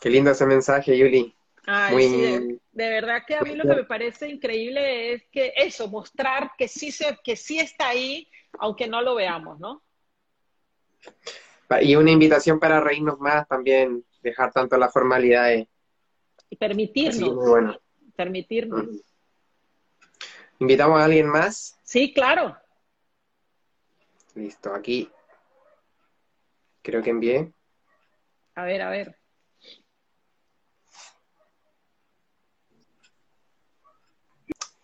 Qué 0.00 0.10
lindo 0.10 0.30
ese 0.30 0.46
mensaje, 0.46 0.96
Yuli. 0.96 1.34
Ay, 1.66 1.94
Muy- 1.94 2.02
sí, 2.04 2.16
de, 2.22 2.60
de 2.72 2.88
verdad 2.90 3.22
que 3.26 3.34
a 3.34 3.42
mí 3.42 3.54
lo 3.54 3.64
que 3.64 3.74
me 3.74 3.84
parece 3.84 4.28
increíble 4.28 5.12
es 5.12 5.24
que 5.30 5.52
eso, 5.56 5.88
mostrar 5.88 6.52
que 6.56 6.68
sí, 6.68 6.90
se, 6.90 7.18
que 7.22 7.36
sí 7.36 7.58
está 7.58 7.88
ahí, 7.88 8.28
aunque 8.58 8.86
no 8.86 9.02
lo 9.02 9.14
veamos, 9.14 9.58
¿no? 9.58 9.82
Y 11.82 11.96
una 11.96 12.10
invitación 12.10 12.58
para 12.58 12.80
reírnos 12.80 13.18
más 13.20 13.46
también, 13.46 14.04
dejar 14.22 14.52
tanto 14.52 14.78
las 14.78 14.92
formalidades. 14.92 15.68
Y 16.48 16.56
permitirnos, 16.56 17.34
muy 17.34 17.48
bueno. 17.48 17.78
permitirnos. 18.16 18.86
Mm. 18.86 19.00
¿Invitamos 20.60 21.00
a 21.00 21.04
alguien 21.04 21.28
más? 21.28 21.78
Sí, 21.82 22.12
claro. 22.12 22.56
Listo, 24.34 24.72
aquí 24.72 25.10
creo 26.82 27.02
que 27.02 27.10
envié. 27.10 27.52
A 28.54 28.64
ver, 28.64 28.82
a 28.82 28.90
ver. 28.90 29.17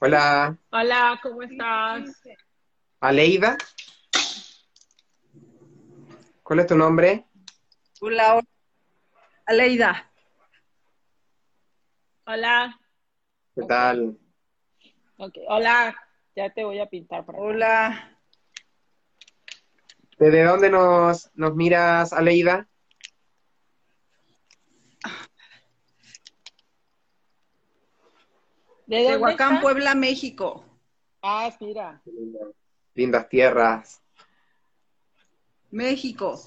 Hola, 0.07 0.59
Hola, 0.71 1.19
¿cómo 1.23 1.41
estás? 1.41 2.21
Aleida. 3.01 3.57
¿Cuál 6.43 6.59
es 6.61 6.67
tu 6.67 6.77
nombre? 6.77 7.25
Hola, 8.03 8.35
hola. 8.35 8.45
Aleida. 9.47 10.13
Hola. 12.27 12.79
¿Qué 13.55 13.63
tal? 13.63 14.19
Ok, 15.17 15.39
Hola, 15.49 15.97
ya 16.37 16.51
te 16.53 16.65
voy 16.65 16.81
a 16.81 16.87
pintar 16.87 17.25
por. 17.25 17.37
Hola. 17.39 18.21
¿Desde 20.19 20.45
dónde 20.45 20.69
nos, 20.69 21.31
nos 21.35 21.55
miras, 21.55 22.13
Aleida? 22.13 22.69
¿De 28.87 28.97
dónde 28.99 29.13
Tehuacán, 29.13 29.49
estás? 29.55 29.63
Puebla, 29.63 29.95
México. 29.95 30.65
Ah, 31.23 31.51
mira. 31.61 32.03
Lindas 32.95 33.29
tierras. 33.29 34.03
México. 35.71 36.41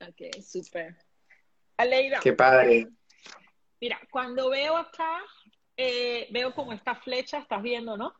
Ok, 0.00 0.42
súper. 0.42 0.96
Aleida. 1.76 2.18
Qué 2.20 2.32
padre. 2.32 2.88
Mira, 3.80 4.00
cuando 4.10 4.50
veo 4.50 4.76
acá, 4.76 5.20
eh, 5.76 6.28
veo 6.30 6.54
como 6.54 6.72
esta 6.72 6.96
flecha, 6.96 7.38
estás 7.38 7.62
viendo, 7.62 7.96
¿no? 7.96 8.14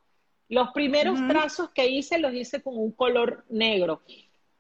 Los 0.49 0.71
primeros 0.73 1.19
trazos 1.29 1.71
que 1.71 1.87
hice 1.89 2.19
los 2.19 2.35
hice 2.35 2.63
con 2.63 2.77
un 2.77 2.93
color 2.93 3.45
negro. 3.49 4.03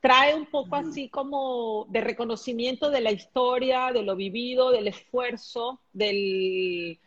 Trae 0.00 0.34
un 0.34 0.46
poco 0.46 0.74
así 0.74 1.08
como 1.08 1.86
de 1.90 2.00
reconocimiento 2.00 2.90
de 2.90 3.00
la 3.00 3.12
historia, 3.12 3.92
de 3.92 4.02
lo 4.02 4.16
vivido, 4.16 4.70
del 4.70 4.88
esfuerzo, 4.88 5.80
del, 5.92 6.98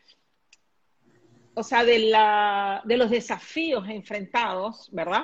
o 1.55 1.63
sea, 1.63 1.83
de, 1.83 1.99
la, 1.99 2.81
de 2.85 2.97
los 2.97 3.09
desafíos 3.09 3.87
enfrentados, 3.89 4.89
¿verdad? 4.91 5.23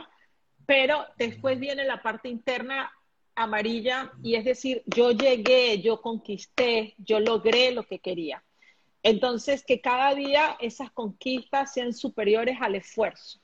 Pero 0.65 1.05
después 1.17 1.59
viene 1.59 1.83
la 1.83 2.01
parte 2.01 2.29
interna 2.29 2.91
amarilla 3.35 4.11
y 4.23 4.35
es 4.35 4.45
decir, 4.45 4.83
yo 4.85 5.11
llegué, 5.11 5.81
yo 5.81 6.01
conquisté, 6.01 6.95
yo 6.97 7.19
logré 7.19 7.71
lo 7.71 7.83
que 7.83 7.99
quería. 7.99 8.43
Entonces, 9.03 9.63
que 9.63 9.81
cada 9.81 10.13
día 10.13 10.57
esas 10.59 10.91
conquistas 10.91 11.73
sean 11.73 11.93
superiores 11.93 12.57
al 12.61 12.75
esfuerzo, 12.75 13.39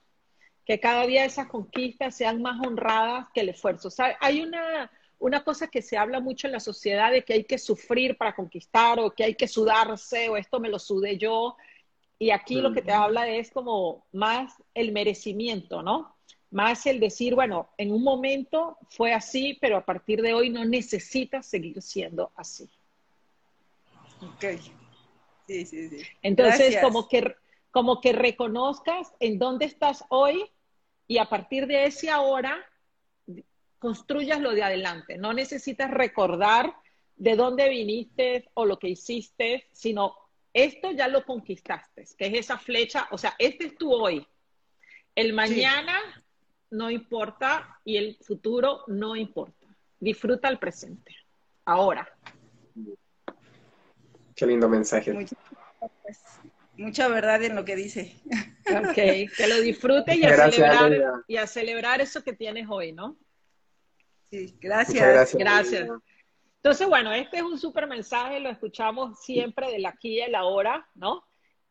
que 0.65 0.79
cada 0.79 1.05
día 1.07 1.25
esas 1.25 1.47
conquistas 1.47 2.15
sean 2.15 2.41
más 2.41 2.65
honradas 2.65 3.27
que 3.33 3.41
el 3.41 3.49
esfuerzo. 3.49 3.88
O 3.88 3.91
sea, 3.91 4.17
hay 4.19 4.41
una, 4.41 4.91
una 5.19 5.43
cosa 5.43 5.67
que 5.67 5.81
se 5.81 5.97
habla 5.97 6.19
mucho 6.19 6.47
en 6.47 6.53
la 6.53 6.59
sociedad 6.59 7.11
de 7.11 7.23
que 7.23 7.33
hay 7.33 7.43
que 7.43 7.57
sufrir 7.57 8.17
para 8.17 8.35
conquistar 8.35 8.99
o 8.99 9.11
que 9.11 9.23
hay 9.23 9.35
que 9.35 9.47
sudarse 9.47 10.29
o 10.29 10.38
esto 10.38 10.59
me 10.59 10.69
lo 10.69 10.77
sudé 10.77 11.17
yo. 11.17 11.57
Y 12.20 12.32
aquí 12.32 12.55
lo 12.61 12.74
que 12.74 12.82
te 12.82 12.91
habla 12.91 13.28
es 13.28 13.51
como 13.51 14.05
más 14.11 14.53
el 14.74 14.91
merecimiento, 14.91 15.84
¿no? 15.84 16.15
Más 16.49 16.86
el 16.88 16.99
decir, 16.99 17.36
bueno, 17.36 17.70
en 17.78 17.91
un 17.91 18.03
momento 18.03 18.78
fue 18.89 19.13
así, 19.13 19.57
pero 19.61 19.78
a 19.78 19.86
partir 19.86 20.22
de 20.22 20.34
hoy 20.34 20.49
no 20.49 20.65
necesitas 20.65 21.45
seguir 21.45 21.82
siendo 21.82 22.32
así. 22.36 22.70
Ok. 24.22 24.45
Sí, 25.47 25.65
sí, 25.65 25.89
sí. 25.89 26.03
Entonces, 26.24 26.72
Gracias. 26.72 26.84
como 26.84 27.07
que, 27.07 27.36
como 27.72 28.01
que 28.01 28.13
reconozcas 28.13 29.13
en 29.20 29.38
dónde 29.38 29.65
estás 29.65 30.03
hoy 30.09 30.43
y 31.07 31.20
a 31.20 31.26
partir 31.26 31.68
de 31.68 31.86
ese 31.86 32.09
ahora 32.09 32.57
construyas 33.80 34.41
lo 34.41 34.51
de 34.51 34.63
adelante. 34.63 35.18
No 35.18 35.34
necesitas 35.34 35.91
recordar 35.91 36.74
de 37.15 37.36
dónde 37.36 37.70
viniste 37.70 38.49
o 38.55 38.65
lo 38.65 38.80
que 38.80 38.89
hiciste, 38.89 39.68
sino 39.72 40.15
esto 40.58 40.91
ya 40.91 41.08
lo 41.08 41.24
conquistaste, 41.24 42.05
que 42.18 42.28
es 42.28 42.34
esa 42.34 42.58
flecha, 42.58 43.08
o 43.12 43.18
sea, 43.18 43.36
este 43.38 43.68
es 43.68 43.78
tu 43.78 43.93
hoy. 43.93 44.28
El 45.14 45.34
mañana 45.34 45.99
no 46.72 46.89
importa 46.89 47.80
y 47.84 47.97
el 47.97 48.18
futuro 48.18 48.84
no 48.88 49.16
importa. 49.16 49.68
Disfruta 49.99 50.49
el 50.49 50.58
presente. 50.58 51.16
Ahora. 51.66 52.12
Qué 54.36 54.45
lindo 54.45 54.68
mensaje. 54.68 55.14
Mucha, 55.14 55.36
pues, 56.01 56.20
mucha 56.76 57.08
verdad 57.08 57.43
en 57.43 57.55
lo 57.55 57.64
que 57.64 57.76
dice. 57.76 58.16
Ok, 58.68 58.93
que 58.93 59.47
lo 59.47 59.62
disfrutes 59.62 60.18
y 60.18 60.26
a, 60.26 60.30
Gracias, 60.30 60.78
celebrar, 60.78 61.24
y 61.28 61.38
a 61.38 61.47
celebrar 61.47 62.01
eso 62.01 62.24
que 62.24 62.34
tienes 62.34 62.68
hoy, 62.70 62.93
¿no? 62.93 63.18
Sí, 64.30 64.41
Muchas 64.41 64.60
gracias. 64.60 65.36
gracias. 65.36 65.89
Entonces, 66.58 66.88
bueno, 66.88 67.14
este 67.14 67.38
es 67.38 67.43
un 67.43 67.58
súper 67.58 67.88
mensaje, 67.88 68.39
lo 68.39 68.49
escuchamos 68.49 69.20
siempre 69.20 69.72
del 69.72 69.86
aquí 69.86 70.16
y 70.18 70.22
el 70.22 70.36
ahora, 70.36 70.88
¿no? 70.95 71.24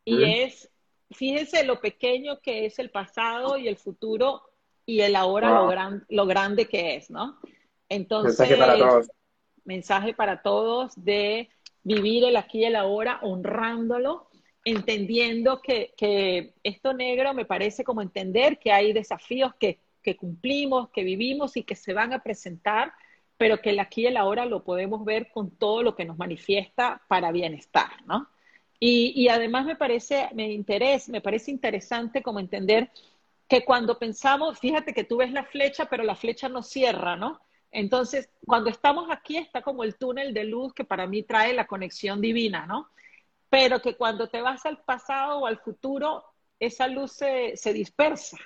Y 0.03 0.23
es, 0.23 0.71
fíjense 1.11 1.65
lo 1.65 1.81
pequeño 1.81 2.39
que 2.39 2.65
es 2.65 2.79
el 2.79 2.89
pasado 2.89 3.57
y 3.57 3.67
el 3.67 3.77
futuro 3.77 4.41
y 4.85 5.01
el 5.01 5.15
ahora 5.17 5.49
lo, 5.49 5.67
gran, 5.67 6.05
lo 6.09 6.25
grande 6.25 6.67
que 6.67 6.95
es, 6.95 7.09
¿no? 7.09 7.37
Entonces, 7.89 8.39
mensaje 8.39 8.57
para 8.57 8.77
todos. 8.77 9.11
Mensaje 9.65 10.13
para 10.13 10.41
todos 10.41 10.93
de 10.95 11.49
vivir 11.83 12.23
el 12.23 12.37
aquí 12.37 12.59
y 12.59 12.65
el 12.65 12.77
ahora, 12.77 13.19
honrándolo, 13.21 14.29
entendiendo 14.63 15.61
que, 15.61 15.93
que 15.97 16.53
esto 16.63 16.93
negro 16.93 17.33
me 17.33 17.45
parece 17.45 17.83
como 17.83 18.01
entender 18.01 18.59
que 18.59 18.71
hay 18.71 18.93
desafíos 18.93 19.53
que, 19.59 19.79
que 20.01 20.15
cumplimos, 20.15 20.89
que 20.89 21.03
vivimos 21.03 21.57
y 21.57 21.63
que 21.63 21.75
se 21.75 21.93
van 21.93 22.13
a 22.13 22.23
presentar, 22.23 22.93
pero 23.37 23.61
que 23.61 23.71
el 23.71 23.79
aquí 23.79 24.01
y 24.03 24.07
el 24.07 24.17
ahora 24.17 24.45
lo 24.45 24.63
podemos 24.63 25.05
ver 25.05 25.31
con 25.31 25.51
todo 25.51 25.83
lo 25.83 25.95
que 25.95 26.05
nos 26.05 26.17
manifiesta 26.17 27.01
para 27.07 27.31
bienestar, 27.31 28.05
¿no? 28.05 28.27
Y, 28.79 29.13
y 29.15 29.29
además 29.29 29.65
me 29.65 29.75
parece, 29.75 30.29
me 30.33 30.51
interesa, 30.51 31.11
me 31.11 31.21
parece 31.21 31.51
interesante 31.51 32.21
como 32.21 32.39
entender 32.39 32.91
que 33.47 33.63
cuando 33.65 33.97
pensamos, 33.97 34.59
fíjate 34.59 34.93
que 34.93 35.03
tú 35.03 35.17
ves 35.17 35.31
la 35.31 35.45
flecha, 35.45 35.85
pero 35.85 36.03
la 36.03 36.15
flecha 36.15 36.49
no 36.49 36.61
cierra, 36.63 37.15
¿no? 37.15 37.39
Entonces, 37.71 38.29
cuando 38.45 38.69
estamos 38.69 39.07
aquí 39.11 39.37
está 39.37 39.61
como 39.61 39.83
el 39.83 39.95
túnel 39.95 40.33
de 40.33 40.43
luz 40.43 40.73
que 40.73 40.83
para 40.83 41.07
mí 41.07 41.23
trae 41.23 41.53
la 41.53 41.67
conexión 41.67 42.21
divina, 42.21 42.65
¿no? 42.65 42.89
Pero 43.49 43.81
que 43.81 43.95
cuando 43.95 44.29
te 44.29 44.41
vas 44.41 44.65
al 44.65 44.79
pasado 44.83 45.39
o 45.39 45.47
al 45.47 45.59
futuro, 45.59 46.25
esa 46.59 46.87
luz 46.87 47.13
se, 47.13 47.55
se 47.55 47.73
dispersa. 47.73 48.37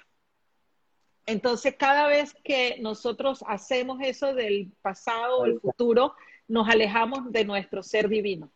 Entonces, 1.26 1.76
cada 1.78 2.07
vez 2.07 2.36
que 2.43 2.78
nosotros 2.82 3.43
hacemos 3.47 3.99
eso 4.01 4.34
del 4.34 4.72
pasado 4.82 5.39
o 5.39 5.45
el 5.45 5.59
futuro, 5.59 6.15
nos 6.47 6.67
alejamos 6.67 7.32
de 7.32 7.45
nuestro 7.45 7.84
ser 7.84 8.09
divino. 8.09 8.51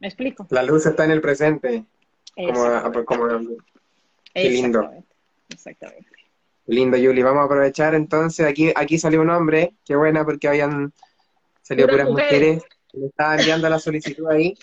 ¿Me 0.00 0.08
explico? 0.08 0.46
La 0.50 0.62
luz 0.62 0.86
está 0.86 1.04
en 1.04 1.10
el 1.10 1.20
presente. 1.20 1.84
Como, 2.34 3.04
como, 3.04 3.28
qué 4.32 4.50
lindo. 4.50 4.88
Exactamente. 5.48 6.08
Lindo, 6.66 6.96
Yuli. 6.96 7.22
Vamos 7.22 7.42
a 7.42 7.44
aprovechar 7.44 7.94
entonces. 7.94 8.46
Aquí, 8.46 8.72
aquí 8.74 8.98
salió 8.98 9.20
un 9.20 9.30
hombre. 9.30 9.74
Qué 9.84 9.96
buena 9.96 10.24
porque 10.24 10.48
habían 10.48 10.92
salido 11.62 11.88
puras 11.88 12.08
mujeres. 12.08 12.62
Le 12.92 13.06
estaba 13.06 13.36
enviando 13.36 13.68
la 13.68 13.78
solicitud 13.78 14.26
ahí 14.30 14.54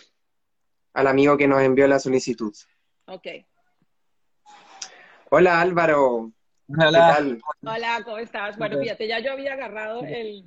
al 0.95 1.07
amigo 1.07 1.37
que 1.37 1.47
nos 1.47 1.61
envió 1.61 1.87
la 1.87 1.99
solicitud. 1.99 2.53
Ok. 3.05 3.27
Hola 5.29 5.61
Álvaro. 5.61 6.31
Hola. 6.67 8.01
¿cómo 8.03 8.17
estás? 8.17 8.57
Bueno, 8.57 8.79
fíjate, 8.79 9.07
ya 9.07 9.19
yo 9.19 9.33
había 9.33 9.53
agarrado 9.53 10.01
el, 10.03 10.43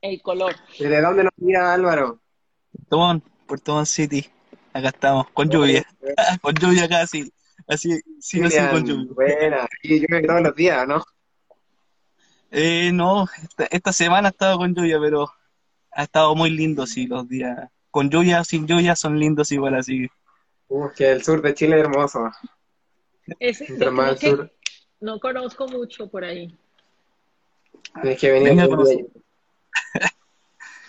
el 0.00 0.22
color. 0.22 0.54
¿De 0.78 1.00
dónde 1.00 1.24
nos 1.24 1.32
mira 1.36 1.74
Álvaro? 1.74 2.20
Puerto 2.88 3.22
Puerto 3.46 3.74
Montt 3.74 3.86
City. 3.86 4.26
Acá 4.72 4.88
estamos, 4.88 5.28
con 5.30 5.48
lluvia. 5.48 5.84
con 6.40 6.54
lluvia 6.54 6.88
casi. 6.88 7.32
Así, 7.66 8.00
sí, 8.20 8.42
así 8.42 8.58
con 8.70 8.84
lluvia. 8.84 9.12
Buena, 9.14 9.68
y 9.82 10.00
llueve 10.00 10.26
todos 10.26 10.42
los 10.42 10.54
días, 10.54 10.86
¿no? 10.86 11.02
Eh, 12.50 12.90
no, 12.92 13.28
esta, 13.70 13.92
semana 13.92 14.28
ha 14.28 14.30
estado 14.30 14.58
con 14.58 14.74
lluvia, 14.74 14.98
pero 15.00 15.30
ha 15.92 16.02
estado 16.02 16.34
muy 16.34 16.50
lindo, 16.50 16.86
sí, 16.86 17.06
los 17.06 17.28
días. 17.28 17.68
Con 17.90 18.10
lluvia, 18.10 18.42
sin 18.44 18.66
lluvia, 18.66 18.96
son 18.96 19.18
lindos 19.18 19.52
igual, 19.52 19.74
así. 19.74 20.08
Uh, 20.68 20.88
que 20.96 21.10
el 21.10 21.22
sur 21.22 21.42
de 21.42 21.54
Chile 21.54 21.76
es 21.76 21.82
hermoso. 21.82 22.30
Es, 23.38 23.58
sur. 24.20 24.52
No 25.00 25.18
conozco 25.18 25.66
mucho 25.66 26.08
por 26.08 26.24
ahí. 26.24 26.56
Tienes 28.02 28.20
que 28.20 28.30
venir. 28.30 29.10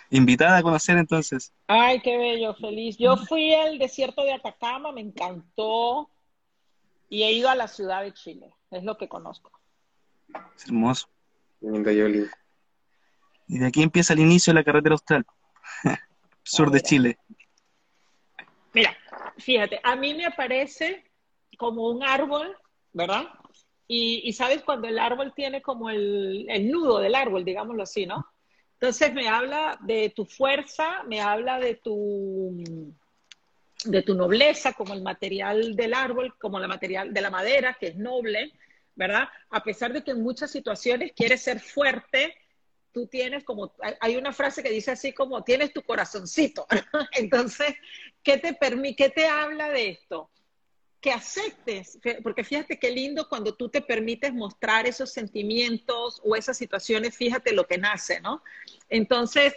Invitada 0.09 0.57
a 0.57 0.61
conocer 0.61 0.97
entonces. 0.97 1.53
Ay, 1.67 2.01
qué 2.01 2.17
bello, 2.17 2.53
feliz. 2.55 2.97
Yo 2.97 3.15
fui 3.15 3.53
al 3.53 3.79
desierto 3.79 4.23
de 4.23 4.33
Atacama, 4.33 4.91
me 4.91 4.99
encantó. 5.01 6.09
Y 7.09 7.23
he 7.23 7.31
ido 7.31 7.49
a 7.49 7.55
la 7.55 7.67
ciudad 7.67 8.03
de 8.03 8.13
Chile, 8.13 8.53
es 8.71 8.83
lo 8.83 8.97
que 8.97 9.07
conozco. 9.07 9.51
Es 10.55 10.65
hermoso. 10.65 11.07
Lindo, 11.61 11.91
Yoli. 11.91 12.25
Y 13.47 13.59
de 13.59 13.67
aquí 13.67 13.83
empieza 13.83 14.13
el 14.13 14.19
inicio 14.19 14.51
de 14.51 14.59
la 14.59 14.63
carretera 14.63 14.93
austral, 14.93 15.25
sur 16.43 16.71
de 16.71 16.81
Chile. 16.81 17.17
Mira, 18.73 18.95
fíjate, 19.37 19.79
a 19.83 19.95
mí 19.95 20.13
me 20.13 20.25
aparece 20.25 21.03
como 21.57 21.89
un 21.89 22.03
árbol, 22.03 22.57
¿verdad? 22.93 23.27
Y, 23.93 24.31
sabes 24.31 24.61
cuando 24.63 24.87
el 24.87 24.97
árbol 24.97 25.33
tiene 25.35 25.61
como 25.61 25.89
el, 25.89 26.47
nudo 26.71 26.99
del 26.99 27.13
árbol, 27.13 27.43
digámoslo 27.43 27.83
así, 27.83 28.05
¿no? 28.05 28.25
Entonces 28.79 29.13
me 29.13 29.27
habla 29.27 29.77
de 29.81 30.13
tu 30.15 30.23
fuerza, 30.23 31.03
me 31.09 31.19
habla 31.19 31.59
de 31.59 31.75
tu, 31.75 32.63
de 33.83 34.01
tu 34.01 34.15
nobleza 34.15 34.71
como 34.71 34.93
el 34.93 35.01
material 35.01 35.75
del 35.75 35.93
árbol, 35.93 36.33
como 36.39 36.57
la 36.57 36.69
material 36.69 37.13
de 37.13 37.19
la 37.19 37.29
madera, 37.29 37.75
que 37.77 37.87
es 37.87 37.97
noble, 37.97 38.53
¿verdad? 38.95 39.27
A 39.49 39.61
pesar 39.61 39.91
de 39.91 40.05
que 40.05 40.11
en 40.11 40.23
muchas 40.23 40.51
situaciones 40.51 41.11
quieres 41.13 41.41
ser 41.41 41.59
fuerte, 41.59 42.33
tú 42.93 43.07
tienes 43.07 43.43
como, 43.43 43.73
hay 43.99 44.15
una 44.15 44.31
frase 44.31 44.63
que 44.63 44.69
dice 44.69 44.91
así 44.91 45.11
como, 45.11 45.43
tienes 45.43 45.73
tu 45.73 45.81
corazoncito. 45.81 46.65
Entonces, 47.11 47.75
¿qué 48.23 48.37
te, 48.37 48.57
¿qué 48.95 49.09
te 49.09 49.27
habla 49.27 49.69
de 49.69 49.89
esto? 49.89 50.29
Que 51.01 51.11
aceptes, 51.11 51.99
porque 52.21 52.43
fíjate 52.43 52.77
qué 52.77 52.91
lindo 52.91 53.27
cuando 53.27 53.55
tú 53.55 53.69
te 53.69 53.81
permites 53.81 54.33
mostrar 54.33 54.85
esos 54.85 55.11
sentimientos 55.11 56.21
o 56.23 56.35
esas 56.35 56.57
situaciones, 56.57 57.17
fíjate 57.17 57.53
lo 57.53 57.65
que 57.65 57.79
nace, 57.79 58.21
¿no? 58.21 58.43
Entonces, 58.87 59.55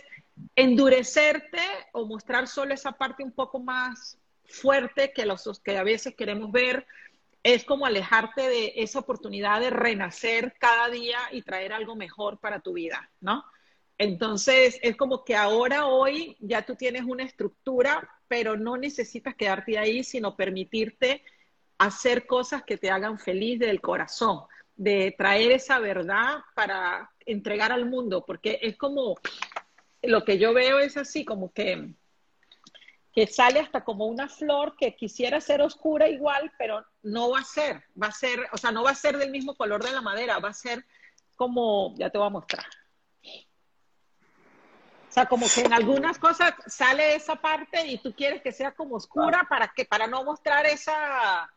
endurecerte 0.57 1.61
o 1.93 2.07
mostrar 2.07 2.49
solo 2.49 2.73
esa 2.73 2.93
parte 2.93 3.23
un 3.23 3.33
poco 3.33 3.61
más 3.61 4.19
fuerte 4.47 5.13
que, 5.13 5.27
los, 5.27 5.61
que 5.61 5.77
a 5.77 5.85
veces 5.85 6.15
queremos 6.17 6.51
ver, 6.51 6.87
es 7.43 7.65
como 7.65 7.85
alejarte 7.85 8.49
de 8.49 8.73
esa 8.77 9.01
oportunidad 9.01 9.61
de 9.61 9.69
renacer 9.69 10.57
cada 10.59 10.89
día 10.89 11.19
y 11.31 11.43
traer 11.43 11.75
algo 11.75 11.95
mejor 11.95 12.39
para 12.39 12.61
tu 12.61 12.73
vida, 12.73 13.11
¿no? 13.21 13.45
Entonces, 13.99 14.79
es 14.83 14.97
como 14.97 15.25
que 15.25 15.37
ahora, 15.37 15.87
hoy, 15.87 16.37
ya 16.41 16.63
tú 16.63 16.75
tienes 16.75 17.03
una 17.05 17.23
estructura, 17.23 18.11
pero 18.29 18.57
no 18.57 18.77
necesitas 18.77 19.35
quedarte 19.37 19.79
ahí, 19.79 20.03
sino 20.03 20.37
permitirte 20.37 21.23
hacer 21.79 22.27
cosas 22.27 22.63
que 22.63 22.77
te 22.77 22.91
hagan 22.91 23.19
feliz 23.19 23.59
del 23.59 23.81
corazón, 23.81 24.45
de 24.77 25.15
traer 25.17 25.53
esa 25.53 25.79
verdad 25.79 26.39
para 26.55 27.11
entregar 27.27 27.73
al 27.73 27.87
mundo, 27.87 28.25
porque 28.27 28.59
es 28.63 28.77
como, 28.77 29.17
lo 30.03 30.25
que 30.25 30.39
yo 30.39 30.53
veo 30.53 30.79
es 30.79 30.97
así, 30.97 31.25
como 31.25 31.53
que, 31.53 31.95
que 33.13 33.27
sale 33.27 33.61
hasta 33.61 33.85
como 33.85 34.07
una 34.07 34.29
flor 34.29 34.77
que 34.77 34.97
quisiera 34.97 35.41
ser 35.41 35.63
oscura 35.63 36.09
igual, 36.09 36.53
pero 36.59 36.85
no 37.03 37.31
va 37.31 37.41
a 37.41 37.45
ser, 37.45 37.85
va 38.01 38.09
a 38.09 38.13
ser, 38.13 38.47
o 38.53 38.57
sea, 38.57 38.71
no 38.73 38.83
va 38.83 38.91
a 38.91 38.97
ser 38.97 39.17
del 39.19 39.31
mismo 39.31 39.55
color 39.55 39.83
de 39.83 39.93
la 39.93 40.01
madera, 40.01 40.39
va 40.39 40.51
a 40.51 40.55
ser 40.55 40.85
como, 41.37 41.95
ya 41.97 42.11
te 42.11 42.19
voy 42.19 42.27
a 42.27 42.31
mostrar. 42.31 42.67
O 45.09 45.13
sea, 45.15 45.27
como 45.27 45.47
que 45.49 45.61
en 45.61 45.73
algunas 45.73 46.19
cosas 46.19 46.55
sale 46.67 47.15
esa 47.15 47.37
parte 47.37 47.87
y 47.87 47.99
tú 47.99 48.13
quieres 48.17 48.43
que 48.43 48.51
sea 48.51 48.73
como 48.73 48.97
oscura 48.97 49.47
para 49.49 49.69
que 49.69 49.85
para 49.85 50.09
no 50.09 50.25
mostrar 50.25 50.67
esa 50.67 51.49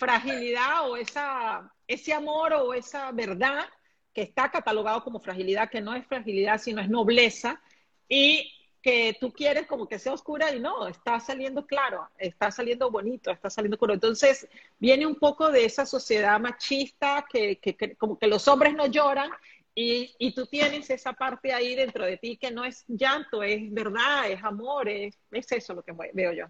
fragilidad 0.00 0.90
o 0.90 0.96
esa, 0.96 1.70
ese 1.86 2.14
amor 2.14 2.54
o 2.54 2.72
esa 2.72 3.12
verdad 3.12 3.66
que 4.14 4.22
está 4.22 4.50
catalogado 4.50 5.04
como 5.04 5.20
fragilidad, 5.20 5.68
que 5.68 5.82
no 5.82 5.94
es 5.94 6.06
fragilidad, 6.06 6.58
sino 6.58 6.80
es 6.80 6.88
nobleza, 6.88 7.60
y 8.08 8.50
que 8.82 9.14
tú 9.20 9.30
quieres 9.30 9.66
como 9.66 9.86
que 9.86 9.98
sea 9.98 10.14
oscura 10.14 10.54
y 10.54 10.58
no, 10.58 10.88
está 10.88 11.20
saliendo 11.20 11.66
claro, 11.66 12.08
está 12.16 12.50
saliendo 12.50 12.90
bonito, 12.90 13.30
está 13.30 13.50
saliendo 13.50 13.76
claro. 13.76 13.92
Entonces, 13.92 14.48
viene 14.78 15.06
un 15.06 15.16
poco 15.16 15.52
de 15.52 15.66
esa 15.66 15.84
sociedad 15.84 16.40
machista 16.40 17.26
que, 17.30 17.58
que, 17.58 17.94
como 17.96 18.18
que 18.18 18.26
los 18.26 18.48
hombres 18.48 18.74
no 18.74 18.86
lloran 18.86 19.30
y, 19.74 20.14
y, 20.18 20.34
tú 20.34 20.46
tienes 20.46 20.88
esa 20.90 21.12
parte 21.12 21.52
ahí 21.52 21.74
dentro 21.74 22.04
de 22.06 22.16
ti 22.16 22.38
que 22.38 22.50
no 22.50 22.64
es 22.64 22.84
llanto, 22.88 23.42
es 23.42 23.72
verdad, 23.72 24.30
es 24.30 24.42
amor, 24.42 24.88
es, 24.88 25.14
es 25.30 25.52
eso 25.52 25.74
lo 25.74 25.82
que 25.82 25.92
veo 26.14 26.32
yo. 26.32 26.46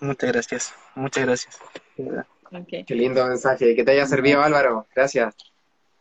Muchas 0.00 0.32
gracias, 0.32 0.74
muchas 0.94 1.26
gracias. 1.26 1.58
Qué 2.86 2.94
lindo 2.94 3.26
mensaje, 3.26 3.76
que 3.76 3.84
te 3.84 3.92
haya 3.92 4.06
servido 4.06 4.42
Álvaro, 4.42 4.86
gracias. 4.94 5.34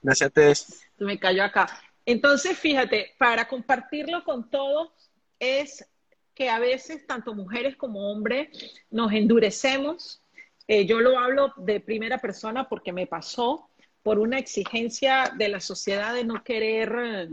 Gracias 0.01 0.25
a 0.25 0.27
ustedes. 0.27 0.81
Me 0.97 1.19
cayó 1.19 1.43
acá. 1.43 1.67
Entonces, 2.05 2.57
fíjate, 2.57 3.13
para 3.17 3.47
compartirlo 3.47 4.23
con 4.23 4.49
todos 4.49 4.89
es 5.39 5.85
que 6.33 6.49
a 6.49 6.59
veces 6.59 7.05
tanto 7.05 7.33
mujeres 7.33 7.75
como 7.75 8.11
hombres 8.11 8.47
nos 8.89 9.11
endurecemos. 9.11 10.21
Eh, 10.67 10.85
yo 10.85 11.01
lo 11.01 11.19
hablo 11.19 11.53
de 11.57 11.79
primera 11.79 12.17
persona 12.17 12.69
porque 12.69 12.93
me 12.93 13.07
pasó 13.07 13.69
por 14.01 14.19
una 14.19 14.39
exigencia 14.39 15.33
de 15.37 15.49
la 15.49 15.59
sociedad 15.59 16.13
de 16.13 16.23
no 16.23 16.43
querer, 16.43 17.29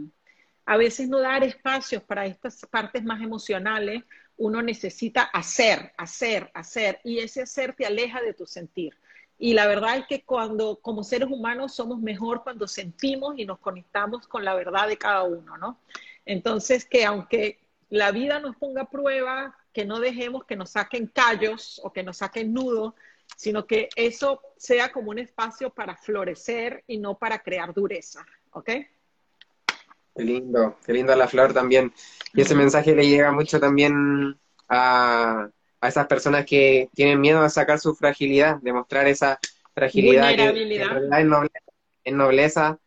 a 0.65 0.77
veces 0.77 1.09
no 1.09 1.21
dar 1.21 1.45
espacios 1.45 2.03
para 2.03 2.27
estas 2.27 2.67
partes 2.69 3.05
más 3.05 3.23
emocionales 3.23 4.03
uno 4.37 4.63
necesita 4.63 5.23
hacer, 5.23 5.93
hacer, 5.97 6.51
hacer, 6.55 7.01
y 7.05 7.19
ese 7.19 7.43
hacer 7.43 7.75
te 7.75 7.87
aleja 7.87 8.21
de 8.21 8.35
tu 8.35 8.47
sentir. 8.47 8.97
Y 9.39 9.55
la 9.55 9.67
verdad 9.67 9.99
es 9.99 10.07
que 10.07 10.23
cuando, 10.23 10.77
como 10.77 11.05
seres 11.05 11.29
humanos, 11.31 11.75
somos 11.75 12.01
mejor 12.01 12.43
cuando 12.43 12.67
sentimos 12.67 13.39
y 13.39 13.45
nos 13.45 13.59
conectamos 13.59 14.27
con 14.27 14.45
la 14.45 14.55
verdad 14.55 14.89
de 14.89 14.97
cada 14.97 15.25
uno, 15.25 15.59
¿no? 15.59 15.79
Entonces, 16.25 16.85
que 16.87 17.05
aunque 17.05 17.59
la 17.91 18.13
vida 18.13 18.41
nos 18.41 18.57
ponga 18.57 18.83
a 18.83 18.91
prueba, 18.91 19.57
que 19.73 19.85
no 19.85 20.01
dejemos 20.01 20.45
que 20.45 20.57
nos 20.57 20.71
saquen 20.71 21.07
callos 21.07 21.81
o 21.85 21.93
que 21.93 22.03
nos 22.03 22.19
saquen 22.19 22.53
nudos, 22.53 22.95
sino 23.37 23.67
que 23.67 23.89
eso 23.97 24.41
sea 24.57 24.91
como 24.91 25.11
un 25.11 25.19
espacio 25.19 25.71
para 25.71 25.97
florecer 25.97 26.83
y 26.87 26.99
no 26.99 27.19
para 27.19 27.41
crear 27.41 27.75
dureza, 27.75 28.25
¿ok? 28.53 28.71
Qué 30.17 30.25
lindo, 30.25 30.77
qué 30.85 30.93
lindo 30.93 31.13
a 31.13 31.17
la 31.17 31.29
flor 31.29 31.53
también. 31.53 31.93
Y 32.35 32.41
ese 32.41 32.55
mensaje 32.55 32.95
le 32.95 33.07
llega 33.07 33.33
mucho 33.33 33.61
también 33.61 34.39
a, 34.69 35.49
a 35.81 35.89
esas 35.89 36.07
personas 36.07 36.47
que 36.47 36.89
tienen 36.95 37.21
miedo 37.21 37.41
a 37.43 37.49
sacar 37.49 37.79
su 37.79 37.95
fragilidad, 37.95 38.57
de 38.61 38.73
mostrar 38.73 39.07
esa 39.09 39.39
fragilidad 39.75 40.29
que 40.29 40.31
en 40.31 40.37
Vulnerabilidad. 40.39 40.91
realidad 40.91 41.21
es 41.21 41.27
nobleza, 41.27 41.59
nobleza, 42.07 42.79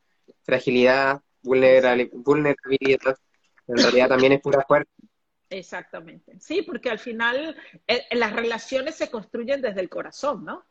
fragilidad, 0.44 1.22
vulnerabilidad, 1.44 3.18
en 3.68 3.78
realidad 3.78 4.10
también 4.10 4.34
es 4.34 4.42
pura 4.42 4.64
fuerza. 4.68 4.92
Exactamente. 5.50 6.40
Sí, 6.40 6.62
porque 6.62 6.90
al 6.90 7.00
final 7.00 7.56
eh, 7.88 8.06
las 8.12 8.34
relaciones 8.34 8.96
se 8.96 9.10
construyen 9.10 9.62
desde 9.62 9.82
el 9.82 9.90
corazón, 9.90 10.46
¿no? 10.46 10.66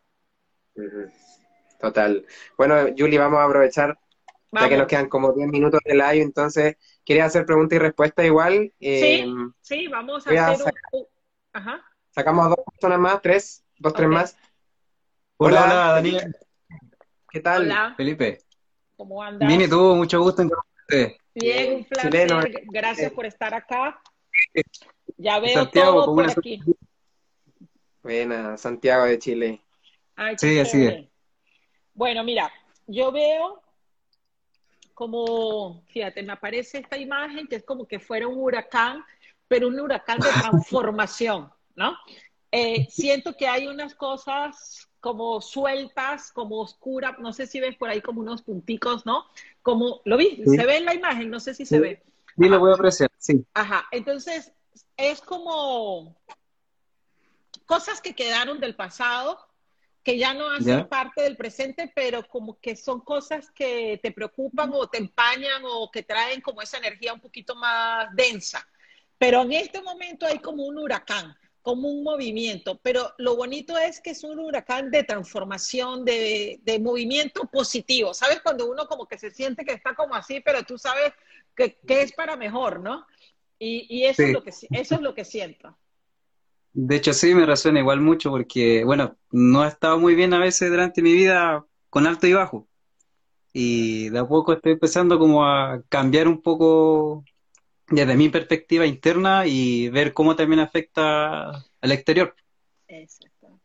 Total. 1.81 2.25
Bueno, 2.57 2.75
Julie, 2.97 3.19
vamos 3.19 3.39
a 3.41 3.45
aprovechar, 3.45 3.99
ya 4.53 4.61
que 4.61 4.69
nos 4.71 4.79
Vamos. 4.79 4.87
quedan 4.87 5.09
como 5.09 5.33
10 5.33 5.49
minutos 5.49 5.81
de 5.85 5.95
live, 5.95 6.23
entonces, 6.23 6.77
¿quieres 7.05 7.25
hacer 7.25 7.45
pregunta 7.47 7.75
y 7.75 7.79
respuesta 7.79 8.25
igual? 8.25 8.73
Eh, 8.81 9.25
Sí, 9.25 9.35
sí, 9.61 9.87
vamos 9.89 10.27
a 10.27 10.31
hacer 10.31 10.51
un... 10.51 10.57
sacar- 10.65 10.83
un- 10.93 11.07
Ajá. 11.53 11.85
Sacamos 12.11 12.47
a 12.47 12.49
dos 12.51 12.59
personas 12.73 12.99
más, 12.99 13.23
tres, 13.23 13.65
dos, 13.79 13.93
tres 13.95 14.09
más. 14.09 14.37
Hola, 15.37 15.63
Hola. 15.63 15.65
hola, 15.65 15.93
Daniel. 15.93 16.37
¿Qué 17.31 17.41
tal? 17.41 17.63
Hola, 17.63 17.95
Felipe. 17.97 18.39
¿cómo 18.97 19.23
andas? 19.23 19.53
Y 19.53 19.69
tú, 19.69 19.95
mucho 19.97 20.21
gusto 20.21 20.43
en 20.43 20.49
conocerte. 20.51 21.21
Bien, 21.35 21.75
un 21.77 21.85
placer. 21.85 22.11
Chileno. 22.11 22.41
Gracias 22.73 23.13
por 23.13 23.27
estar 23.27 23.55
acá. 23.55 24.01
Ya 25.17 25.39
veo 25.39 25.55
Santiago, 25.55 25.93
todo 26.05 26.15
por 26.15 26.25
una- 26.25 26.33
aquí. 26.33 26.61
Buena, 28.03 28.57
Santiago 28.57 29.05
de 29.05 29.19
Chile. 29.19 29.63
Ay, 30.17 30.37
Sí, 30.39 30.59
así 30.59 30.73
chévere. 30.79 31.11
Bueno, 31.95 32.25
mira, 32.25 32.51
yo 32.87 33.13
veo 33.13 33.63
como, 34.99 35.85
fíjate, 35.93 36.25
me 36.25 36.33
aparece 36.33 36.79
esta 36.79 36.99
imagen 36.99 37.47
que 37.47 37.55
es 37.55 37.63
como 37.63 37.87
que 37.87 38.01
fuera 38.01 38.27
un 38.27 38.37
huracán, 38.37 39.05
pero 39.47 39.69
un 39.69 39.79
huracán 39.79 40.19
de 40.19 40.29
transformación, 40.51 41.53
¿no? 41.77 41.97
Eh, 42.51 42.85
siento 42.91 43.37
que 43.37 43.47
hay 43.47 43.69
unas 43.69 43.95
cosas 43.95 44.89
como 44.99 45.41
sueltas, 45.41 46.33
como 46.33 46.61
oscuras, 46.61 47.17
no 47.21 47.33
sé 47.33 47.47
si 47.47 47.61
ves 47.61 47.77
por 47.77 47.89
ahí 47.89 48.01
como 48.01 48.23
unos 48.23 48.43
punticos, 48.43 49.07
¿no? 49.07 49.25
Como, 49.63 50.01
¿lo 50.05 50.17
vi? 50.17 50.43
Sí. 50.45 50.57
¿Se 50.57 50.67
ve 50.67 50.79
en 50.79 50.87
la 50.87 50.95
imagen? 50.95 51.31
No 51.31 51.39
sé 51.39 51.55
si 51.55 51.65
se 51.65 51.79
ve. 51.79 52.03
Sí, 52.37 52.49
lo 52.49 52.59
voy 52.59 52.73
a 52.73 52.75
apreciar, 52.75 53.09
sí. 53.19 53.47
Ajá, 53.55 53.87
entonces 53.93 54.53
es 54.97 55.21
como 55.21 56.17
cosas 57.67 58.01
que 58.01 58.17
quedaron 58.17 58.59
del 58.59 58.75
pasado, 58.75 59.39
que 60.09 60.17
ya 60.17 60.33
no 60.33 60.51
hacen 60.51 60.65
Ya. 60.79 60.89
parte 60.89 61.21
del 61.21 61.37
presente, 61.37 61.93
pero 61.95 62.27
como 62.27 62.59
que 62.61 62.77
son 62.77 63.03
cosas 63.03 63.51
que 63.51 64.01
te 64.03 64.11
preocupan 64.11 64.71
o 64.73 64.89
te 64.89 64.97
empañan 64.97 65.61
o 65.67 65.91
que 65.91 66.03
traen 66.03 66.41
como 66.41 66.63
esa 66.63 66.79
energía 66.79 67.13
un 67.13 67.21
poquito 67.21 67.55
más 67.55 68.09
densa. 68.17 68.67
Pero 69.19 69.43
en 69.43 69.53
este 69.53 69.83
momento 69.83 70.25
hay 70.25 70.39
como 70.39 70.65
un 70.65 70.79
huracán, 70.79 71.37
como 71.61 71.89
un 71.91 72.03
movimiento, 72.03 72.79
pero 72.83 73.13
lo 73.19 73.37
bonito 73.37 73.77
es 73.77 74.01
que 74.01 74.13
es 74.13 74.25
un 74.25 74.39
huracán 74.39 74.91
de 74.91 75.05
transformación, 75.05 76.07
de, 76.07 76.59
de 76.63 76.79
movimiento 76.79 77.43
positivo. 77.43 78.15
¿Sabes? 78.15 78.41
Cuando 78.41 78.65
uno 78.65 78.87
como 78.87 79.07
que 79.07 79.19
se 79.19 79.31
siente 79.31 79.63
que 79.63 79.75
está 79.75 79.95
como 79.95 80.15
así, 80.15 80.41
pero 80.41 80.63
tú 80.63 80.79
sabes 80.79 81.13
que, 81.55 81.77
que 81.87 82.01
es 82.01 82.13
para 82.15 82.35
mejor, 82.35 82.81
¿no? 82.81 83.07
Y, 83.59 83.87
y 83.95 84.05
eso, 84.05 84.23
Sí. 84.23 84.29
es 84.29 84.33
lo 84.33 84.43
que, 84.43 84.51
eso 84.71 84.95
es 84.95 85.01
lo 85.03 85.15
que 85.15 85.27
siento. 85.27 85.77
De 86.81 86.95
hecho, 86.95 87.13
sí, 87.13 87.35
me 87.35 87.45
resuena 87.45 87.81
igual 87.81 88.01
mucho 88.01 88.31
porque, 88.31 88.85
bueno, 88.85 89.17
no 89.33 89.65
he 89.65 89.69
estado 89.69 89.99
muy 89.99 90.15
bien 90.15 90.33
a 90.33 90.39
veces 90.39 90.71
durante 90.71 91.03
mi 91.03 91.13
vida 91.13 91.67
con 91.91 92.07
alto 92.07 92.29
y 92.29 92.35
bajo. 92.35 92.69
Y 93.53 94.11
de 94.11 94.21
a 94.21 94.25
poco 94.25 94.53
estoy 94.53 94.75
empezando 94.75 95.19
como 95.19 95.45
a 95.45 95.83
cambiar 95.89 96.29
un 96.29 96.41
poco 96.41 97.25
desde 97.89 98.15
mi 98.15 98.29
perspectiva 98.29 98.87
interna 98.87 99.45
y 99.45 99.89
ver 99.89 100.13
cómo 100.13 100.37
también 100.37 100.61
afecta 100.61 101.49
al 101.49 101.91
exterior. 101.91 102.37
Exacto. 102.87 103.59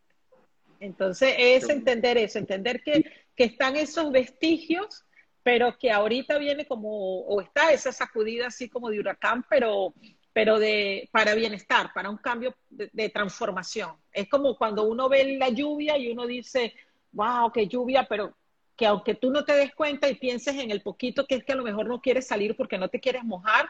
Entonces 0.80 1.36
es 1.38 1.70
entender 1.70 2.18
eso, 2.18 2.40
entender 2.40 2.82
que, 2.82 3.06
que 3.36 3.44
están 3.44 3.76
esos 3.76 4.12
vestigios, 4.12 5.06
pero 5.44 5.78
que 5.78 5.92
ahorita 5.92 6.40
viene 6.40 6.66
como, 6.66 7.20
o 7.28 7.42
está 7.42 7.72
esa 7.72 7.92
sacudida 7.92 8.48
así 8.48 8.70
como 8.70 8.90
de 8.90 9.00
huracán, 9.00 9.46
pero, 9.48 9.94
pero 10.34 10.60
de, 10.60 11.10
para 11.12 11.36
bienestar, 11.36 11.92
para 11.94 12.10
un 12.10 12.18
cambio 12.18 12.56
de, 12.70 12.90
de 12.92 13.10
transformación. 13.10 13.96
Es 14.12 14.28
como 14.28 14.58
cuando 14.58 14.84
uno 14.84 15.08
ve 15.08 15.38
la 15.38 15.50
lluvia 15.50 15.98
y 15.98 16.12
uno 16.12 16.26
dice, 16.26 16.74
wow, 17.12 17.52
qué 17.52 17.68
lluvia, 17.68 18.08
pero 18.10 18.36
que 18.76 18.88
aunque 18.88 19.16
tú 19.16 19.32
no 19.32 19.46
te 19.46 19.54
des 19.54 19.74
cuenta 19.76 20.10
y 20.10 20.16
pienses 20.16 20.56
en 20.56 20.72
el 20.72 20.82
poquito 20.82 21.28
que 21.28 21.36
es 21.36 21.44
que 21.44 21.54
a 21.54 21.56
lo 21.56 21.64
mejor 21.64 21.86
no 21.88 22.02
quieres 22.02 22.28
salir 22.28 22.56
porque 22.56 22.78
no 22.78 22.90
te 22.90 23.00
quieres 23.00 23.24
mojar, 23.24 23.70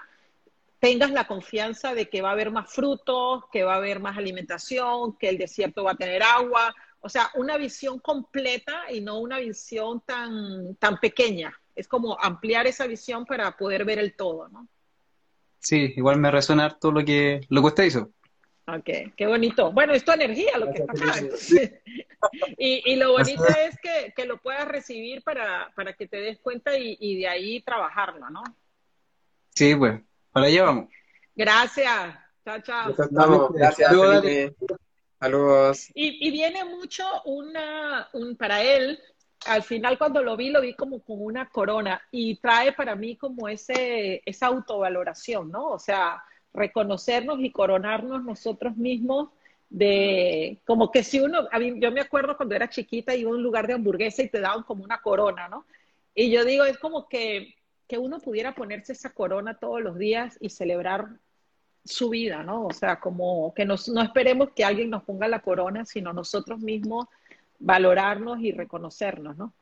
tengas 0.79 1.11
la 1.11 1.27
confianza 1.27 1.93
de 1.93 2.09
que 2.09 2.21
va 2.21 2.29
a 2.29 2.33
haber 2.33 2.51
más 2.51 2.71
frutos, 2.71 3.43
que 3.51 3.63
va 3.63 3.73
a 3.73 3.77
haber 3.77 3.99
más 3.99 4.17
alimentación, 4.17 5.17
que 5.17 5.29
el 5.29 5.37
desierto 5.37 5.83
va 5.83 5.91
a 5.91 5.95
tener 5.95 6.23
agua, 6.23 6.73
o 6.99 7.09
sea, 7.09 7.29
una 7.35 7.57
visión 7.57 7.99
completa 7.99 8.91
y 8.91 9.01
no 9.01 9.19
una 9.19 9.39
visión 9.39 10.01
tan, 10.01 10.75
tan 10.75 10.99
pequeña. 10.99 11.53
Es 11.75 11.87
como 11.87 12.17
ampliar 12.21 12.67
esa 12.67 12.87
visión 12.87 13.25
para 13.25 13.55
poder 13.57 13.83
ver 13.83 13.99
el 13.99 14.15
todo, 14.15 14.47
¿no? 14.49 14.67
Sí, 15.63 15.93
igual 15.95 16.19
me 16.19 16.29
resuena 16.29 16.65
harto 16.65 16.91
lo 16.91 17.03
que, 17.05 17.41
lo 17.49 17.61
que 17.61 17.67
usted 17.67 17.83
hizo. 17.85 18.11
Ok, 18.67 19.15
qué 19.15 19.27
bonito. 19.27 19.71
Bueno, 19.71 19.93
es 19.93 20.03
tu 20.03 20.11
energía 20.11 20.57
lo 20.57 20.71
que 20.71 20.79
está 20.79 20.91
acá. 20.91 21.17
entonces. 21.19 21.73
y, 22.57 22.91
y 22.91 22.95
lo 22.97 23.13
bonito 23.13 23.45
es 23.47 23.77
que, 23.79 24.13
que 24.15 24.25
lo 24.25 24.37
puedas 24.37 24.67
recibir 24.67 25.23
para, 25.23 25.71
para 25.73 25.93
que 25.93 26.07
te 26.07 26.17
des 26.17 26.39
cuenta 26.39 26.77
y, 26.77 26.97
y 26.99 27.17
de 27.17 27.27
ahí 27.27 27.61
trabajarlo, 27.61 28.29
¿no? 28.29 28.43
Sí, 29.55 29.73
pues, 29.75 30.01
para 30.31 30.47
allá 30.47 30.63
vamos. 30.63 30.89
Gracias. 31.35 32.15
Chao, 32.43 32.59
chao. 32.61 32.89
Estamos. 32.89 33.53
Gracias, 33.53 33.89
Saludos, 33.89 34.21
Felipe. 34.21 34.55
Saludos. 35.19 35.89
Y, 35.93 36.27
y 36.27 36.31
viene 36.31 36.65
mucho 36.65 37.05
una, 37.23 38.09
un, 38.11 38.35
para 38.35 38.61
él, 38.61 38.99
al 39.45 39.63
final 39.63 39.97
cuando 39.97 40.21
lo 40.23 40.35
vi, 40.37 40.49
lo 40.49 40.61
vi 40.61 40.73
como 40.73 41.01
con 41.01 41.21
una 41.21 41.49
corona 41.49 42.01
y 42.11 42.35
trae 42.35 42.73
para 42.73 42.95
mí 42.95 43.15
como 43.15 43.47
ese, 43.47 44.21
esa 44.25 44.47
autovaloración, 44.47 45.51
¿no? 45.51 45.67
O 45.69 45.79
sea, 45.79 46.23
reconocernos 46.53 47.39
y 47.39 47.51
coronarnos 47.51 48.23
nosotros 48.23 48.77
mismos 48.77 49.29
de, 49.69 50.59
como 50.65 50.91
que 50.91 51.03
si 51.03 51.19
uno, 51.19 51.47
a 51.51 51.59
mí, 51.59 51.73
yo 51.79 51.91
me 51.91 52.01
acuerdo 52.01 52.37
cuando 52.37 52.55
era 52.55 52.69
chiquita, 52.69 53.15
iba 53.15 53.31
a 53.31 53.33
un 53.33 53.41
lugar 53.41 53.65
de 53.65 53.73
hamburguesa 53.73 54.21
y 54.21 54.29
te 54.29 54.39
daban 54.39 54.63
como 54.63 54.83
una 54.83 55.01
corona, 55.01 55.47
¿no? 55.47 55.65
Y 56.13 56.29
yo 56.29 56.45
digo, 56.45 56.63
es 56.63 56.77
como 56.77 57.07
que, 57.09 57.55
que 57.87 57.97
uno 57.97 58.19
pudiera 58.19 58.53
ponerse 58.53 58.93
esa 58.93 59.13
corona 59.13 59.57
todos 59.57 59.81
los 59.81 59.97
días 59.97 60.37
y 60.39 60.49
celebrar 60.49 61.07
su 61.83 62.09
vida, 62.09 62.43
¿no? 62.43 62.65
O 62.67 62.71
sea, 62.71 62.99
como 62.99 63.53
que 63.53 63.65
nos, 63.65 63.89
no 63.89 64.01
esperemos 64.01 64.49
que 64.55 64.63
alguien 64.63 64.89
nos 64.89 65.03
ponga 65.03 65.27
la 65.27 65.41
corona, 65.41 65.85
sino 65.85 66.13
nosotros 66.13 66.59
mismos 66.59 67.07
valorarnos 67.63 68.39
y 68.41 68.51
reconocernos, 68.51 69.37
¿no? 69.37 69.53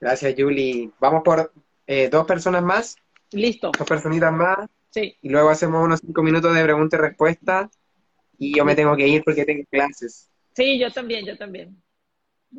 Gracias, 0.00 0.34
Julie. 0.36 0.90
Vamos 0.98 1.22
por 1.22 1.52
eh, 1.86 2.08
dos 2.08 2.26
personas 2.26 2.62
más, 2.62 2.96
Listo, 3.32 3.70
dos 3.76 3.86
personitas 3.86 4.32
más, 4.32 4.68
sí. 4.90 5.16
y 5.20 5.28
luego 5.28 5.50
hacemos 5.50 5.84
unos 5.84 6.00
cinco 6.00 6.22
minutos 6.22 6.54
de 6.54 6.62
pregunta 6.62 6.96
y 6.96 7.00
respuesta. 7.00 7.70
Y 8.38 8.56
yo 8.56 8.64
me 8.64 8.74
tengo 8.74 8.94
que 8.96 9.06
ir 9.08 9.22
porque 9.24 9.44
tengo 9.44 9.64
clases. 9.70 10.30
Sí, 10.54 10.78
yo 10.78 10.90
también, 10.90 11.24
yo 11.24 11.36
también. 11.38 11.82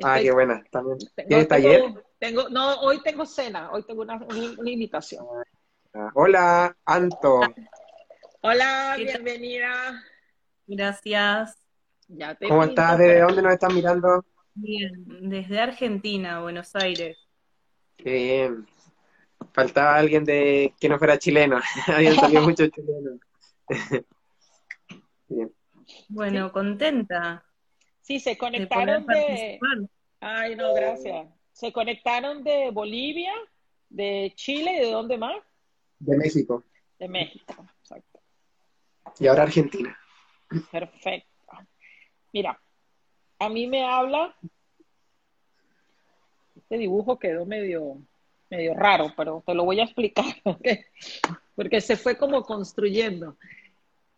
Ah, 0.03 0.19
qué 0.21 0.31
buena. 0.31 0.63
También. 0.71 0.97
tengo- 1.15 1.27
¿Tienes 1.27 1.47
tengo- 1.47 1.47
taller? 1.47 2.03
Tengo, 2.19 2.49
no, 2.49 2.79
hoy 2.81 2.99
tengo 3.03 3.25
cena, 3.27 3.71
hoy 3.71 3.83
tengo 3.83 4.01
una, 4.01 4.15
una- 4.15 4.55
una 4.59 4.69
invitación. 4.71 5.25
Ah, 5.93 6.09
Hola, 6.15 6.75
Anto. 6.85 7.41
Hola, 8.41 8.93
¿Qué 8.97 9.05
tal? 9.05 9.21
bienvenida. 9.23 10.03
Gracias. 10.65 11.55
Ya 12.07 12.35
te 12.35 12.47
¿Cómo 12.47 12.63
estás? 12.63 12.97
¿Desde 12.97 13.21
dónde 13.21 13.41
nos 13.41 13.53
estás 13.53 13.73
mirando? 13.73 14.25
Bien, 14.53 15.29
desde 15.29 15.59
Argentina, 15.59 16.41
Buenos 16.41 16.75
Aires. 16.75 17.17
Qué 17.97 18.11
bien. 18.11 18.67
Faltaba 19.53 19.95
alguien 19.95 20.23
de 20.23 20.73
que 20.79 20.89
no 20.89 20.97
fuera 20.97 21.19
chileno. 21.19 21.59
Habían 21.87 22.15
salido 22.15 22.41
muchos 22.47 22.69
chilenos. 22.71 23.19
Bien. 25.29 25.51
Bueno, 26.07 26.51
contenta 26.53 27.43
Sí, 28.07 28.21
se 28.21 28.37
conectaron 28.37 29.05
de... 29.05 29.59
Ay, 30.21 30.55
no, 30.55 30.73
gracias. 30.73 31.27
Se 31.51 31.73
conectaron 31.73 32.41
de 32.41 32.71
Bolivia, 32.71 33.33
de 33.89 34.31
Chile 34.33 34.77
y 34.77 34.79
de 34.85 34.91
dónde 34.91 35.17
más? 35.17 35.35
De 35.99 36.15
México. 36.15 36.63
De 36.97 37.09
México. 37.09 37.67
Exacto. 37.81 38.21
Y 39.19 39.27
ahora 39.27 39.43
Argentina. 39.43 39.99
Perfecto. 40.71 41.26
Mira, 42.33 42.59
a 43.39 43.49
mí 43.49 43.67
me 43.67 43.83
habla. 43.83 44.35
Este 46.55 46.77
dibujo 46.77 47.17
quedó 47.17 47.45
medio, 47.45 47.97
medio 48.49 48.73
raro, 48.73 49.13
pero 49.15 49.43
te 49.45 49.53
lo 49.53 49.65
voy 49.65 49.79
a 49.79 49.83
explicar. 49.83 50.25
¿ok? 50.43 50.67
porque 51.57 51.81
se 51.81 51.97
fue 51.97 52.15
como 52.15 52.43
construyendo. 52.43 53.35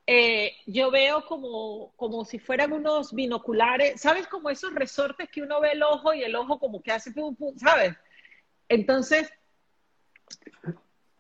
Eh, 0.06 0.52
yo 0.66 0.92
veo 0.92 1.26
como, 1.26 1.94
como 1.96 2.26
si 2.26 2.38
fueran 2.38 2.74
unos 2.74 3.14
binoculares, 3.14 4.02
¿sabes? 4.02 4.28
Como 4.28 4.50
esos 4.50 4.76
resortes 4.76 5.30
que 5.30 5.42
uno 5.42 5.62
ve 5.62 5.72
el 5.72 5.82
ojo 5.82 6.14
y 6.14 6.22
el 6.22 6.36
ojo 6.36 6.60
como 6.60 6.82
que 6.82 6.92
hace 6.92 7.12
pum, 7.12 7.34
pum, 7.38 7.58
¿sabes? 7.58 7.96
Entonces, 8.68 9.32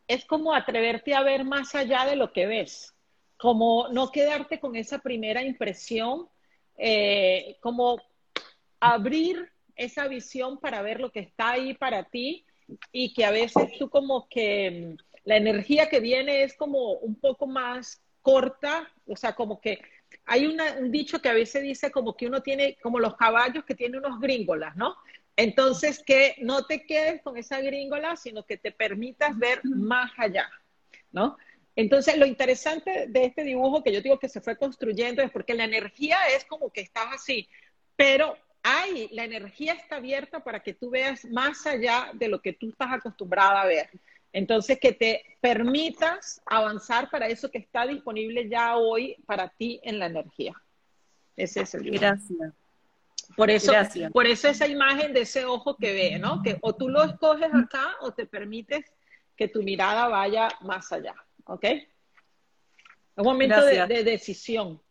es 0.10 0.26
como 0.26 0.54
atreverte 0.54 1.16
a 1.16 1.24
ver 1.24 1.46
más 1.46 1.74
allá 1.74 2.06
de 2.06 2.18
lo 2.18 2.34
que 2.34 2.48
ves, 2.48 2.94
como 3.38 3.88
no 3.94 4.12
quedarte 4.12 4.60
con 4.60 4.76
esa 4.76 5.00
primera 5.00 5.42
impresión, 5.42 6.28
eh, 6.80 7.58
como 7.62 8.02
abrir 8.80 9.52
esa 9.76 10.08
visión 10.08 10.60
para 10.60 10.82
ver 10.82 11.00
lo 11.00 11.12
que 11.12 11.20
está 11.20 11.52
ahí 11.52 11.74
para 11.74 12.04
ti 12.06 12.46
y 12.92 13.14
que 13.14 13.26
a 13.26 13.32
veces 13.32 13.78
tú 13.78 13.90
como 13.90 14.28
que 14.30 14.96
mm, 14.98 15.04
la 15.26 15.38
energía 15.38 15.90
que 15.90 16.00
viene 16.00 16.44
es 16.44 16.56
como 16.56 16.94
un 16.94 17.16
poco 17.16 17.48
más 17.48 18.02
corta, 18.22 18.92
o 19.06 19.16
sea, 19.16 19.34
como 19.34 19.60
que 19.60 19.82
hay 20.26 20.46
un 20.48 20.92
dicho 20.92 21.22
que 21.22 21.30
a 21.30 21.34
veces 21.34 21.64
dice 21.64 21.92
como 21.92 22.16
que 22.16 22.28
uno 22.28 22.42
tiene, 22.42 22.78
como 22.82 23.00
los 23.00 23.16
caballos 23.16 23.66
que 23.66 23.76
tienen 23.76 24.04
unos 24.04 24.20
gringolas, 24.20 24.76
¿no? 24.76 24.96
Entonces, 25.36 26.04
que 26.06 26.36
no 26.40 26.66
te 26.66 26.86
quedes 26.86 27.22
con 27.22 27.38
esa 27.38 27.62
gringola, 27.62 28.16
sino 28.16 28.44
que 28.44 28.58
te 28.58 28.72
permitas 28.72 29.38
ver 29.38 29.62
más 29.64 30.12
allá, 30.18 30.50
¿no? 31.12 31.38
Entonces, 31.80 32.18
lo 32.18 32.26
interesante 32.26 33.06
de 33.08 33.24
este 33.24 33.46
dibujo 33.46 33.82
que 33.82 33.94
yo 33.94 34.02
digo 34.02 34.20
que 34.20 34.28
se 34.28 34.42
fue 34.42 34.58
construyendo 34.58 35.22
es 35.22 35.32
porque 35.32 35.54
la 35.54 35.64
energía 35.64 36.18
es 36.36 36.44
como 36.44 36.70
que 36.72 36.82
estás 36.82 37.06
así, 37.14 37.48
pero 37.96 38.36
hay, 38.62 39.08
la 39.14 39.24
energía 39.24 39.76
está 39.76 39.96
abierta 39.96 40.44
para 40.44 40.60
que 40.60 40.74
tú 40.74 40.90
veas 40.90 41.24
más 41.24 41.66
allá 41.66 42.12
de 42.16 42.28
lo 42.28 42.42
que 42.42 42.52
tú 42.52 42.68
estás 42.68 42.92
acostumbrada 42.92 43.62
a 43.62 43.66
ver. 43.66 43.90
Entonces, 44.34 44.78
que 44.78 44.92
te 44.92 45.24
permitas 45.40 46.42
avanzar 46.46 47.10
para 47.10 47.30
eso 47.30 47.50
que 47.50 47.60
está 47.60 47.88
disponible 47.88 48.50
ya 48.50 48.76
hoy 48.76 49.16
para 49.26 49.48
ti 49.48 49.80
en 49.82 50.00
la 50.00 50.08
energía. 50.08 50.62
Ese 51.38 51.62
es 51.62 51.74
el 51.76 51.92
Gracias. 51.92 52.52
Por 53.38 53.50
eso, 53.50 53.72
por 54.12 54.28
eso 54.28 54.50
esa 54.50 54.68
imagen 54.68 55.14
de 55.14 55.22
ese 55.22 55.46
ojo 55.46 55.78
que 55.78 55.94
ve, 55.94 56.20
¿no? 56.20 56.44
Que 56.44 56.58
o 56.60 56.76
tú 56.76 56.90
lo 56.90 57.04
escoges 57.04 57.54
acá 57.54 57.96
o 58.02 58.12
te 58.12 58.26
permites 58.26 58.84
que 59.38 59.48
tu 59.48 59.64
mirada 59.64 60.10
vaya 60.10 60.50
más 60.60 60.92
allá, 60.92 61.16
¿ok? 61.50 61.66
Un 63.16 63.26
momento 63.26 63.66
de, 63.66 64.04
decisión. 64.04 64.82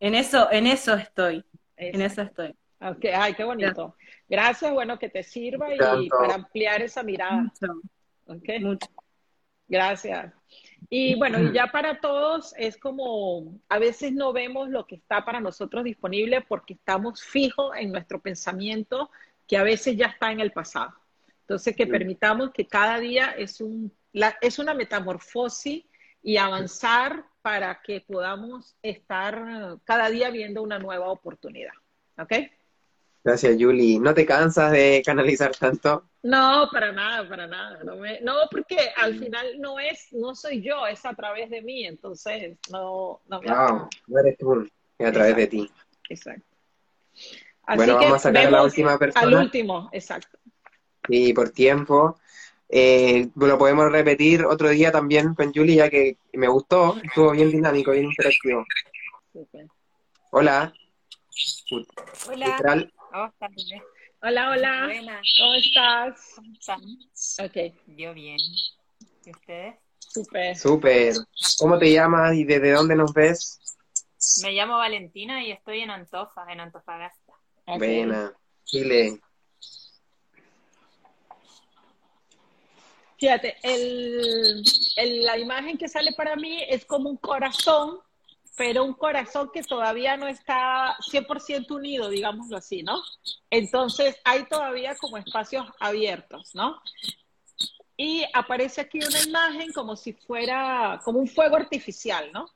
En 0.00 0.14
eso, 0.14 0.50
en 0.50 0.66
eso 0.66 0.94
estoy. 0.94 1.44
En 1.76 2.00
eso 2.00 2.22
estoy. 2.22 2.54
Okay. 2.80 3.12
Ay, 3.14 3.34
qué 3.34 3.44
bonito. 3.44 3.96
Gracias, 4.28 4.72
bueno, 4.72 4.98
que 4.98 5.08
te 5.08 5.22
sirva 5.22 5.74
y 5.74 6.08
para 6.08 6.34
ampliar 6.34 6.80
esa 6.82 7.02
mirada. 7.02 7.52
Mucho. 8.60 8.88
Gracias. 9.66 10.32
Y 10.88 11.16
bueno, 11.16 11.40
y 11.40 11.52
ya 11.52 11.68
para 11.68 12.00
todos 12.00 12.54
es 12.56 12.76
como 12.76 13.58
a 13.68 13.78
veces 13.78 14.12
no 14.12 14.32
vemos 14.32 14.68
lo 14.68 14.86
que 14.86 14.96
está 14.96 15.24
para 15.24 15.40
nosotros 15.40 15.84
disponible 15.84 16.42
porque 16.42 16.74
estamos 16.74 17.22
fijos 17.22 17.74
en 17.76 17.90
nuestro 17.90 18.20
pensamiento 18.20 19.10
que 19.46 19.56
a 19.56 19.62
veces 19.62 19.96
ya 19.96 20.06
está 20.06 20.30
en 20.30 20.40
el 20.40 20.52
pasado. 20.52 20.92
Entonces, 21.44 21.76
que 21.76 21.86
permitamos 21.86 22.52
que 22.52 22.66
cada 22.66 22.98
día 22.98 23.34
es, 23.36 23.60
un, 23.60 23.92
es 24.40 24.58
una 24.58 24.72
metamorfosis 24.72 25.84
y 26.22 26.36
avanzar 26.38 27.26
para 27.42 27.82
que 27.82 28.00
podamos 28.00 28.74
estar 28.82 29.78
cada 29.84 30.08
día 30.08 30.30
viendo 30.30 30.62
una 30.62 30.78
nueva 30.78 31.10
oportunidad. 31.10 31.74
¿Ok? 32.18 32.32
Gracias, 33.22 33.56
Julie. 33.58 34.00
¿No 34.00 34.14
te 34.14 34.24
cansas 34.24 34.72
de 34.72 35.02
canalizar 35.04 35.54
tanto? 35.54 36.04
No, 36.22 36.68
para 36.72 36.92
nada, 36.92 37.28
para 37.28 37.46
nada. 37.46 37.84
No, 37.84 37.96
no, 37.96 38.34
porque 38.50 38.78
al 38.96 39.18
final 39.18 39.60
no 39.60 39.78
es, 39.78 40.12
no 40.12 40.34
soy 40.34 40.62
yo, 40.62 40.86
es 40.86 41.04
a 41.04 41.14
través 41.14 41.50
de 41.50 41.60
mí, 41.60 41.84
entonces 41.84 42.56
no, 42.70 43.20
no 43.28 43.40
me 43.40 43.46
No, 43.46 43.88
no 44.06 44.20
eres 44.20 44.38
tú, 44.38 44.66
es 44.98 45.06
a 45.06 45.12
través 45.12 45.36
de 45.36 45.46
ti. 45.46 45.70
Exacto. 46.08 46.46
bueno, 47.76 47.96
vamos 47.96 48.14
a 48.14 48.18
sacar 48.18 48.46
a 48.46 48.50
la 48.50 48.62
última 48.62 48.98
persona. 48.98 49.26
Al 49.26 49.34
último, 49.34 49.90
exacto. 49.92 50.38
Y 51.08 51.32
por 51.32 51.50
tiempo. 51.50 52.18
Eh, 52.68 53.28
lo 53.36 53.58
podemos 53.58 53.92
repetir 53.92 54.44
otro 54.44 54.68
día 54.70 54.90
también 54.90 55.34
con 55.34 55.52
Julie, 55.52 55.76
ya 55.76 55.90
que 55.90 56.16
me 56.32 56.48
gustó, 56.48 56.96
estuvo 57.02 57.30
bien 57.32 57.50
dinámico, 57.50 57.92
bien 57.92 58.06
interactivo. 58.06 58.64
Hola. 60.30 60.72
Hola. 62.26 62.90
Hola, 64.22 64.50
hola. 64.50 64.90
¿Cómo 65.38 65.54
estás? 65.54 66.32
¿Cómo 66.34 66.52
están? 66.52 66.80
Ok. 67.44 67.74
Yo 67.96 68.14
bien. 68.14 68.38
¿Y 69.24 69.30
ustedes? 69.30 69.74
Súper. 69.98 70.56
Súper. 70.56 71.14
¿Cómo 71.58 71.78
te 71.78 71.92
llamas 71.92 72.34
y 72.34 72.44
desde 72.44 72.72
dónde 72.72 72.96
nos 72.96 73.12
ves? 73.12 73.60
Me 74.42 74.52
llamo 74.52 74.78
Valentina 74.78 75.44
y 75.44 75.52
estoy 75.52 75.80
en 75.80 75.90
Antofa, 75.90 76.46
en 76.50 76.60
Antofagasta. 76.60 77.34
Buena. 77.66 78.32
Chile. 78.64 79.20
Fíjate, 83.18 83.56
el, 83.62 84.62
la 85.24 85.38
imagen 85.38 85.78
que 85.78 85.88
sale 85.88 86.12
para 86.12 86.36
mí 86.36 86.62
es 86.68 86.84
como 86.84 87.10
un 87.10 87.16
corazón 87.16 88.00
pero 88.56 88.84
un 88.84 88.94
corazón 88.94 89.50
que 89.52 89.62
todavía 89.62 90.16
no 90.16 90.28
está 90.28 90.96
100% 91.10 91.74
unido, 91.74 92.08
digámoslo 92.08 92.56
así, 92.56 92.82
¿no? 92.82 93.02
Entonces 93.50 94.16
hay 94.24 94.44
todavía 94.44 94.94
como 94.96 95.16
espacios 95.16 95.66
abiertos, 95.80 96.54
¿no? 96.54 96.80
Y 97.96 98.24
aparece 98.32 98.80
aquí 98.80 98.98
una 98.98 99.22
imagen 99.22 99.72
como 99.72 99.96
si 99.96 100.12
fuera, 100.12 101.00
como 101.04 101.18
un 101.18 101.28
fuego 101.28 101.56
artificial, 101.56 102.30
¿no? 102.32 102.46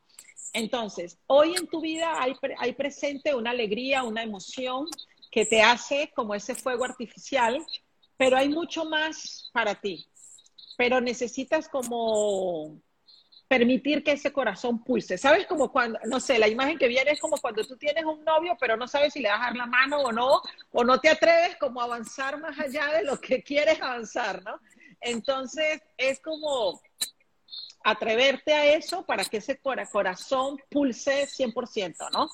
Entonces, 0.52 1.18
hoy 1.26 1.54
en 1.54 1.66
tu 1.66 1.80
vida 1.80 2.20
hay, 2.20 2.34
hay 2.58 2.72
presente 2.72 3.34
una 3.34 3.50
alegría, 3.50 4.02
una 4.02 4.22
emoción 4.22 4.86
que 5.30 5.46
te 5.46 5.62
hace 5.62 6.10
como 6.14 6.34
ese 6.34 6.54
fuego 6.54 6.84
artificial, 6.84 7.64
pero 8.16 8.36
hay 8.36 8.48
mucho 8.48 8.84
más 8.84 9.50
para 9.52 9.74
ti. 9.74 10.06
Pero 10.78 11.02
necesitas 11.02 11.68
como 11.68 12.80
permitir 13.48 14.04
que 14.04 14.12
ese 14.12 14.32
corazón 14.32 14.84
pulse. 14.84 15.18
¿Sabes? 15.18 15.46
Como 15.46 15.72
cuando, 15.72 15.98
no 16.04 16.20
sé, 16.20 16.38
la 16.38 16.48
imagen 16.48 16.78
que 16.78 16.86
viene 16.86 17.10
es 17.10 17.20
como 17.20 17.38
cuando 17.38 17.64
tú 17.64 17.76
tienes 17.76 18.04
un 18.04 18.22
novio, 18.24 18.56
pero 18.60 18.76
no 18.76 18.86
sabes 18.86 19.14
si 19.14 19.20
le 19.20 19.30
vas 19.30 19.40
a 19.40 19.44
dar 19.46 19.56
la 19.56 19.66
mano 19.66 20.00
o 20.00 20.12
no, 20.12 20.40
o 20.70 20.84
no 20.84 21.00
te 21.00 21.08
atreves 21.08 21.56
como 21.56 21.80
a 21.80 21.84
avanzar 21.84 22.38
más 22.38 22.58
allá 22.60 22.86
de 22.92 23.04
lo 23.04 23.18
que 23.20 23.42
quieres 23.42 23.80
avanzar, 23.80 24.44
¿no? 24.44 24.60
Entonces, 25.00 25.80
es 25.96 26.20
como 26.20 26.80
atreverte 27.82 28.52
a 28.52 28.66
eso 28.66 29.04
para 29.04 29.24
que 29.24 29.38
ese 29.38 29.58
corazón 29.58 30.60
pulse 30.70 31.26
100%, 31.26 32.10
¿no? 32.12 32.28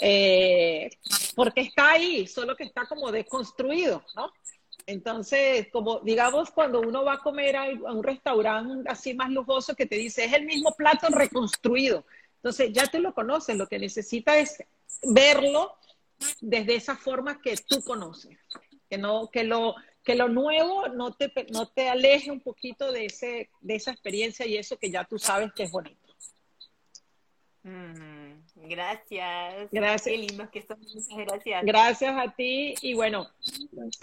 Eh, 0.00 0.90
porque 1.34 1.62
está 1.62 1.92
ahí, 1.92 2.26
solo 2.26 2.54
que 2.54 2.64
está 2.64 2.86
como 2.86 3.10
deconstruido, 3.10 4.04
¿no? 4.14 4.30
Entonces, 4.88 5.68
como 5.70 6.00
digamos, 6.00 6.50
cuando 6.50 6.80
uno 6.80 7.04
va 7.04 7.14
a 7.14 7.18
comer 7.18 7.56
a, 7.56 7.64
un 7.92 8.02
restaurante 8.02 8.88
así 8.88 9.12
más 9.12 9.28
lujoso 9.28 9.74
que 9.74 9.84
te 9.84 9.96
dice, 9.96 10.24
es 10.24 10.32
el 10.32 10.46
mismo 10.46 10.74
plato 10.74 11.08
reconstruido. 11.10 12.06
Entonces, 12.36 12.72
ya 12.72 12.86
te 12.86 12.98
lo 12.98 13.12
conoces, 13.12 13.54
lo 13.58 13.66
que 13.66 13.78
necesitas 13.78 14.36
es 14.38 14.64
verlo 15.02 15.76
desde 16.40 16.76
esa 16.76 16.96
forma 16.96 17.38
que 17.42 17.54
tú 17.58 17.82
conoces. 17.84 18.38
Que, 18.88 18.96
no, 18.96 19.28
que, 19.30 19.44
lo, 19.44 19.74
que 20.02 20.14
lo 20.14 20.30
nuevo 20.30 20.88
no 20.88 21.12
te, 21.12 21.30
no 21.52 21.68
te 21.68 21.90
aleje 21.90 22.30
un 22.30 22.40
poquito 22.40 22.90
de, 22.90 23.04
ese, 23.04 23.50
de 23.60 23.74
esa 23.74 23.90
experiencia 23.90 24.46
y 24.46 24.56
eso 24.56 24.78
que 24.78 24.90
ya 24.90 25.04
tú 25.04 25.18
sabes 25.18 25.52
que 25.52 25.64
es 25.64 25.70
bonito. 25.70 26.07
Mm, 27.62 28.68
gracias. 28.68 29.68
Gracias. 29.70 30.02
Qué 30.02 30.16
lindos 30.16 30.48
que 30.50 30.62
son. 30.62 30.78
Muchas 30.80 31.18
gracias. 31.18 31.64
Gracias 31.64 32.14
a 32.16 32.30
ti. 32.34 32.74
Y 32.82 32.94
bueno, 32.94 33.28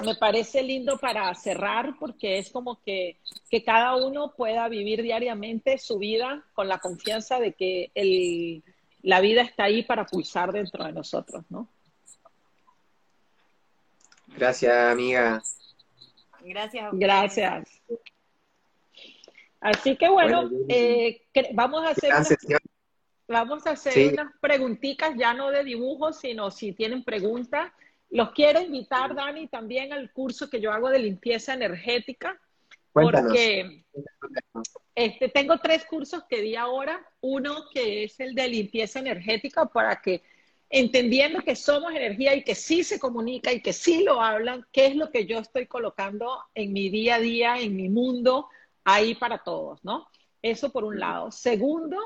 me 0.03 0.15
parece 0.15 0.61
lindo 0.61 0.97
para 0.97 1.33
cerrar 1.35 1.95
porque 1.99 2.37
es 2.37 2.49
como 2.51 2.81
que, 2.81 3.17
que 3.49 3.63
cada 3.63 3.95
uno 3.95 4.33
pueda 4.35 4.67
vivir 4.67 5.01
diariamente 5.01 5.77
su 5.77 5.97
vida 5.97 6.43
con 6.53 6.67
la 6.67 6.79
confianza 6.79 7.39
de 7.39 7.53
que 7.53 7.91
el, 7.95 8.63
la 9.01 9.21
vida 9.21 9.41
está 9.41 9.65
ahí 9.65 9.83
para 9.83 10.05
pulsar 10.05 10.51
dentro 10.51 10.83
de 10.83 10.91
nosotros, 10.91 11.43
¿no? 11.49 11.67
Gracias, 14.27 14.73
amiga. 14.91 15.41
Gracias. 16.41 16.89
Gracias. 16.93 17.81
Así 19.61 19.95
que 19.95 20.09
bueno, 20.09 20.49
eh, 20.67 21.21
vamos 21.53 21.83
a 21.85 21.89
hacer... 21.89 22.11
Vamos 23.27 23.65
a 23.65 23.71
hacer 23.71 24.13
unas 24.13 24.31
preguntitas, 24.39 25.15
ya 25.17 25.33
no 25.33 25.49
de 25.49 25.63
dibujos, 25.63 26.19
sino 26.19 26.51
si 26.51 26.73
tienen 26.73 27.03
preguntas. 27.03 27.71
Los 28.09 28.31
quiero 28.31 28.61
invitar, 28.61 29.15
Dani, 29.15 29.47
también 29.47 29.91
al 29.93 30.11
curso 30.11 30.49
que 30.49 30.61
yo 30.61 30.71
hago 30.71 30.89
de 30.89 30.99
limpieza 30.99 31.53
energética. 31.53 32.39
Porque 32.93 33.83
este, 34.93 35.27
tengo 35.27 35.57
tres 35.57 35.85
cursos 35.85 36.23
que 36.29 36.41
di 36.41 36.55
ahora. 36.55 37.03
Uno 37.19 37.65
que 37.73 38.03
es 38.03 38.19
el 38.19 38.35
de 38.35 38.47
limpieza 38.47 38.99
energética 38.99 39.65
para 39.65 40.01
que, 40.01 40.21
entendiendo 40.69 41.41
que 41.41 41.55
somos 41.55 41.93
energía 41.93 42.35
y 42.35 42.43
que 42.43 42.55
sí 42.55 42.83
se 42.83 42.99
comunica 42.99 43.51
y 43.51 43.61
que 43.61 43.73
sí 43.73 44.03
lo 44.03 44.21
hablan, 44.21 44.65
qué 44.71 44.85
es 44.85 44.95
lo 44.95 45.11
que 45.11 45.25
yo 45.25 45.39
estoy 45.39 45.65
colocando 45.65 46.43
en 46.53 46.73
mi 46.73 46.89
día 46.89 47.15
a 47.15 47.19
día, 47.19 47.59
en 47.59 47.75
mi 47.75 47.89
mundo, 47.89 48.49
ahí 48.83 49.15
para 49.15 49.39
todos, 49.39 49.83
¿no? 49.83 50.07
Eso 50.41 50.71
por 50.71 50.83
un 50.83 50.99
lado. 50.99 51.31
Segundo, 51.31 51.97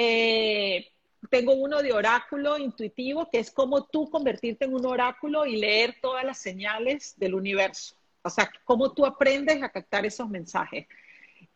eh, 0.00 0.92
tengo 1.28 1.54
uno 1.54 1.82
de 1.82 1.92
oráculo 1.92 2.56
intuitivo, 2.56 3.28
que 3.28 3.40
es 3.40 3.50
como 3.50 3.84
tú 3.86 4.08
convertirte 4.08 4.64
en 4.64 4.74
un 4.74 4.86
oráculo 4.86 5.44
y 5.44 5.56
leer 5.56 5.96
todas 6.00 6.24
las 6.24 6.38
señales 6.38 7.14
del 7.16 7.34
universo. 7.34 7.96
O 8.22 8.30
sea, 8.30 8.48
cómo 8.64 8.92
tú 8.92 9.04
aprendes 9.04 9.60
a 9.60 9.70
captar 9.70 10.06
esos 10.06 10.28
mensajes. 10.28 10.86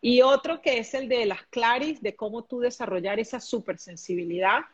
Y 0.01 0.21
otro 0.21 0.61
que 0.61 0.79
es 0.79 0.93
el 0.93 1.07
de 1.07 1.25
las 1.25 1.41
claris, 1.43 2.01
de 2.01 2.17
cómo 2.17 2.43
tú 2.43 2.59
desarrollar 2.59 3.17
esa 3.17 3.39
supersensibilidad 3.39 4.65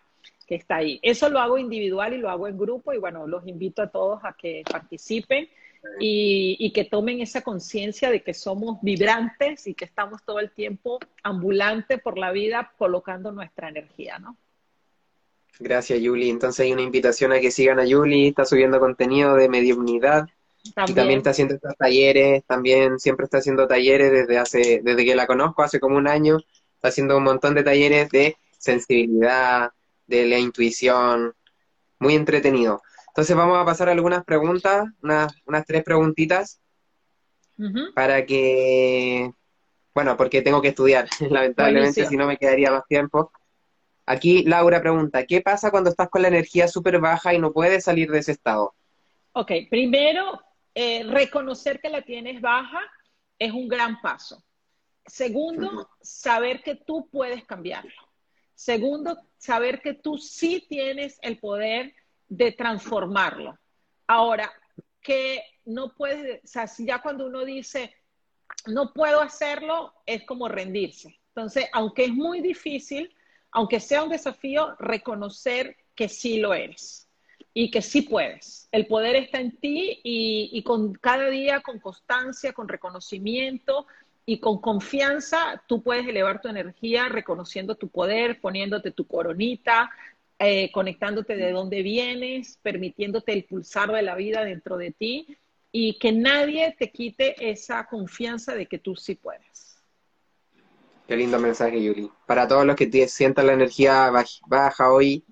que 0.47 0.55
está 0.55 0.77
ahí. 0.77 0.99
Eso 1.03 1.29
lo 1.29 1.39
hago 1.39 1.59
individual 1.59 2.15
y 2.15 2.17
lo 2.17 2.31
hago 2.31 2.47
en 2.47 2.57
grupo 2.57 2.91
y 2.91 2.97
bueno, 2.97 3.27
los 3.27 3.45
invito 3.45 3.83
a 3.83 3.91
todos 3.91 4.21
a 4.23 4.33
que 4.33 4.63
participen 4.67 5.47
y, 5.99 6.55
y 6.59 6.71
que 6.71 6.85
tomen 6.85 7.21
esa 7.21 7.41
conciencia 7.41 8.09
de 8.11 8.23
que 8.23 8.33
somos 8.33 8.79
vibrantes 8.81 9.67
y 9.67 9.73
que 9.73 9.85
estamos 9.85 10.23
todo 10.23 10.39
el 10.39 10.51
tiempo 10.51 10.99
ambulantes 11.23 12.01
por 12.01 12.17
la 12.17 12.31
vida 12.31 12.73
colocando 12.77 13.31
nuestra 13.31 13.69
energía, 13.69 14.19
¿no? 14.19 14.37
Gracias, 15.59 15.99
Yuli. 15.99 16.29
Entonces 16.29 16.61
hay 16.65 16.71
una 16.71 16.81
invitación 16.81 17.33
a 17.33 17.39
que 17.39 17.51
sigan 17.51 17.79
a 17.79 17.85
Yuli, 17.85 18.29
está 18.29 18.45
subiendo 18.45 18.79
contenido 18.79 19.35
de 19.35 19.49
mediunidad 19.49 20.27
y 20.63 20.71
También. 20.71 20.95
también 20.95 21.17
está 21.19 21.31
haciendo 21.31 21.55
estos 21.55 21.75
talleres, 21.77 22.43
también 22.45 22.99
siempre 22.99 23.25
está 23.25 23.39
haciendo 23.39 23.67
talleres 23.67 24.11
desde 24.11 24.37
hace, 24.37 24.81
desde 24.83 25.05
que 25.05 25.15
la 25.15 25.27
conozco, 25.27 25.61
hace 25.63 25.79
como 25.79 25.97
un 25.97 26.07
año, 26.07 26.37
está 26.75 26.87
haciendo 26.89 27.17
un 27.17 27.23
montón 27.23 27.55
de 27.55 27.63
talleres 27.63 28.09
de 28.09 28.37
sensibilidad, 28.57 29.71
de 30.07 30.25
la 30.25 30.39
intuición, 30.39 31.33
muy 31.99 32.15
entretenido. 32.15 32.81
Entonces 33.19 33.35
vamos 33.35 33.57
a 33.57 33.65
pasar 33.65 33.89
a 33.89 33.91
algunas 33.91 34.23
preguntas, 34.23 34.87
unas, 35.03 35.33
unas 35.45 35.65
tres 35.65 35.83
preguntitas 35.83 36.61
para 37.93 38.25
que, 38.25 39.29
bueno, 39.93 40.15
porque 40.15 40.41
tengo 40.41 40.61
que 40.61 40.69
estudiar, 40.69 41.09
lamentablemente, 41.29 42.05
si 42.05 42.15
no 42.15 42.27
me 42.27 42.37
quedaría 42.37 42.71
más 42.71 42.87
tiempo. 42.87 43.29
Aquí 44.05 44.43
Laura 44.43 44.79
pregunta, 44.79 45.25
¿qué 45.25 45.41
pasa 45.41 45.69
cuando 45.69 45.89
estás 45.89 46.07
con 46.07 46.21
la 46.21 46.29
energía 46.29 46.69
súper 46.69 47.01
baja 47.01 47.33
y 47.33 47.39
no 47.39 47.51
puedes 47.51 47.83
salir 47.83 48.09
de 48.09 48.19
ese 48.19 48.31
estado? 48.31 48.73
Ok, 49.33 49.51
primero, 49.69 50.39
eh, 50.73 51.03
reconocer 51.03 51.81
que 51.81 51.89
la 51.89 52.03
tienes 52.03 52.39
baja 52.39 52.79
es 53.37 53.51
un 53.51 53.67
gran 53.67 53.99
paso. 53.99 54.41
Segundo, 55.05 55.89
saber 56.01 56.63
que 56.63 56.75
tú 56.75 57.09
puedes 57.11 57.43
cambiarlo. 57.43 57.91
Segundo, 58.55 59.17
saber 59.37 59.81
que 59.81 59.93
tú 59.93 60.17
sí 60.17 60.65
tienes 60.69 61.19
el 61.21 61.37
poder 61.37 61.93
de 62.29 62.51
transformarlo. 62.51 63.57
Ahora, 64.07 64.51
que 65.01 65.43
no 65.65 65.93
puedes, 65.93 66.41
o 66.55 66.83
ya 66.83 67.01
cuando 67.01 67.27
uno 67.27 67.43
dice, 67.43 67.93
no 68.67 68.93
puedo 68.93 69.21
hacerlo, 69.21 69.93
es 70.05 70.23
como 70.25 70.47
rendirse. 70.47 71.19
Entonces, 71.29 71.65
aunque 71.73 72.05
es 72.05 72.13
muy 72.13 72.41
difícil, 72.41 73.13
aunque 73.51 73.79
sea 73.79 74.03
un 74.03 74.09
desafío, 74.09 74.75
reconocer 74.79 75.75
que 75.95 76.09
sí 76.09 76.39
lo 76.39 76.53
eres 76.53 77.07
y 77.53 77.71
que 77.71 77.81
sí 77.81 78.03
puedes. 78.03 78.67
El 78.71 78.87
poder 78.87 79.15
está 79.15 79.39
en 79.39 79.57
ti 79.57 79.99
y, 80.03 80.49
y 80.53 80.63
con 80.63 80.93
cada 80.93 81.29
día, 81.29 81.61
con 81.61 81.79
constancia, 81.79 82.53
con 82.53 82.67
reconocimiento 82.67 83.87
y 84.25 84.39
con 84.39 84.61
confianza, 84.61 85.63
tú 85.67 85.81
puedes 85.81 86.07
elevar 86.07 86.39
tu 86.39 86.49
energía 86.49 87.09
reconociendo 87.09 87.75
tu 87.75 87.89
poder, 87.89 88.39
poniéndote 88.39 88.91
tu 88.91 89.07
coronita, 89.07 89.89
eh, 90.39 90.71
conectándote 90.71 91.35
de 91.35 91.51
dónde 91.51 91.83
vienes, 91.83 92.57
permitiéndote 92.61 93.33
el 93.33 93.45
pulsar 93.45 93.91
de 93.91 94.01
la 94.01 94.15
vida 94.15 94.43
dentro 94.43 94.77
de 94.77 94.91
ti 94.91 95.37
y 95.71 95.99
que 95.99 96.11
nadie 96.11 96.75
te 96.79 96.91
quite 96.91 97.49
esa 97.51 97.85
confianza 97.85 98.55
de 98.55 98.65
que 98.65 98.79
tú 98.79 98.95
sí 98.95 99.15
puedes. 99.15 99.83
Qué 101.07 101.17
lindo 101.17 101.39
mensaje, 101.39 101.83
Yuli. 101.83 102.09
Para 102.25 102.47
todos 102.47 102.65
los 102.65 102.75
que 102.75 103.07
sientan 103.07 103.47
la 103.47 103.53
energía 103.53 104.09
baj- 104.11 104.41
baja 104.47 104.91
hoy, 104.91 105.25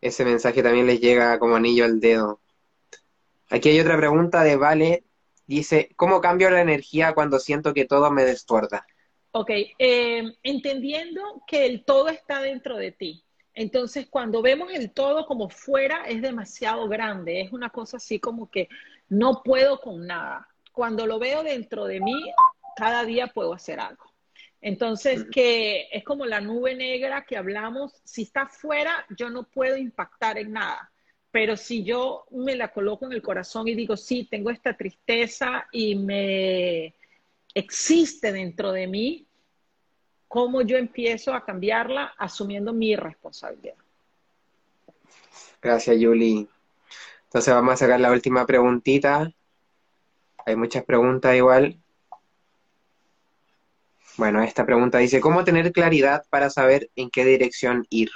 ese 0.00 0.24
mensaje 0.24 0.62
también 0.62 0.86
les 0.86 1.00
llega 1.00 1.38
como 1.38 1.56
anillo 1.56 1.84
al 1.84 2.00
dedo. 2.00 2.40
Aquí 3.48 3.68
hay 3.68 3.80
otra 3.80 3.96
pregunta 3.96 4.42
de 4.42 4.56
Vale. 4.56 5.04
Dice, 5.46 5.90
¿cómo 5.96 6.20
cambio 6.20 6.50
la 6.50 6.60
energía 6.60 7.14
cuando 7.14 7.38
siento 7.38 7.72
que 7.72 7.84
todo 7.84 8.10
me 8.10 8.24
desborda? 8.24 8.84
Ok, 9.30 9.50
eh, 9.78 10.24
entendiendo 10.42 11.20
que 11.46 11.66
el 11.66 11.84
todo 11.84 12.08
está 12.08 12.40
dentro 12.42 12.76
de 12.76 12.90
ti. 12.90 13.22
Entonces, 13.56 14.06
cuando 14.10 14.42
vemos 14.42 14.70
el 14.70 14.90
todo 14.90 15.24
como 15.24 15.48
fuera, 15.48 16.04
es 16.06 16.20
demasiado 16.20 16.88
grande, 16.88 17.40
es 17.40 17.52
una 17.52 17.70
cosa 17.70 17.96
así 17.96 18.20
como 18.20 18.50
que 18.50 18.68
no 19.08 19.42
puedo 19.42 19.80
con 19.80 20.06
nada. 20.06 20.46
Cuando 20.72 21.06
lo 21.06 21.18
veo 21.18 21.42
dentro 21.42 21.86
de 21.86 22.00
mí, 22.00 22.30
cada 22.76 23.06
día 23.06 23.28
puedo 23.28 23.54
hacer 23.54 23.80
algo. 23.80 24.12
Entonces, 24.60 25.24
que 25.32 25.88
es 25.90 26.04
como 26.04 26.26
la 26.26 26.42
nube 26.42 26.74
negra 26.74 27.24
que 27.24 27.38
hablamos, 27.38 27.94
si 28.04 28.22
está 28.22 28.46
fuera, 28.46 29.06
yo 29.16 29.30
no 29.30 29.44
puedo 29.44 29.78
impactar 29.78 30.36
en 30.36 30.52
nada. 30.52 30.92
Pero 31.30 31.56
si 31.56 31.82
yo 31.82 32.26
me 32.30 32.56
la 32.56 32.68
coloco 32.68 33.06
en 33.06 33.12
el 33.12 33.22
corazón 33.22 33.68
y 33.68 33.74
digo, 33.74 33.96
sí, 33.96 34.28
tengo 34.30 34.50
esta 34.50 34.76
tristeza 34.76 35.66
y 35.72 35.94
me 35.94 36.94
existe 37.54 38.32
dentro 38.32 38.70
de 38.72 38.86
mí, 38.86 39.26
¿cómo 40.28 40.62
yo 40.62 40.76
empiezo 40.76 41.34
a 41.34 41.44
cambiarla 41.44 42.14
asumiendo 42.18 42.72
mi 42.72 42.96
responsabilidad? 42.96 43.76
Gracias, 45.60 45.98
Yuli. 45.98 46.48
Entonces 47.24 47.52
vamos 47.52 47.74
a 47.74 47.76
sacar 47.76 48.00
la 48.00 48.12
última 48.12 48.46
preguntita. 48.46 49.32
Hay 50.44 50.56
muchas 50.56 50.84
preguntas 50.84 51.34
igual. 51.34 51.80
Bueno, 54.16 54.42
esta 54.42 54.64
pregunta 54.64 54.98
dice, 54.98 55.20
¿cómo 55.20 55.44
tener 55.44 55.72
claridad 55.72 56.24
para 56.30 56.48
saber 56.48 56.90
en 56.96 57.10
qué 57.10 57.24
dirección 57.24 57.86
ir? 57.90 58.10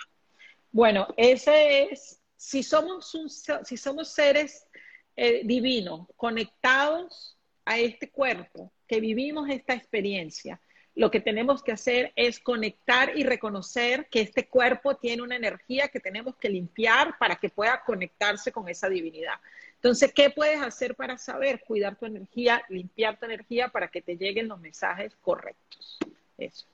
Bueno, 0.73 1.09
ese 1.17 1.85
es, 1.85 2.21
si 2.37 2.63
somos, 2.63 3.15
un, 3.15 3.29
si 3.29 3.77
somos 3.77 4.09
seres 4.09 4.67
eh, 5.17 5.43
divinos, 5.45 6.07
conectados 6.17 7.37
a 7.67 7.79
este 7.79 8.11
cuerpo, 8.11 8.73
que 8.87 9.01
vivimos 9.01 9.51
esta 9.51 9.75
experiencia, 9.75 10.61
lo 10.95 11.11
que 11.11 11.21
tenemos 11.21 11.63
que 11.63 11.73
hacer 11.73 12.13
es 12.17 12.41
conectar 12.41 13.17
y 13.17 13.23
reconocer 13.23 14.07
que 14.11 14.21
este 14.21 14.49
cuerpo 14.49 14.97
tiene 14.97 15.23
una 15.23 15.37
energía 15.37 15.89
que 15.89 16.01
tenemos 16.01 16.37
que 16.37 16.49
limpiar 16.49 17.17
para 17.19 17.37
que 17.37 17.49
pueda 17.49 17.83
conectarse 17.85 18.53
con 18.53 18.69
esa 18.69 18.89
divinidad. 18.89 19.35
Entonces, 19.77 20.13
¿qué 20.13 20.31
puedes 20.31 20.61
hacer 20.61 20.95
para 20.95 21.17
saber? 21.17 21.61
Cuidar 21.61 21.97
tu 21.97 22.07
energía, 22.07 22.63
limpiar 22.69 23.19
tu 23.19 23.25
energía 23.25 23.69
para 23.69 23.89
que 23.89 24.03
te 24.03 24.17
lleguen 24.17 24.49
los 24.49 24.61
mensajes 24.61 25.17
correctos. 25.23 25.99
Eso. 26.37 26.67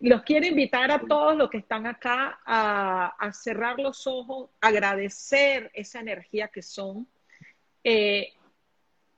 Los 0.00 0.22
quiero 0.22 0.46
invitar 0.46 0.90
a 0.90 1.00
todos 1.00 1.36
los 1.36 1.50
que 1.50 1.58
están 1.58 1.86
acá 1.86 2.40
a, 2.44 3.30
cerrar 3.32 3.78
los 3.78 4.06
ojos, 4.06 4.50
agradecer 4.60 5.70
esa 5.74 6.00
energía 6.00 6.48
que 6.48 6.62
son, 6.62 7.06
eh, 7.84 8.32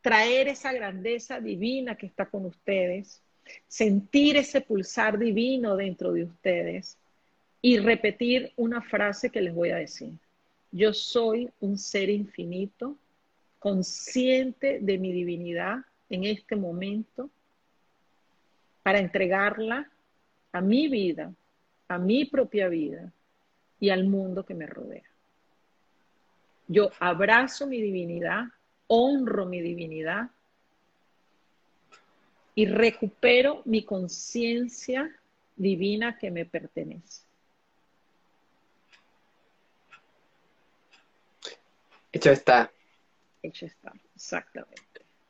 traer 0.03 0.49
esa 0.49 0.73
grandeza 0.73 1.41
divina 1.41 1.95
que 1.97 2.07
está 2.07 2.27
con 2.27 2.47
ustedes, 2.47 3.23
sentir 3.69 4.37
ese 4.37 4.61
pulsar 4.61 5.19
divino 5.19 5.77
dentro 5.77 6.13
de 6.13 6.25
ustedes 6.25 6.97
y 7.63 7.79
repetir 7.79 8.53
una 8.57 8.81
frase 8.81 9.31
que 9.31 9.41
les 9.41 9.55
voy 9.55 9.71
a 9.71 9.77
decir. 9.77 10.13
Yo 10.73 10.93
soy 10.93 11.51
un 11.61 11.79
ser 11.79 12.11
infinito, 12.11 12.97
consciente 13.59 14.79
de 14.81 14.99
mi 14.99 15.13
divinidad 15.13 15.79
en 16.09 16.25
este 16.25 16.57
momento 16.57 17.29
para 18.83 18.99
entregarla 18.99 19.91
a 20.53 20.61
mi 20.61 20.89
vida, 20.89 21.33
a 21.89 21.99
mi 21.99 22.25
propia 22.25 22.69
vida 22.69 23.13
y 23.79 23.91
al 23.91 24.05
mundo 24.05 24.45
que 24.45 24.55
me 24.55 24.67
rodea. 24.67 25.05
Yo 26.69 26.91
abrazo 27.01 27.67
mi 27.67 27.81
divinidad, 27.81 28.45
honro 28.87 29.45
mi 29.47 29.61
divinidad 29.61 30.31
y 32.55 32.67
recupero 32.67 33.63
mi 33.65 33.85
conciencia 33.85 35.11
divina 35.57 36.19
que 36.19 36.31
me 36.31 36.45
pertenece. 36.47 37.23
Hecho 42.13 42.31
está. 42.33 42.71
Hecho 43.43 43.67
está, 43.67 43.93
exactamente. 44.15 44.81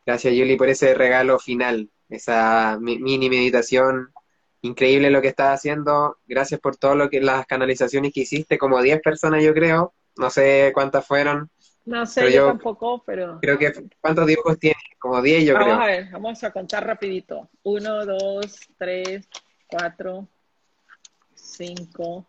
Gracias, 0.06 0.34
Yuli, 0.34 0.56
por 0.56 0.68
ese 0.68 0.94
regalo 0.94 1.38
final, 1.38 1.90
esa 2.08 2.78
mi- 2.80 2.98
mini 2.98 3.28
meditación. 3.28 4.12
Increíble 4.62 5.10
lo 5.10 5.22
que 5.22 5.28
estás 5.28 5.54
haciendo. 5.58 6.18
Gracias 6.26 6.60
por 6.60 6.76
todo 6.76 6.94
lo 6.94 7.08
que 7.08 7.20
las 7.20 7.46
canalizaciones 7.46 8.12
que 8.12 8.20
hiciste, 8.20 8.58
como 8.58 8.80
10 8.82 9.00
personas 9.00 9.42
yo 9.44 9.54
creo. 9.54 9.94
No 10.16 10.28
sé 10.30 10.70
cuántas 10.74 11.06
fueron. 11.06 11.50
No 11.85 12.07
sé, 12.07 12.20
Pero 12.20 12.31
yo, 12.31 12.37
yo 12.37 12.47
tampoco, 12.47 13.03
pero 13.05 13.39
Creo 13.41 13.59
que 13.59 13.72
¿cuántos 14.01 14.26
dibujos 14.26 14.59
tienes? 14.59 14.83
Como 14.99 15.20
10 15.22 15.45
yo 15.45 15.55
vamos 15.55 15.68
creo. 15.68 15.81
a 15.81 15.87
ver, 15.87 16.11
vamos 16.11 16.45
a 16.45 16.51
contar 16.53 16.87
rapidito. 16.87 17.49
Uno, 17.62 18.05
dos, 18.05 18.61
tres, 18.76 19.26
cuatro, 19.66 20.28
cinco. 21.35 22.26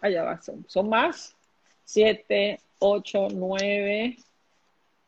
Allá 0.00 0.24
va, 0.24 0.40
son, 0.42 0.64
son 0.68 0.88
más. 0.88 1.36
Siete, 1.84 2.60
ocho, 2.78 3.28
nueve, 3.30 4.16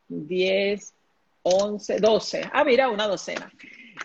diez, 0.08 0.94
once, 1.42 1.98
doce. 1.98 2.48
Ah, 2.52 2.64
mira, 2.64 2.88
una 2.90 3.06
docena. 3.06 3.50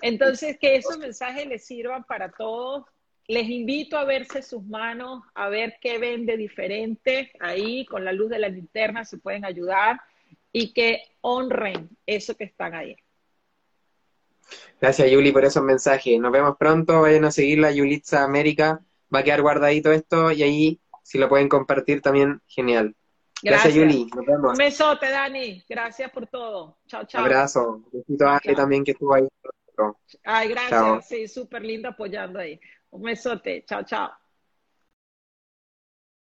Entonces, 0.01 0.57
que 0.57 0.75
esos 0.75 0.97
mensajes 0.97 1.45
les 1.47 1.65
sirvan 1.65 2.03
para 2.03 2.31
todos. 2.31 2.85
Les 3.29 3.47
invito 3.47 3.95
a 3.95 4.05
verse 4.05 4.41
sus 4.41 4.65
manos, 4.65 5.21
a 5.35 5.49
ver 5.49 5.75
qué 5.79 5.99
ven 5.99 6.25
de 6.25 6.35
diferente 6.35 7.31
ahí, 7.39 7.85
con 7.85 8.03
la 8.03 8.11
luz 8.11 8.31
de 8.31 8.39
la 8.39 8.49
linterna 8.49 9.05
se 9.05 9.19
pueden 9.19 9.45
ayudar 9.45 10.01
y 10.51 10.73
que 10.73 11.03
honren 11.21 11.89
eso 12.07 12.35
que 12.35 12.45
están 12.45 12.73
ahí. 12.73 12.95
Gracias, 14.81 15.11
Yuli, 15.11 15.31
por 15.31 15.45
esos 15.45 15.61
mensajes. 15.61 16.19
Nos 16.19 16.31
vemos 16.31 16.57
pronto. 16.57 17.01
Vayan 17.01 17.25
a 17.25 17.29
seguir 17.29 17.59
la 17.59 17.71
Yulitza 17.71 18.23
América. 18.23 18.81
Va 19.13 19.19
a 19.19 19.23
quedar 19.23 19.43
guardadito 19.43 19.91
esto 19.91 20.31
y 20.31 20.41
ahí, 20.41 20.79
si 21.03 21.19
lo 21.19 21.29
pueden 21.29 21.49
compartir 21.49 22.01
también, 22.01 22.41
genial. 22.47 22.95
Gracias, 23.43 23.75
Yuli. 23.75 24.07
Nos 24.07 24.25
vemos. 24.25 24.51
Un 24.53 24.57
besote, 24.57 25.07
Dani. 25.07 25.63
Gracias 25.69 26.09
por 26.09 26.25
todo. 26.25 26.79
Chao, 26.87 27.05
chao. 27.05 27.21
Abrazo. 27.21 27.83
Besito 27.91 28.25
a 28.25 28.37
Ale 28.37 28.55
también 28.55 28.83
que 28.83 28.93
estuvo 28.93 29.13
ahí. 29.13 29.27
Ay, 30.23 30.49
gracias. 30.49 31.07
Sí, 31.07 31.27
súper 31.27 31.61
lindo 31.61 31.89
apoyando 31.89 32.39
ahí. 32.39 32.59
Un 32.91 32.99
besote. 33.01 33.63
Chao, 33.67 33.81
chao. 33.83 34.09